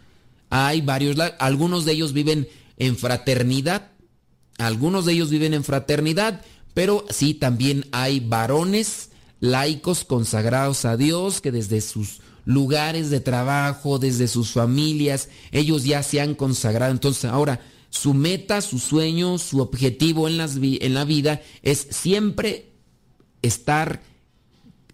Hay 0.50 0.82
varios, 0.82 1.16
algunos 1.38 1.86
de 1.86 1.92
ellos 1.92 2.12
viven 2.12 2.46
en 2.76 2.98
fraternidad, 2.98 3.90
algunos 4.58 5.06
de 5.06 5.14
ellos 5.14 5.30
viven 5.30 5.54
en 5.54 5.64
fraternidad, 5.64 6.42
Pero 6.74 7.04
sí, 7.10 7.34
también 7.34 7.86
hay 7.92 8.20
varones 8.20 9.10
laicos 9.40 10.04
consagrados 10.04 10.84
a 10.84 10.96
Dios 10.96 11.40
que 11.40 11.52
desde 11.52 11.80
sus 11.80 12.20
lugares 12.44 13.10
de 13.10 13.20
trabajo, 13.20 13.98
desde 13.98 14.28
sus 14.28 14.52
familias, 14.52 15.28
ellos 15.50 15.84
ya 15.84 16.02
se 16.02 16.20
han 16.20 16.34
consagrado. 16.34 16.92
Entonces 16.92 17.26
ahora 17.26 17.60
su 17.92 18.14
meta, 18.14 18.62
su 18.62 18.78
sueño, 18.78 19.36
su 19.36 19.60
objetivo 19.60 20.26
en, 20.26 20.38
la 20.38 21.04
vida 21.04 21.42
es 21.62 21.88
siempre 21.90 22.72
estar 23.42 24.00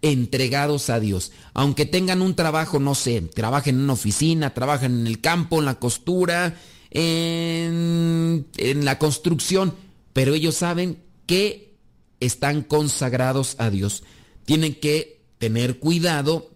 entregados 0.01 0.89
a 0.89 0.99
Dios. 0.99 1.31
Aunque 1.53 1.85
tengan 1.85 2.21
un 2.21 2.35
trabajo, 2.35 2.77
no 2.77 2.95
sé, 2.95 3.21
trabajen 3.21 3.75
en 3.75 3.81
una 3.83 3.93
oficina, 3.93 4.53
trabajen 4.53 4.99
en 4.99 5.07
el 5.07 5.21
campo, 5.21 5.59
en 5.59 5.65
la 5.65 5.79
costura, 5.79 6.57
en 6.91 8.45
la 8.83 8.99
construcción, 8.99 9.73
pero 10.11 10.33
ellos 10.33 10.55
saben 10.55 11.01
que 11.25 11.77
están 12.19 12.63
consagrados 12.63 13.55
a 13.59 13.69
Dios. 13.69 14.03
Tienen 14.43 14.75
que 14.75 15.21
tener 15.37 15.79
cuidado 15.79 16.51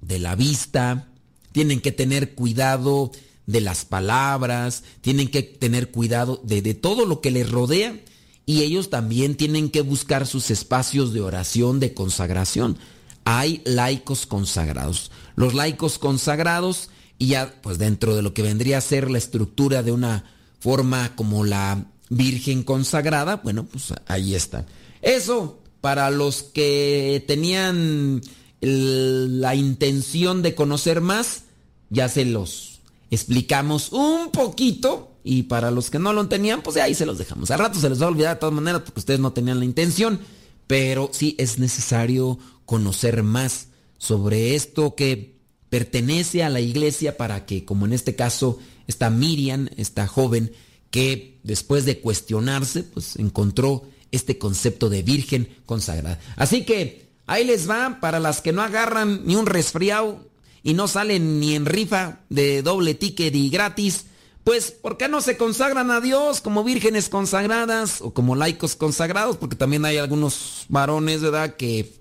de 0.00 0.18
la 0.18 0.34
vista, 0.34 1.08
tienen 1.52 1.82
que 1.82 1.92
tener 1.92 2.34
cuidado 2.34 3.12
de 3.48 3.62
las 3.62 3.86
palabras, 3.86 4.84
tienen 5.00 5.28
que 5.28 5.42
tener 5.42 5.90
cuidado 5.90 6.40
de, 6.44 6.60
de 6.60 6.74
todo 6.74 7.06
lo 7.06 7.22
que 7.22 7.30
les 7.30 7.50
rodea 7.50 7.98
y 8.44 8.62
ellos 8.62 8.90
también 8.90 9.36
tienen 9.36 9.70
que 9.70 9.80
buscar 9.80 10.26
sus 10.26 10.50
espacios 10.50 11.14
de 11.14 11.22
oración, 11.22 11.80
de 11.80 11.94
consagración. 11.94 12.76
Hay 13.24 13.62
laicos 13.64 14.26
consagrados. 14.26 15.10
Los 15.34 15.54
laicos 15.54 15.98
consagrados, 15.98 16.90
y 17.18 17.28
ya 17.28 17.54
pues 17.62 17.78
dentro 17.78 18.14
de 18.14 18.20
lo 18.22 18.34
que 18.34 18.42
vendría 18.42 18.78
a 18.78 18.82
ser 18.82 19.10
la 19.10 19.18
estructura 19.18 19.82
de 19.82 19.92
una 19.92 20.24
forma 20.60 21.16
como 21.16 21.44
la 21.44 21.86
Virgen 22.10 22.62
consagrada, 22.62 23.36
bueno, 23.36 23.64
pues 23.64 23.94
ahí 24.06 24.34
está. 24.34 24.66
Eso 25.00 25.62
para 25.80 26.10
los 26.10 26.42
que 26.42 27.24
tenían 27.26 28.20
la 28.60 29.54
intención 29.54 30.42
de 30.42 30.54
conocer 30.54 31.00
más, 31.00 31.44
ya 31.90 32.08
se 32.08 32.24
los 32.26 32.77
explicamos 33.10 33.92
un 33.92 34.30
poquito 34.30 35.16
y 35.24 35.44
para 35.44 35.70
los 35.70 35.90
que 35.90 35.98
no 35.98 36.12
lo 36.12 36.26
tenían, 36.28 36.62
pues 36.62 36.76
ahí 36.76 36.94
se 36.94 37.06
los 37.06 37.18
dejamos. 37.18 37.50
Al 37.50 37.58
rato 37.58 37.78
se 37.78 37.88
les 37.88 38.00
va 38.00 38.06
a 38.06 38.08
olvidar 38.08 38.34
de 38.36 38.40
todas 38.40 38.54
maneras 38.54 38.82
porque 38.84 39.00
ustedes 39.00 39.20
no 39.20 39.32
tenían 39.32 39.58
la 39.58 39.64
intención. 39.64 40.20
Pero 40.66 41.10
sí 41.12 41.34
es 41.38 41.58
necesario 41.58 42.38
conocer 42.66 43.22
más 43.22 43.68
sobre 43.96 44.54
esto 44.54 44.94
que 44.94 45.38
pertenece 45.70 46.44
a 46.44 46.50
la 46.50 46.60
iglesia 46.60 47.16
para 47.16 47.46
que, 47.46 47.64
como 47.64 47.86
en 47.86 47.92
este 47.92 48.14
caso, 48.14 48.58
esta 48.86 49.10
Miriam, 49.10 49.68
esta 49.76 50.06
joven, 50.06 50.52
que 50.90 51.40
después 51.42 51.84
de 51.84 52.00
cuestionarse, 52.00 52.82
pues 52.82 53.16
encontró 53.16 53.84
este 54.12 54.38
concepto 54.38 54.88
de 54.88 55.02
virgen 55.02 55.48
consagrada. 55.66 56.20
Así 56.36 56.64
que 56.64 57.08
ahí 57.26 57.44
les 57.44 57.68
va 57.68 57.98
para 58.00 58.20
las 58.20 58.40
que 58.40 58.52
no 58.52 58.62
agarran 58.62 59.22
ni 59.26 59.36
un 59.36 59.46
resfriado 59.46 60.26
y 60.62 60.74
no 60.74 60.88
salen 60.88 61.40
ni 61.40 61.54
en 61.54 61.66
rifa 61.66 62.20
de 62.28 62.62
doble 62.62 62.94
ticket 62.94 63.34
y 63.34 63.50
gratis 63.50 64.06
pues, 64.48 64.70
¿por 64.70 64.96
qué 64.96 65.08
no 65.08 65.20
se 65.20 65.36
consagran 65.36 65.90
a 65.90 66.00
Dios 66.00 66.40
como 66.40 66.64
vírgenes 66.64 67.10
consagradas 67.10 68.00
o 68.00 68.14
como 68.14 68.34
laicos 68.34 68.76
consagrados? 68.76 69.36
Porque 69.36 69.56
también 69.56 69.84
hay 69.84 69.98
algunos 69.98 70.64
varones, 70.70 71.20
¿verdad? 71.20 71.56
Que, 71.56 71.92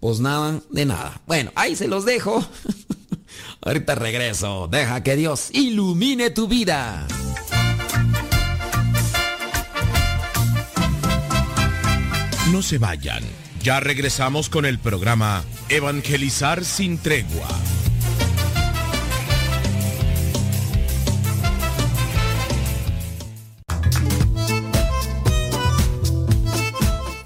pues 0.00 0.18
nada, 0.18 0.62
de 0.70 0.86
nada. 0.86 1.20
Bueno, 1.26 1.52
ahí 1.54 1.76
se 1.76 1.86
los 1.86 2.06
dejo. 2.06 2.42
Ahorita 3.60 3.94
regreso. 3.94 4.68
Deja 4.72 5.02
que 5.02 5.16
Dios 5.16 5.50
ilumine 5.52 6.30
tu 6.30 6.48
vida. 6.48 7.06
No 12.50 12.62
se 12.62 12.78
vayan. 12.78 13.22
Ya 13.62 13.80
regresamos 13.80 14.48
con 14.48 14.64
el 14.64 14.78
programa 14.78 15.44
Evangelizar 15.68 16.64
sin 16.64 16.96
tregua. 16.96 17.48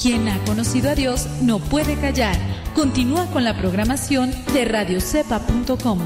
Quien 0.00 0.28
ha 0.28 0.42
conocido 0.46 0.88
a 0.88 0.94
Dios 0.94 1.26
no 1.42 1.58
puede 1.58 1.94
callar. 2.00 2.34
Continúa 2.74 3.26
con 3.26 3.44
la 3.44 3.54
programación 3.54 4.32
de 4.54 4.64
radiocepa.com. 4.64 5.98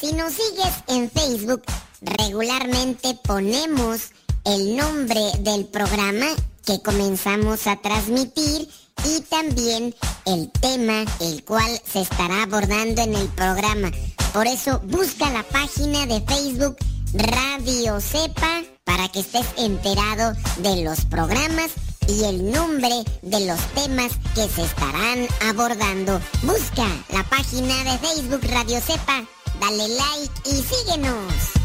Si 0.00 0.12
nos 0.12 0.32
sigues 0.32 0.72
en 0.86 1.10
Facebook, 1.10 1.62
regularmente 2.00 3.18
ponemos 3.24 4.12
el 4.44 4.76
nombre 4.76 5.20
del 5.40 5.64
programa 5.64 6.26
que 6.64 6.80
comenzamos 6.80 7.66
a 7.66 7.74
transmitir 7.76 8.68
y 9.04 9.20
también 9.22 9.94
el 10.26 10.50
tema 10.52 11.04
el 11.20 11.44
cual 11.44 11.70
se 11.84 12.02
estará 12.02 12.44
abordando 12.44 13.02
en 13.02 13.14
el 13.14 13.28
programa. 13.28 13.90
Por 14.32 14.46
eso 14.46 14.80
busca 14.84 15.30
la 15.30 15.42
página 15.42 16.06
de 16.06 16.20
Facebook 16.22 16.76
Radio 17.12 18.00
Cepa 18.00 18.62
para 18.84 19.08
que 19.08 19.20
estés 19.20 19.46
enterado 19.58 20.32
de 20.58 20.82
los 20.82 21.04
programas 21.04 21.72
y 22.08 22.24
el 22.24 22.50
nombre 22.50 23.04
de 23.20 23.46
los 23.46 23.60
temas 23.74 24.12
que 24.34 24.48
se 24.48 24.62
estarán 24.62 25.28
abordando. 25.48 26.18
Busca 26.42 26.86
la 27.10 27.22
página 27.24 27.74
de 27.84 27.98
Facebook 27.98 28.40
Radio 28.50 28.80
Cepa, 28.80 29.22
dale 29.60 29.88
like 29.88 30.32
y 30.46 30.62
síguenos. 30.62 31.61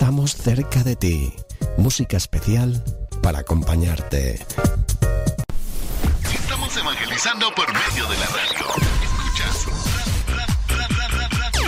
Estamos 0.00 0.36
cerca 0.36 0.84
de 0.84 0.94
ti. 0.94 1.34
Música 1.76 2.16
especial 2.16 2.84
para 3.20 3.40
acompañarte. 3.40 4.38
Estamos 6.32 6.76
evangelizando 6.76 7.52
por 7.52 7.66
medio 7.66 8.06
de 8.06 8.16
la 8.16 8.26
radio. 8.26 8.68
Escuchas 9.02 9.66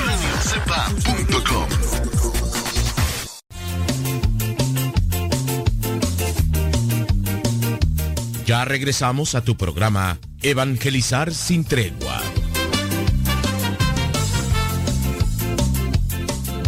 radiocepa.com. 0.07 1.67
Ya 8.47 8.65
regresamos 8.65 9.35
a 9.35 9.43
tu 9.43 9.57
programa 9.57 10.21
Evangelizar 10.41 11.35
sin 11.35 11.65
tregua. 11.65 12.23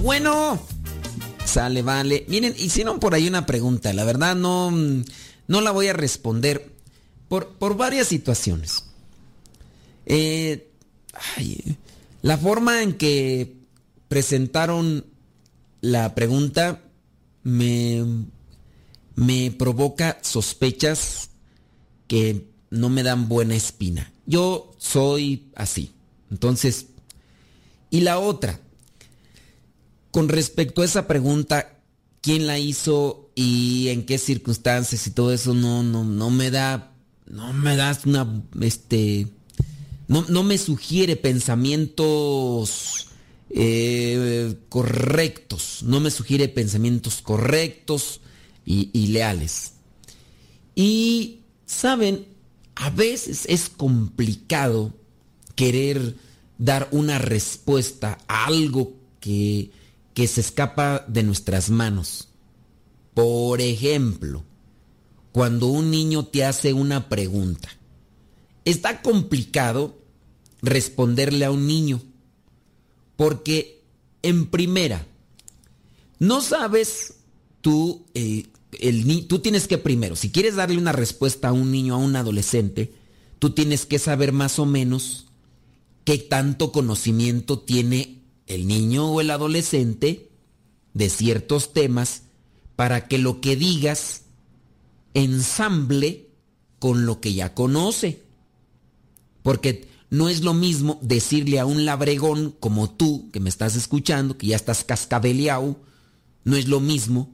Bueno, 0.02 0.60
sale, 1.52 1.82
vale. 1.82 2.24
Miren, 2.28 2.54
hicieron 2.58 2.98
por 2.98 3.14
ahí 3.14 3.28
una 3.28 3.46
pregunta. 3.46 3.92
La 3.92 4.04
verdad 4.04 4.34
no, 4.34 4.70
no 4.70 5.60
la 5.60 5.70
voy 5.70 5.88
a 5.88 5.92
responder 5.92 6.72
por, 7.28 7.54
por 7.56 7.76
varias 7.76 8.08
situaciones. 8.08 8.84
Eh, 10.06 10.68
la 12.22 12.38
forma 12.38 12.82
en 12.82 12.94
que 12.94 13.56
presentaron 14.08 15.06
la 15.80 16.14
pregunta 16.14 16.82
me, 17.42 18.04
me 19.14 19.50
provoca 19.50 20.18
sospechas 20.22 21.30
que 22.06 22.46
no 22.70 22.88
me 22.88 23.02
dan 23.02 23.28
buena 23.28 23.54
espina. 23.54 24.12
Yo 24.26 24.72
soy 24.78 25.50
así. 25.54 25.92
Entonces, 26.30 26.86
y 27.90 28.00
la 28.00 28.18
otra, 28.18 28.60
con 30.12 30.28
respecto 30.28 30.82
a 30.82 30.84
esa 30.84 31.08
pregunta, 31.08 31.80
¿quién 32.20 32.46
la 32.46 32.58
hizo 32.58 33.30
y 33.34 33.88
en 33.88 34.04
qué 34.04 34.18
circunstancias 34.18 35.06
y 35.06 35.10
todo 35.10 35.32
eso 35.32 35.54
no, 35.54 35.82
no, 35.82 36.04
no 36.04 36.30
me 36.30 36.50
da, 36.50 36.92
no 37.26 37.52
me 37.54 37.76
da 37.76 37.98
una, 38.04 38.44
este, 38.60 39.26
no, 40.08 40.24
no 40.28 40.42
me 40.44 40.58
sugiere 40.58 41.16
pensamientos 41.16 43.08
eh, 43.48 44.54
correctos, 44.68 45.82
no 45.82 45.98
me 45.98 46.10
sugiere 46.10 46.48
pensamientos 46.48 47.22
correctos 47.22 48.20
y, 48.66 48.90
y 48.92 49.08
leales. 49.08 49.72
Y, 50.74 51.40
¿saben? 51.64 52.26
A 52.74 52.90
veces 52.90 53.46
es 53.48 53.70
complicado 53.70 54.92
querer 55.54 56.16
dar 56.58 56.88
una 56.90 57.18
respuesta 57.18 58.18
a 58.28 58.44
algo 58.44 58.92
que, 59.18 59.70
que 60.14 60.26
se 60.26 60.40
escapa 60.40 61.04
de 61.08 61.22
nuestras 61.22 61.70
manos. 61.70 62.28
Por 63.14 63.60
ejemplo, 63.60 64.44
cuando 65.32 65.66
un 65.66 65.90
niño 65.90 66.26
te 66.26 66.44
hace 66.44 66.72
una 66.72 67.08
pregunta, 67.08 67.68
está 68.64 69.02
complicado 69.02 69.98
responderle 70.60 71.44
a 71.44 71.50
un 71.50 71.66
niño, 71.66 72.02
porque 73.16 73.82
en 74.22 74.46
primera, 74.46 75.06
no 76.18 76.40
sabes 76.40 77.14
tú, 77.60 78.06
eh, 78.14 78.46
el, 78.80 79.26
tú 79.26 79.40
tienes 79.40 79.66
que 79.66 79.78
primero, 79.78 80.16
si 80.16 80.30
quieres 80.30 80.54
darle 80.54 80.78
una 80.78 80.92
respuesta 80.92 81.48
a 81.48 81.52
un 81.52 81.70
niño, 81.72 81.94
a 81.94 81.98
un 81.98 82.16
adolescente, 82.16 82.92
tú 83.38 83.50
tienes 83.50 83.86
que 83.86 83.98
saber 83.98 84.32
más 84.32 84.58
o 84.58 84.66
menos 84.66 85.26
qué 86.04 86.18
tanto 86.18 86.72
conocimiento 86.72 87.58
tiene 87.58 88.21
el 88.46 88.66
niño 88.66 89.10
o 89.10 89.20
el 89.20 89.30
adolescente 89.30 90.30
de 90.94 91.10
ciertos 91.10 91.72
temas 91.72 92.22
para 92.76 93.06
que 93.08 93.18
lo 93.18 93.40
que 93.40 93.56
digas 93.56 94.22
ensamble 95.14 96.28
con 96.78 97.06
lo 97.06 97.20
que 97.20 97.34
ya 97.34 97.54
conoce. 97.54 98.22
Porque 99.42 99.88
no 100.10 100.28
es 100.28 100.42
lo 100.42 100.54
mismo 100.54 100.98
decirle 101.02 101.58
a 101.58 101.66
un 101.66 101.84
labregón 101.84 102.54
como 102.60 102.90
tú, 102.90 103.30
que 103.32 103.40
me 103.40 103.48
estás 103.48 103.76
escuchando, 103.76 104.36
que 104.36 104.48
ya 104.48 104.56
estás 104.56 104.84
cascabeleado, 104.84 105.76
no 106.44 106.56
es 106.56 106.68
lo 106.68 106.80
mismo 106.80 107.30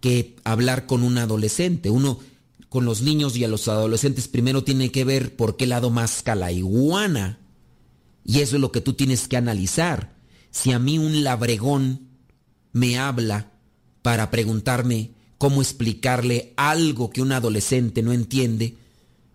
que 0.00 0.36
hablar 0.44 0.86
con 0.86 1.02
un 1.02 1.18
adolescente. 1.18 1.90
Uno 1.90 2.20
con 2.68 2.84
los 2.84 3.02
niños 3.02 3.36
y 3.36 3.44
a 3.44 3.48
los 3.48 3.68
adolescentes 3.68 4.28
primero 4.28 4.62
tiene 4.62 4.90
que 4.90 5.04
ver 5.04 5.34
por 5.36 5.56
qué 5.56 5.66
lado 5.66 5.90
masca 5.90 6.34
la 6.34 6.52
iguana. 6.52 7.38
Y 8.24 8.40
eso 8.40 8.56
es 8.56 8.60
lo 8.60 8.72
que 8.72 8.80
tú 8.80 8.92
tienes 8.92 9.26
que 9.26 9.36
analizar. 9.36 10.17
Si 10.50 10.72
a 10.72 10.78
mí 10.78 10.98
un 10.98 11.24
labregón 11.24 12.08
me 12.72 12.98
habla 12.98 13.52
para 14.02 14.30
preguntarme 14.30 15.12
cómo 15.38 15.62
explicarle 15.62 16.52
algo 16.56 17.10
que 17.10 17.22
un 17.22 17.32
adolescente 17.32 18.02
no 18.02 18.12
entiende, 18.12 18.76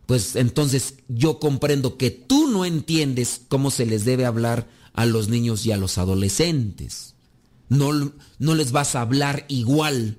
pues 0.05 0.35
entonces 0.35 0.95
yo 1.07 1.39
comprendo 1.39 1.97
que 1.97 2.11
tú 2.11 2.47
no 2.47 2.65
entiendes 2.65 3.41
cómo 3.47 3.71
se 3.71 3.85
les 3.85 4.05
debe 4.05 4.25
hablar 4.25 4.67
a 4.93 5.05
los 5.05 5.29
niños 5.29 5.65
y 5.65 5.71
a 5.71 5.77
los 5.77 5.97
adolescentes. 5.97 7.15
No, 7.69 8.13
no 8.37 8.55
les 8.55 8.71
vas 8.71 8.95
a 8.95 9.01
hablar 9.01 9.45
igual 9.47 10.17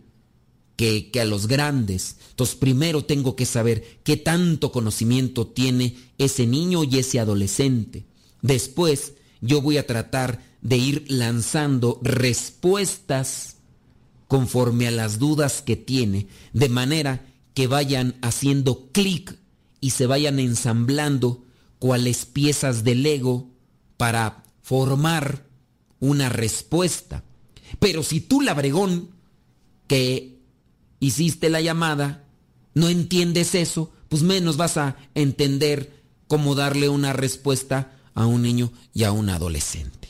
que, 0.77 1.11
que 1.11 1.21
a 1.21 1.25
los 1.25 1.47
grandes. 1.47 2.17
Entonces 2.31 2.57
primero 2.57 3.05
tengo 3.05 3.37
que 3.37 3.47
saber 3.47 4.01
qué 4.03 4.17
tanto 4.17 4.73
conocimiento 4.73 5.47
tiene 5.47 5.97
ese 6.19 6.47
niño 6.47 6.83
y 6.85 6.99
ese 6.99 7.21
adolescente. 7.21 8.07
Después 8.43 9.13
yo 9.41 9.61
voy 9.61 9.77
a 9.77 9.87
tratar 9.87 10.43
de 10.65 10.79
ir 10.79 11.05
lanzando 11.09 12.01
respuestas 12.03 13.59
conforme 14.27 14.89
a 14.89 14.91
las 14.91 15.21
dudas 15.21 15.63
que 15.63 15.77
tiene, 15.77 16.27
de 16.53 16.69
manera 16.69 17.25
que 17.53 17.69
vayan 17.69 18.17
haciendo 18.23 18.91
clic 18.91 19.39
y 19.81 19.91
se 19.91 20.07
vayan 20.07 20.41
ensamblando 20.41 21.45
cuales 21.79 22.25
piezas 22.25 22.83
de 22.83 22.95
Lego 22.97 23.51
para 23.97 24.43
formar 24.63 25.47
una 26.01 26.31
respuesta. 26.31 27.23
Pero 27.79 28.03
si 28.03 28.21
tú, 28.21 28.41
labregón, 28.41 29.11
que 29.87 30.41
hiciste 30.99 31.51
la 31.51 31.61
llamada, 31.61 32.25
no 32.73 32.89
entiendes 32.89 33.55
eso, 33.55 33.93
pues 34.09 34.23
menos 34.23 34.57
vas 34.57 34.79
a 34.79 34.97
entender 35.15 36.03
cómo 36.27 36.55
darle 36.55 36.89
una 36.89 37.13
respuesta 37.13 37.93
a 38.15 38.27
un 38.27 38.43
niño 38.43 38.73
y 38.95 39.05
a 39.05 39.13
un 39.13 39.29
adolescente. 39.29 40.04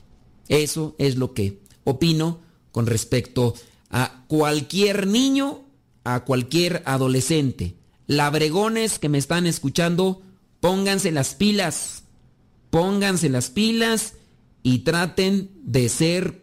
Eso 0.49 0.95
es 0.99 1.16
lo 1.16 1.34
que 1.34 1.61
opino 1.84 2.40
con 2.72 2.86
respecto 2.86 3.55
a 3.90 4.24
cualquier 4.26 5.07
niño, 5.07 5.64
a 6.03 6.24
cualquier 6.24 6.82
adolescente. 6.86 7.76
Labregones 8.07 8.99
que 8.99 9.09
me 9.09 9.18
están 9.18 9.47
escuchando, 9.47 10.22
pónganse 10.61 11.12
las 11.12 11.34
pilas, 11.34 12.05
pónganse 12.70 13.28
las 13.28 13.51
pilas 13.51 14.14
y 14.62 14.80
traten 14.80 15.51
de 15.62 15.88
ser 15.88 16.42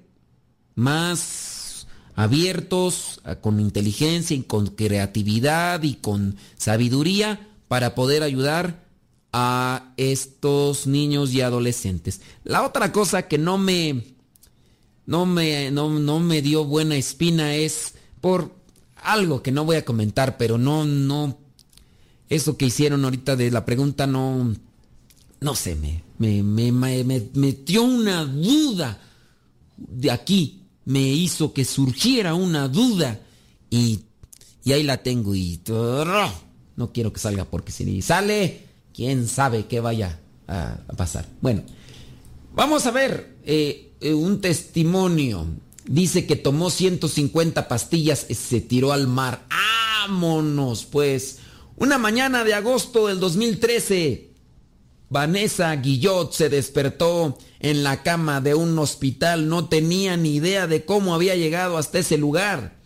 más 0.75 1.87
abiertos, 2.15 3.21
con 3.41 3.59
inteligencia 3.59 4.35
y 4.35 4.43
con 4.43 4.67
creatividad 4.67 5.83
y 5.83 5.95
con 5.95 6.37
sabiduría 6.57 7.49
para 7.67 7.95
poder 7.95 8.23
ayudar 8.23 8.90
a 9.33 9.93
estos 9.97 10.87
niños 10.87 11.33
y 11.33 11.41
adolescentes. 11.41 12.21
La 12.43 12.63
otra 12.65 12.91
cosa 12.91 13.27
que 13.27 13.37
no 13.37 13.57
me 13.57 14.03
no 15.05 15.25
me 15.25 15.71
no, 15.71 15.89
no 15.99 16.19
me 16.19 16.41
dio 16.41 16.65
buena 16.65 16.95
espina 16.95 17.55
es 17.55 17.93
por 18.19 18.51
algo 18.95 19.41
que 19.41 19.51
no 19.51 19.65
voy 19.65 19.77
a 19.77 19.85
comentar, 19.85 20.37
pero 20.37 20.57
no 20.57 20.85
no 20.85 21.37
eso 22.29 22.55
que 22.57 22.65
hicieron 22.67 23.03
ahorita 23.03 23.35
de 23.35 23.51
la 23.51 23.65
pregunta 23.65 24.05
no 24.07 24.53
no 25.39 25.55
sé, 25.55 25.75
me 25.75 26.03
me, 26.17 26.43
me, 26.43 26.71
me- 26.71 27.03
me 27.03 27.27
metió 27.33 27.81
una 27.83 28.25
duda 28.25 29.01
de 29.75 30.11
aquí, 30.11 30.61
me 30.85 31.01
hizo 31.01 31.51
que 31.53 31.65
surgiera 31.65 32.35
una 32.35 32.67
duda 32.67 33.19
y, 33.71 34.01
y 34.63 34.71
ahí 34.73 34.83
la 34.83 35.01
tengo 35.01 35.33
y 35.33 35.59
no 36.75 36.91
quiero 36.93 37.11
que 37.11 37.19
salga 37.19 37.45
porque 37.45 37.71
si 37.71 38.01
sale, 38.03 38.67
quién 38.93 39.27
sabe 39.27 39.65
qué 39.65 39.79
vaya 39.79 40.19
a, 40.47 40.77
pasar. 40.97 41.25
Bueno, 41.41 41.63
vamos 42.53 42.85
a 42.85 42.91
ver 42.91 43.35
eh, 43.45 43.93
eh, 44.01 44.13
un 44.13 44.41
testimonio. 44.41 45.45
Dice 45.85 46.25
que 46.25 46.35
tomó 46.35 46.69
150 46.69 47.67
pastillas 47.67 48.27
y 48.29 48.35
se 48.35 48.61
tiró 48.61 48.93
al 48.93 49.07
mar. 49.07 49.45
¡Vámonos! 49.49 50.85
Pues 50.85 51.39
una 51.77 51.97
mañana 51.97 52.43
de 52.43 52.53
agosto 52.53 53.07
del 53.07 53.19
2013. 53.19 54.29
Vanessa 55.09 55.75
Guillot 55.75 56.31
se 56.31 56.47
despertó 56.47 57.37
en 57.59 57.83
la 57.83 58.01
cama 58.01 58.39
de 58.39 58.55
un 58.55 58.79
hospital, 58.79 59.49
no 59.49 59.67
tenía 59.67 60.15
ni 60.15 60.35
idea 60.35 60.67
de 60.67 60.85
cómo 60.85 61.13
había 61.13 61.35
llegado 61.35 61.77
hasta 61.77 61.99
ese 61.99 62.17
lugar. 62.17 62.77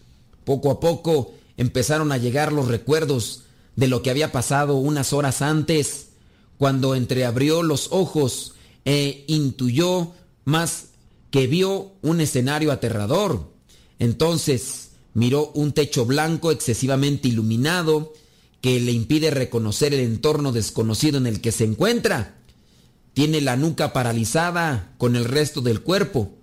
Poco 0.43 0.71
a 0.71 0.79
poco 0.79 1.33
empezaron 1.55 2.11
a 2.11 2.17
llegar 2.17 2.51
los 2.51 2.67
recuerdos 2.67 3.44
de 3.75 3.87
lo 3.87 4.01
que 4.01 4.09
había 4.09 4.31
pasado 4.31 4.75
unas 4.75 5.13
horas 5.13 5.41
antes, 5.41 6.09
cuando 6.57 6.95
entreabrió 6.95 7.63
los 7.63 7.89
ojos 7.91 8.53
e 8.85 9.25
intuyó 9.27 10.13
más 10.45 10.89
que 11.31 11.47
vio 11.47 11.93
un 12.01 12.21
escenario 12.21 12.71
aterrador. 12.71 13.51
Entonces 13.99 14.91
miró 15.13 15.51
un 15.53 15.73
techo 15.73 16.05
blanco 16.05 16.51
excesivamente 16.51 17.27
iluminado, 17.27 18.13
que 18.61 18.79
le 18.79 18.91
impide 18.91 19.29
reconocer 19.29 19.93
el 19.93 19.99
entorno 19.99 20.51
desconocido 20.51 21.17
en 21.17 21.27
el 21.27 21.39
que 21.39 21.51
se 21.51 21.65
encuentra. 21.65 22.39
Tiene 23.13 23.39
la 23.39 23.57
nuca 23.57 23.93
paralizada 23.93 24.95
con 24.97 25.15
el 25.15 25.25
resto 25.25 25.61
del 25.61 25.81
cuerpo. 25.81 26.33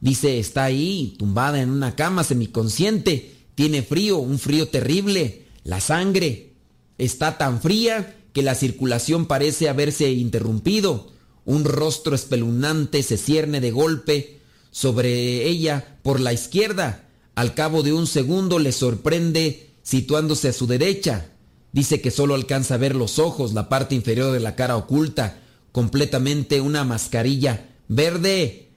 Dice, 0.00 0.38
está 0.38 0.64
ahí, 0.64 1.14
tumbada 1.18 1.62
en 1.62 1.70
una 1.70 1.96
cama 1.96 2.24
semiconsciente. 2.24 3.32
Tiene 3.54 3.82
frío, 3.82 4.18
un 4.18 4.38
frío 4.38 4.68
terrible. 4.68 5.46
La 5.64 5.80
sangre 5.80 6.51
está 7.04 7.38
tan 7.38 7.60
fría 7.60 8.16
que 8.32 8.42
la 8.42 8.54
circulación 8.54 9.26
parece 9.26 9.68
haberse 9.68 10.10
interrumpido. 10.10 11.10
Un 11.44 11.64
rostro 11.64 12.14
espeluznante 12.14 13.02
se 13.02 13.16
cierne 13.16 13.60
de 13.60 13.70
golpe 13.72 14.40
sobre 14.70 15.48
ella 15.48 15.98
por 16.02 16.20
la 16.20 16.32
izquierda. 16.32 17.08
Al 17.34 17.54
cabo 17.54 17.82
de 17.82 17.92
un 17.92 18.06
segundo 18.06 18.58
le 18.58 18.72
sorprende 18.72 19.70
situándose 19.82 20.48
a 20.48 20.52
su 20.52 20.66
derecha. 20.66 21.28
Dice 21.72 22.00
que 22.00 22.10
solo 22.10 22.34
alcanza 22.34 22.74
a 22.74 22.78
ver 22.78 22.94
los 22.94 23.18
ojos, 23.18 23.52
la 23.52 23.68
parte 23.68 23.94
inferior 23.94 24.32
de 24.32 24.40
la 24.40 24.54
cara 24.54 24.76
oculta, 24.76 25.40
completamente 25.72 26.60
una 26.60 26.84
mascarilla 26.84 27.68
verde. 27.88 28.68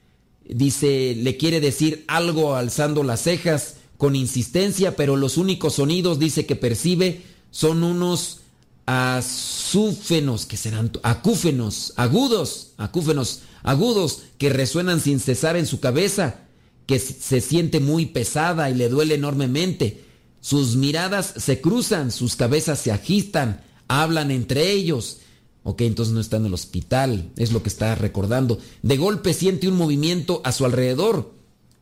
Dice, 0.48 1.14
le 1.16 1.36
quiere 1.36 1.60
decir 1.60 2.04
algo 2.08 2.56
alzando 2.56 3.02
las 3.02 3.22
cejas 3.22 3.76
con 3.96 4.16
insistencia, 4.16 4.96
pero 4.96 5.16
los 5.16 5.36
únicos 5.36 5.74
sonidos, 5.74 6.18
dice 6.18 6.46
que 6.46 6.56
percibe, 6.56 7.22
son 7.50 7.82
unos 7.82 8.40
azúfenos, 8.86 10.46
que 10.46 10.56
serán 10.56 10.92
acúfenos, 11.02 11.92
agudos, 11.96 12.72
acúfenos, 12.76 13.40
agudos, 13.62 14.22
que 14.38 14.48
resuenan 14.48 15.00
sin 15.00 15.18
cesar 15.18 15.56
en 15.56 15.66
su 15.66 15.80
cabeza, 15.80 16.40
que 16.86 17.00
se 17.00 17.40
siente 17.40 17.80
muy 17.80 18.06
pesada 18.06 18.70
y 18.70 18.74
le 18.74 18.88
duele 18.88 19.16
enormemente. 19.16 20.04
Sus 20.40 20.76
miradas 20.76 21.34
se 21.36 21.60
cruzan, 21.60 22.12
sus 22.12 22.36
cabezas 22.36 22.78
se 22.78 22.92
agitan, 22.92 23.64
hablan 23.88 24.30
entre 24.30 24.70
ellos. 24.70 25.18
Ok, 25.64 25.80
entonces 25.80 26.14
no 26.14 26.20
está 26.20 26.36
en 26.36 26.46
el 26.46 26.54
hospital, 26.54 27.32
es 27.36 27.50
lo 27.50 27.64
que 27.64 27.68
está 27.68 27.96
recordando. 27.96 28.60
De 28.82 28.96
golpe 28.96 29.34
siente 29.34 29.66
un 29.66 29.76
movimiento 29.76 30.40
a 30.44 30.52
su 30.52 30.64
alrededor 30.64 31.34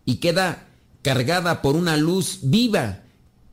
y 0.06 0.16
queda 0.16 0.68
cargada 1.02 1.60
por 1.60 1.76
una 1.76 1.98
luz 1.98 2.38
viva 2.42 3.03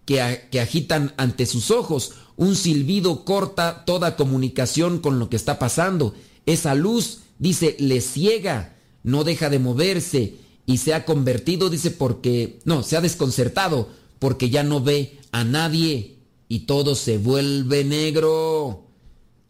que, 0.06 0.48
que 0.52 0.60
agitan 0.60 1.14
ante 1.18 1.46
sus 1.46 1.72
ojos. 1.72 2.14
Un 2.38 2.56
silbido 2.56 3.26
corta 3.26 3.86
toda 3.86 4.16
comunicación 4.16 5.00
con 5.00 5.20
lo 5.20 5.30
que 5.30 5.36
está 5.36 5.60
pasando. 5.60 6.14
Esa 6.46 6.76
luz, 6.76 7.20
dice, 7.40 7.76
le 7.80 8.02
ciega, 8.02 8.76
no 9.04 9.24
deja 9.24 9.50
de 9.50 9.60
moverse 9.60 10.36
y 10.66 10.78
se 10.78 10.94
ha 10.94 11.06
convertido, 11.06 11.70
dice, 11.70 11.92
porque, 11.92 12.60
no, 12.66 12.84
se 12.84 12.98
ha 12.98 13.02
desconcertado 13.02 13.90
porque 14.20 14.50
ya 14.52 14.64
no 14.64 14.82
ve 14.82 15.18
a 15.32 15.44
nadie 15.44 16.18
y 16.48 16.60
todo 16.60 16.96
se 16.96 17.18
vuelve 17.18 17.84
negro. 17.84 18.86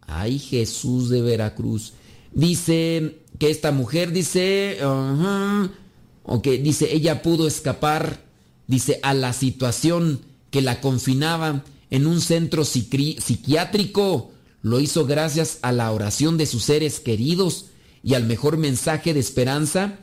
Ay, 0.01 0.39
Jesús 0.39 1.09
de 1.09 1.21
Veracruz. 1.21 1.93
Dice 2.31 3.19
que 3.37 3.49
esta 3.49 3.71
mujer 3.71 4.13
dice, 4.13 4.77
ok, 6.23 6.47
dice, 6.61 6.93
ella 6.93 7.21
pudo 7.21 7.47
escapar, 7.47 8.23
dice, 8.67 8.99
a 9.03 9.13
la 9.13 9.33
situación 9.33 10.21
que 10.51 10.61
la 10.61 10.81
confinaba 10.81 11.63
en 11.89 12.05
un 12.05 12.21
centro 12.21 12.63
psiquiátrico. 12.65 14.31
Lo 14.61 14.79
hizo 14.79 15.05
gracias 15.07 15.57
a 15.63 15.71
la 15.71 15.91
oración 15.91 16.37
de 16.37 16.45
sus 16.45 16.63
seres 16.63 16.99
queridos 16.99 17.65
y 18.03 18.13
al 18.13 18.25
mejor 18.25 18.57
mensaje 18.57 19.13
de 19.13 19.19
esperanza. 19.19 19.99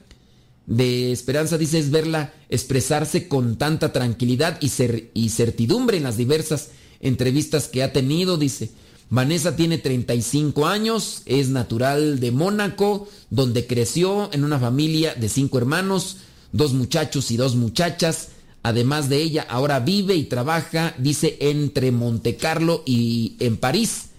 De 0.66 1.12
esperanza, 1.12 1.56
dice, 1.56 1.78
es 1.78 1.90
verla 1.90 2.34
expresarse 2.48 3.28
con 3.28 3.56
tanta 3.56 3.92
tranquilidad 3.92 4.58
y, 4.60 4.70
y 5.14 5.28
certidumbre 5.28 5.96
en 5.96 6.02
las 6.02 6.16
diversas 6.16 6.70
entrevistas 7.00 7.68
que 7.68 7.82
ha 7.82 7.92
tenido, 7.92 8.36
dice. 8.36 8.70
Vanessa 9.10 9.56
tiene 9.56 9.78
35 9.78 10.66
años, 10.66 11.22
es 11.24 11.48
natural 11.48 12.20
de 12.20 12.30
Mónaco, 12.30 13.08
donde 13.30 13.66
creció 13.66 14.28
en 14.32 14.44
una 14.44 14.58
familia 14.58 15.14
de 15.14 15.30
cinco 15.30 15.56
hermanos, 15.56 16.18
dos 16.52 16.74
muchachos 16.74 17.30
y 17.30 17.38
dos 17.38 17.56
muchachas. 17.56 18.28
Además 18.68 19.08
de 19.08 19.22
ella, 19.22 19.46
ahora 19.48 19.80
vive 19.80 20.14
y 20.14 20.24
trabaja, 20.24 20.94
dice, 20.98 21.38
entre 21.40 21.90
Montecarlo 21.90 22.82
y 22.84 23.34
en 23.40 23.56
París. 23.56 24.10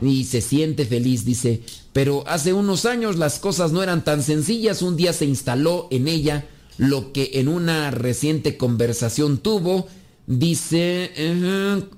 Y 0.00 0.24
se 0.24 0.40
siente 0.40 0.86
feliz, 0.86 1.26
dice. 1.26 1.60
Pero 1.92 2.24
hace 2.26 2.54
unos 2.54 2.86
años 2.86 3.16
las 3.16 3.38
cosas 3.38 3.72
no 3.72 3.82
eran 3.82 4.02
tan 4.02 4.22
sencillas. 4.22 4.80
Un 4.80 4.96
día 4.96 5.12
se 5.12 5.26
instaló 5.26 5.86
en 5.90 6.08
ella 6.08 6.46
lo 6.78 7.12
que 7.12 7.32
en 7.34 7.48
una 7.48 7.90
reciente 7.90 8.56
conversación 8.56 9.36
tuvo 9.36 9.86
dice 10.26 11.10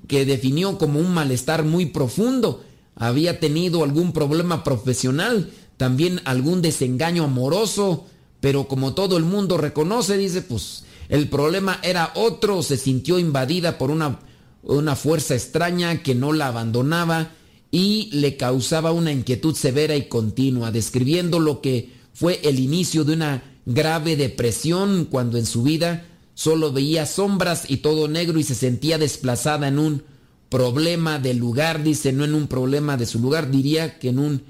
que 0.08 0.26
definió 0.26 0.78
como 0.78 0.98
un 0.98 1.14
malestar 1.14 1.62
muy 1.62 1.86
profundo. 1.86 2.64
Había 2.96 3.38
tenido 3.38 3.84
algún 3.84 4.12
problema 4.12 4.64
profesional, 4.64 5.52
también 5.76 6.20
algún 6.24 6.62
desengaño 6.62 7.22
amoroso, 7.22 8.06
pero 8.40 8.66
como 8.66 8.92
todo 8.92 9.16
el 9.18 9.22
mundo 9.22 9.56
reconoce, 9.56 10.16
dice, 10.16 10.42
pues 10.42 10.82
el 11.12 11.28
problema 11.28 11.78
era 11.82 12.10
otro, 12.14 12.62
se 12.62 12.78
sintió 12.78 13.18
invadida 13.18 13.76
por 13.76 13.90
una, 13.90 14.20
una 14.62 14.96
fuerza 14.96 15.34
extraña 15.34 16.02
que 16.02 16.14
no 16.14 16.32
la 16.32 16.46
abandonaba 16.46 17.32
y 17.70 18.08
le 18.12 18.38
causaba 18.38 18.92
una 18.92 19.12
inquietud 19.12 19.54
severa 19.54 19.94
y 19.94 20.08
continua, 20.08 20.72
describiendo 20.72 21.38
lo 21.38 21.60
que 21.60 21.92
fue 22.14 22.40
el 22.44 22.58
inicio 22.58 23.04
de 23.04 23.12
una 23.12 23.42
grave 23.66 24.16
depresión 24.16 25.04
cuando 25.04 25.36
en 25.36 25.44
su 25.44 25.62
vida 25.62 26.06
solo 26.32 26.72
veía 26.72 27.04
sombras 27.04 27.64
y 27.68 27.76
todo 27.78 28.08
negro 28.08 28.38
y 28.38 28.42
se 28.42 28.54
sentía 28.54 28.96
desplazada 28.96 29.68
en 29.68 29.78
un 29.78 30.04
problema 30.48 31.18
del 31.18 31.36
lugar, 31.36 31.82
dice, 31.82 32.14
no 32.14 32.24
en 32.24 32.34
un 32.34 32.46
problema 32.46 32.96
de 32.96 33.04
su 33.04 33.18
lugar, 33.18 33.50
diría 33.50 33.98
que 33.98 34.08
en 34.08 34.18
un 34.18 34.42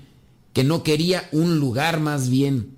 que 0.53 0.63
no 0.63 0.85
quería 0.85 1.29
un 1.33 1.59
lugar 1.59 1.99
más 1.99 2.31
bien. 2.31 2.77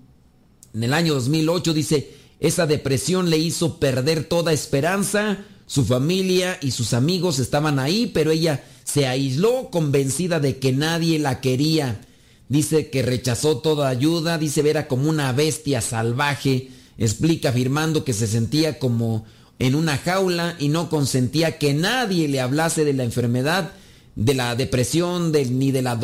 En 0.73 0.85
el 0.85 0.95
año 0.95 1.13
2008 1.13 1.75
dice, 1.75 2.24
esa 2.47 2.67
depresión 2.67 3.31
le 3.31 3.39
hizo 3.39 3.79
perder 3.79 4.25
toda 4.25 4.53
esperanza, 4.53 5.39
su 5.67 5.85
familia 5.85 6.59
y 6.61 6.73
sus 6.73 6.93
amigos 6.93 7.39
estaban 7.39 7.79
ahí, 7.79 8.11
pero 8.13 8.31
ella 8.31 8.63
se 8.85 9.07
aisló 9.07 9.71
convencida 9.71 10.41
de 10.41 10.59
que 10.59 10.73
nadie 10.73 11.19
la 11.19 11.41
quería. 11.41 12.03
Dice 12.51 12.91
que 12.91 13.01
rechazó 13.01 13.59
toda 13.59 13.89
ayuda, 13.89 14.37
dice 14.37 14.69
era 14.69 14.89
como 14.89 15.09
una 15.09 15.33
bestia 15.33 15.81
salvaje 15.81 16.69
explica 16.99 17.49
afirmando 17.49 18.05
que 18.05 18.13
se 18.13 18.27
sentía 18.27 18.79
como 18.79 19.25
en 19.59 19.75
una 19.75 19.97
jaula 19.97 20.55
y 20.59 20.69
no 20.69 20.91
consentía 20.91 21.59
que 21.59 21.75
nadie 21.75 22.29
le 22.29 22.41
hablase 22.41 22.85
de 22.85 22.93
la 22.93 23.05
enfermedad, 23.05 23.73
de 24.17 24.35
la 24.35 24.55
depresión, 24.55 25.33
ni 25.33 25.73
de 25.73 25.81
la 25.83 25.99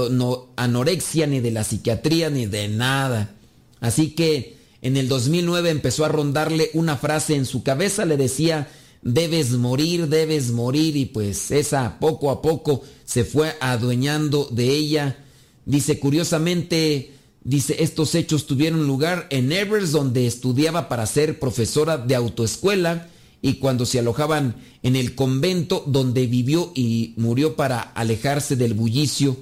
anorexia, 0.56 1.26
ni 1.26 1.40
de 1.40 1.50
la 1.50 1.64
psiquiatría, 1.64 2.30
ni 2.30 2.46
de 2.46 2.68
nada. 2.68 3.34
Así 3.80 4.12
que 4.12 4.59
en 4.82 4.96
el 4.96 5.08
2009 5.08 5.70
empezó 5.70 6.04
a 6.04 6.08
rondarle 6.08 6.70
una 6.74 6.96
frase 6.96 7.34
en 7.34 7.46
su 7.46 7.62
cabeza, 7.62 8.04
le 8.04 8.16
decía, 8.16 8.68
debes 9.02 9.52
morir, 9.52 10.08
debes 10.08 10.50
morir, 10.50 10.96
y 10.96 11.06
pues 11.06 11.50
esa 11.50 11.98
poco 11.98 12.30
a 12.30 12.42
poco 12.42 12.82
se 13.04 13.24
fue 13.24 13.56
adueñando 13.60 14.48
de 14.50 14.70
ella. 14.70 15.24
Dice, 15.66 15.98
curiosamente, 15.98 17.14
Dice, 17.42 17.82
estos 17.82 18.14
hechos 18.14 18.46
tuvieron 18.46 18.86
lugar 18.86 19.26
en 19.30 19.50
Evers, 19.50 19.92
donde 19.92 20.26
estudiaba 20.26 20.88
para 20.88 21.06
ser 21.06 21.38
profesora 21.38 21.96
de 21.96 22.14
autoescuela, 22.14 23.08
y 23.42 23.54
cuando 23.54 23.86
se 23.86 23.98
alojaban 23.98 24.56
en 24.82 24.96
el 24.96 25.14
convento 25.14 25.82
donde 25.86 26.26
vivió 26.26 26.72
y 26.74 27.14
murió 27.16 27.56
para 27.56 27.80
alejarse 27.80 28.56
del 28.56 28.74
bullicio 28.74 29.38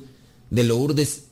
de 0.50 0.62
Lourdes 0.62 1.24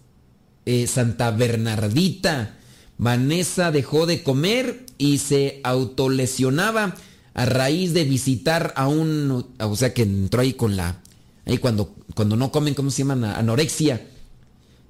eh, 0.64 0.88
Santa 0.88 1.30
Bernardita. 1.30 2.55
Vanessa 2.99 3.70
dejó 3.70 4.07
de 4.07 4.22
comer 4.22 4.86
y 4.99 5.18
se 5.18 5.61
autolesionaba 5.64 6.94
a 7.34 7.44
raíz 7.44 7.92
de 7.92 8.05
visitar 8.05 8.72
a 8.76 8.88
un, 8.88 9.47
o 9.59 9.76
sea 9.76 9.92
que 9.92 10.03
entró 10.03 10.40
ahí 10.40 10.55
con 10.55 10.76
la, 10.76 11.03
ahí 11.44 11.59
cuando, 11.59 11.94
cuando 12.14 12.36
no 12.36 12.51
comen, 12.51 12.74
¿cómo 12.74 12.90
se 12.90 13.05
llama? 13.05 13.36
Anorexia 13.36 14.01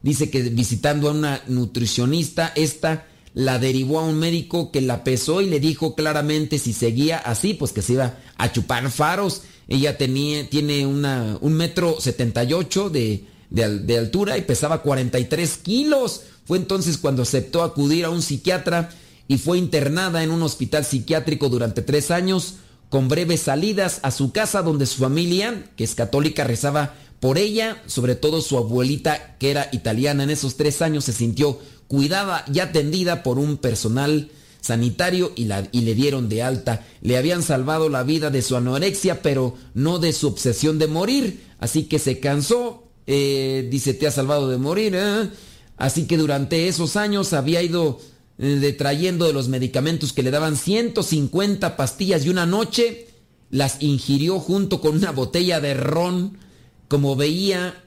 Dice 0.06 0.30
que 0.30 0.40
visitando 0.42 1.08
a 1.08 1.12
una 1.12 1.42
nutricionista, 1.48 2.52
esta 2.54 3.08
la 3.34 3.58
derivó 3.58 3.98
a 3.98 4.04
un 4.04 4.16
médico 4.16 4.70
que 4.70 4.80
la 4.80 5.02
pesó 5.02 5.42
y 5.42 5.46
le 5.46 5.58
dijo 5.58 5.96
claramente 5.96 6.60
si 6.60 6.72
seguía 6.72 7.18
así, 7.18 7.54
pues 7.54 7.72
que 7.72 7.82
se 7.82 7.94
iba 7.94 8.16
a 8.36 8.52
chupar 8.52 8.88
faros. 8.92 9.42
Ella 9.66 9.98
tenía, 9.98 10.48
tiene 10.48 10.86
una, 10.86 11.38
un 11.40 11.54
metro 11.54 12.00
setenta 12.00 12.44
y 12.44 12.52
ocho 12.52 12.88
de, 12.88 13.24
de 13.50 13.98
altura 13.98 14.38
y 14.38 14.42
pesaba 14.42 14.82
43 14.82 15.56
kilos. 15.56 16.22
Fue 16.46 16.58
entonces 16.58 16.96
cuando 16.96 17.22
aceptó 17.22 17.62
acudir 17.62 18.04
a 18.04 18.10
un 18.10 18.22
psiquiatra 18.22 18.90
y 19.28 19.38
fue 19.38 19.58
internada 19.58 20.22
en 20.22 20.30
un 20.30 20.42
hospital 20.42 20.84
psiquiátrico 20.84 21.48
durante 21.48 21.82
tres 21.82 22.10
años, 22.10 22.54
con 22.88 23.08
breves 23.08 23.40
salidas 23.40 23.98
a 24.02 24.12
su 24.12 24.32
casa 24.32 24.62
donde 24.62 24.86
su 24.86 25.02
familia, 25.02 25.64
que 25.76 25.84
es 25.84 25.94
católica, 25.96 26.44
rezaba 26.44 26.94
por 27.18 27.36
ella, 27.36 27.82
sobre 27.86 28.14
todo 28.14 28.40
su 28.40 28.56
abuelita, 28.56 29.36
que 29.38 29.50
era 29.50 29.68
italiana 29.72 30.22
en 30.22 30.30
esos 30.30 30.56
tres 30.56 30.82
años, 30.82 31.04
se 31.04 31.12
sintió 31.12 31.58
cuidada 31.88 32.44
y 32.52 32.60
atendida 32.60 33.22
por 33.24 33.38
un 33.38 33.56
personal 33.56 34.30
sanitario 34.60 35.32
y, 35.34 35.46
la, 35.46 35.66
y, 35.72 35.80
le 35.82 35.94
dieron 35.94 36.28
de 36.28 36.42
alta. 36.42 36.84
Le 37.00 37.16
habían 37.16 37.42
salvado 37.42 37.88
la 37.88 38.02
vida 38.02 38.30
de 38.30 38.42
su 38.42 38.56
anorexia, 38.56 39.22
pero 39.22 39.54
no 39.74 39.98
de 39.98 40.12
su 40.12 40.28
obsesión 40.28 40.78
de 40.78 40.88
morir. 40.88 41.44
Así 41.58 41.84
que 41.84 41.98
se 41.98 42.20
cansó, 42.20 42.84
eh, 43.06 43.66
dice, 43.70 43.94
te 43.94 44.06
ha 44.06 44.10
salvado 44.10 44.48
de 44.48 44.58
morir. 44.58 44.94
¿eh? 44.96 45.30
Así 45.76 46.06
que 46.06 46.16
durante 46.16 46.68
esos 46.68 46.96
años 46.96 47.32
había 47.32 47.62
ido 47.62 48.00
eh, 48.38 48.46
detrayendo 48.60 49.26
de 49.26 49.32
los 49.32 49.48
medicamentos 49.48 50.12
que 50.12 50.22
le 50.22 50.30
daban 50.30 50.56
150 50.56 51.76
pastillas 51.76 52.24
y 52.24 52.28
una 52.30 52.46
noche 52.46 53.08
las 53.50 53.82
ingirió 53.82 54.40
junto 54.40 54.80
con 54.80 54.96
una 54.96 55.12
botella 55.12 55.60
de 55.60 55.74
ron 55.74 56.38
como 56.88 57.16
veía 57.16 57.82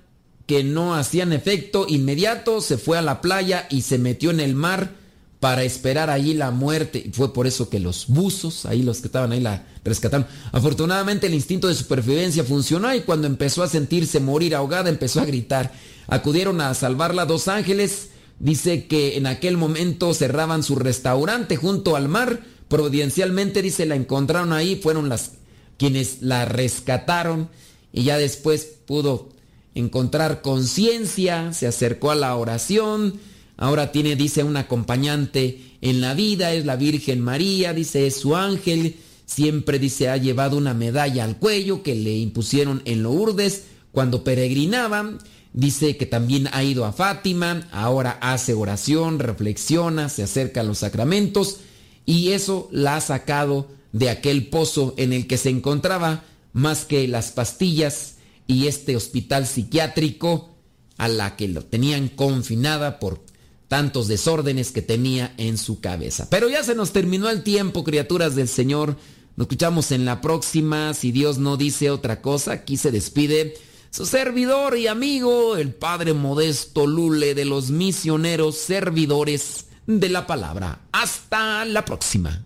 que 0.45 0.63
no 0.63 0.95
hacían 0.95 1.31
efecto 1.31 1.85
inmediato, 1.87 2.61
se 2.61 2.77
fue 2.77 2.97
a 2.97 3.03
la 3.03 3.21
playa 3.21 3.67
y 3.69 3.81
se 3.81 3.99
metió 3.99 4.31
en 4.31 4.39
el 4.39 4.55
mar 4.55 4.95
para 5.39 5.63
esperar 5.63 6.09
allí 6.09 6.33
la 6.33 6.51
muerte. 6.51 7.03
Y 7.05 7.11
fue 7.11 7.33
por 7.33 7.45
eso 7.45 7.69
que 7.69 7.79
los 7.79 8.07
buzos, 8.07 8.65
ahí 8.65 8.81
los 8.81 8.99
que 8.99 9.07
estaban 9.07 9.31
ahí 9.31 9.39
la 9.39 9.67
rescataron. 9.83 10.25
Afortunadamente 10.51 11.27
el 11.27 11.35
instinto 11.35 11.67
de 11.67 11.75
supervivencia 11.75 12.43
funcionó 12.43 12.93
y 12.93 13.01
cuando 13.01 13.27
empezó 13.27 13.61
a 13.61 13.69
sentirse 13.69 14.19
morir 14.19 14.55
ahogada 14.55 14.89
empezó 14.89 15.21
a 15.21 15.25
gritar. 15.25 15.71
Acudieron 16.09 16.61
a 16.61 16.73
salvarla 16.73 17.25
dos 17.25 17.47
ángeles. 17.47 18.09
Dice 18.39 18.87
que 18.87 19.17
en 19.17 19.27
aquel 19.27 19.57
momento 19.57 20.13
cerraban 20.13 20.63
su 20.63 20.75
restaurante 20.75 21.55
junto 21.55 21.95
al 21.95 22.07
mar. 22.07 22.41
Providencialmente, 22.67 23.61
dice, 23.61 23.85
la 23.85 23.95
encontraron 23.95 24.53
ahí. 24.53 24.75
Fueron 24.75 25.09
las 25.09 25.33
quienes 25.77 26.21
la 26.21 26.45
rescataron 26.45 27.49
y 27.91 28.03
ya 28.03 28.17
después 28.17 28.65
pudo 28.85 29.29
encontrar 29.73 30.41
conciencia, 30.41 31.53
se 31.53 31.67
acercó 31.67 32.11
a 32.11 32.15
la 32.15 32.35
oración, 32.35 33.19
ahora 33.57 33.91
tiene, 33.91 34.15
dice, 34.15 34.43
un 34.43 34.57
acompañante 34.57 35.61
en 35.81 36.01
la 36.01 36.13
vida, 36.13 36.53
es 36.53 36.65
la 36.65 36.75
Virgen 36.75 37.21
María, 37.21 37.73
dice, 37.73 38.07
es 38.07 38.17
su 38.17 38.35
ángel, 38.35 38.97
siempre, 39.25 39.79
dice, 39.79 40.09
ha 40.09 40.17
llevado 40.17 40.57
una 40.57 40.73
medalla 40.73 41.23
al 41.23 41.37
cuello 41.37 41.81
que 41.81 41.95
le 41.95 42.17
impusieron 42.17 42.81
en 42.85 43.03
Lourdes 43.03 43.63
cuando 43.91 44.23
peregrinaban, 44.23 45.19
Dice 45.53 45.97
que 45.97 46.05
también 46.05 46.47
ha 46.51 46.63
ido 46.63 46.85
a 46.85 46.93
Fátima, 46.93 47.67
ahora 47.71 48.17
hace 48.21 48.53
oración, 48.53 49.19
reflexiona, 49.19 50.09
se 50.09 50.23
acerca 50.23 50.61
a 50.61 50.63
los 50.63 50.79
sacramentos 50.79 51.57
y 52.05 52.31
eso 52.31 52.69
la 52.71 52.97
ha 52.97 53.01
sacado 53.01 53.67
de 53.91 54.09
aquel 54.09 54.47
pozo 54.47 54.93
en 54.97 55.11
el 55.11 55.25
que 55.27 55.37
se 55.37 55.49
encontraba 55.49 56.23
más 56.53 56.85
que 56.85 57.07
las 57.07 57.31
pastillas 57.31 58.15
y 58.45 58.67
este 58.67 58.95
hospital 58.95 59.47
psiquiátrico 59.47 60.55
a 60.97 61.07
la 61.07 61.35
que 61.35 61.47
lo 61.47 61.63
tenían 61.63 62.09
confinada 62.09 62.99
por 62.99 63.23
tantos 63.67 64.07
desórdenes 64.07 64.71
que 64.71 64.81
tenía 64.81 65.33
en 65.37 65.57
su 65.57 65.79
cabeza. 65.79 66.27
Pero 66.29 66.49
ya 66.49 66.63
se 66.63 66.75
nos 66.75 66.91
terminó 66.91 67.29
el 67.29 67.43
tiempo, 67.43 67.83
criaturas 67.83 68.35
del 68.35 68.47
Señor. 68.47 68.97
Nos 69.35 69.45
escuchamos 69.45 69.91
en 69.91 70.05
la 70.05 70.21
próxima. 70.21 70.93
Si 70.93 71.11
Dios 71.11 71.37
no 71.37 71.55
dice 71.55 71.91
otra 71.91 72.21
cosa, 72.21 72.51
aquí 72.51 72.77
se 72.77 72.91
despide 72.91 73.55
su 73.91 74.05
servidor 74.05 74.77
y 74.77 74.87
amigo, 74.87 75.57
el 75.57 75.73
Padre 75.73 76.13
Modesto 76.13 76.85
Lule 76.87 77.33
de 77.33 77.45
los 77.45 77.71
misioneros 77.71 78.57
servidores 78.57 79.67
de 79.87 80.09
la 80.09 80.27
palabra. 80.27 80.79
Hasta 80.91 81.65
la 81.65 81.83
próxima. 81.83 82.43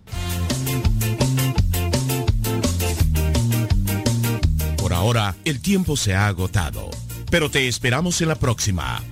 Por 4.78 4.92
ahora, 4.92 5.36
el 5.44 5.60
tiempo 5.60 5.96
se 5.96 6.14
ha 6.14 6.26
agotado, 6.26 6.90
pero 7.30 7.50
te 7.50 7.68
esperamos 7.68 8.20
en 8.20 8.28
la 8.28 8.36
próxima, 8.36 9.02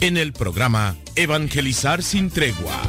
en 0.00 0.16
el 0.16 0.32
programa 0.32 0.96
Evangelizar 1.14 2.02
sin 2.02 2.30
tregua. 2.30 2.80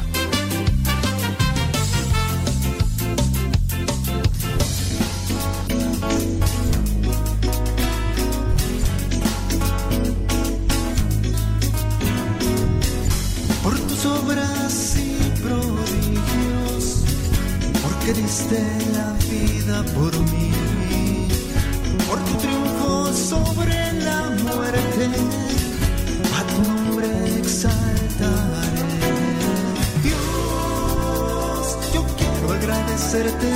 hacerte 33.14 33.53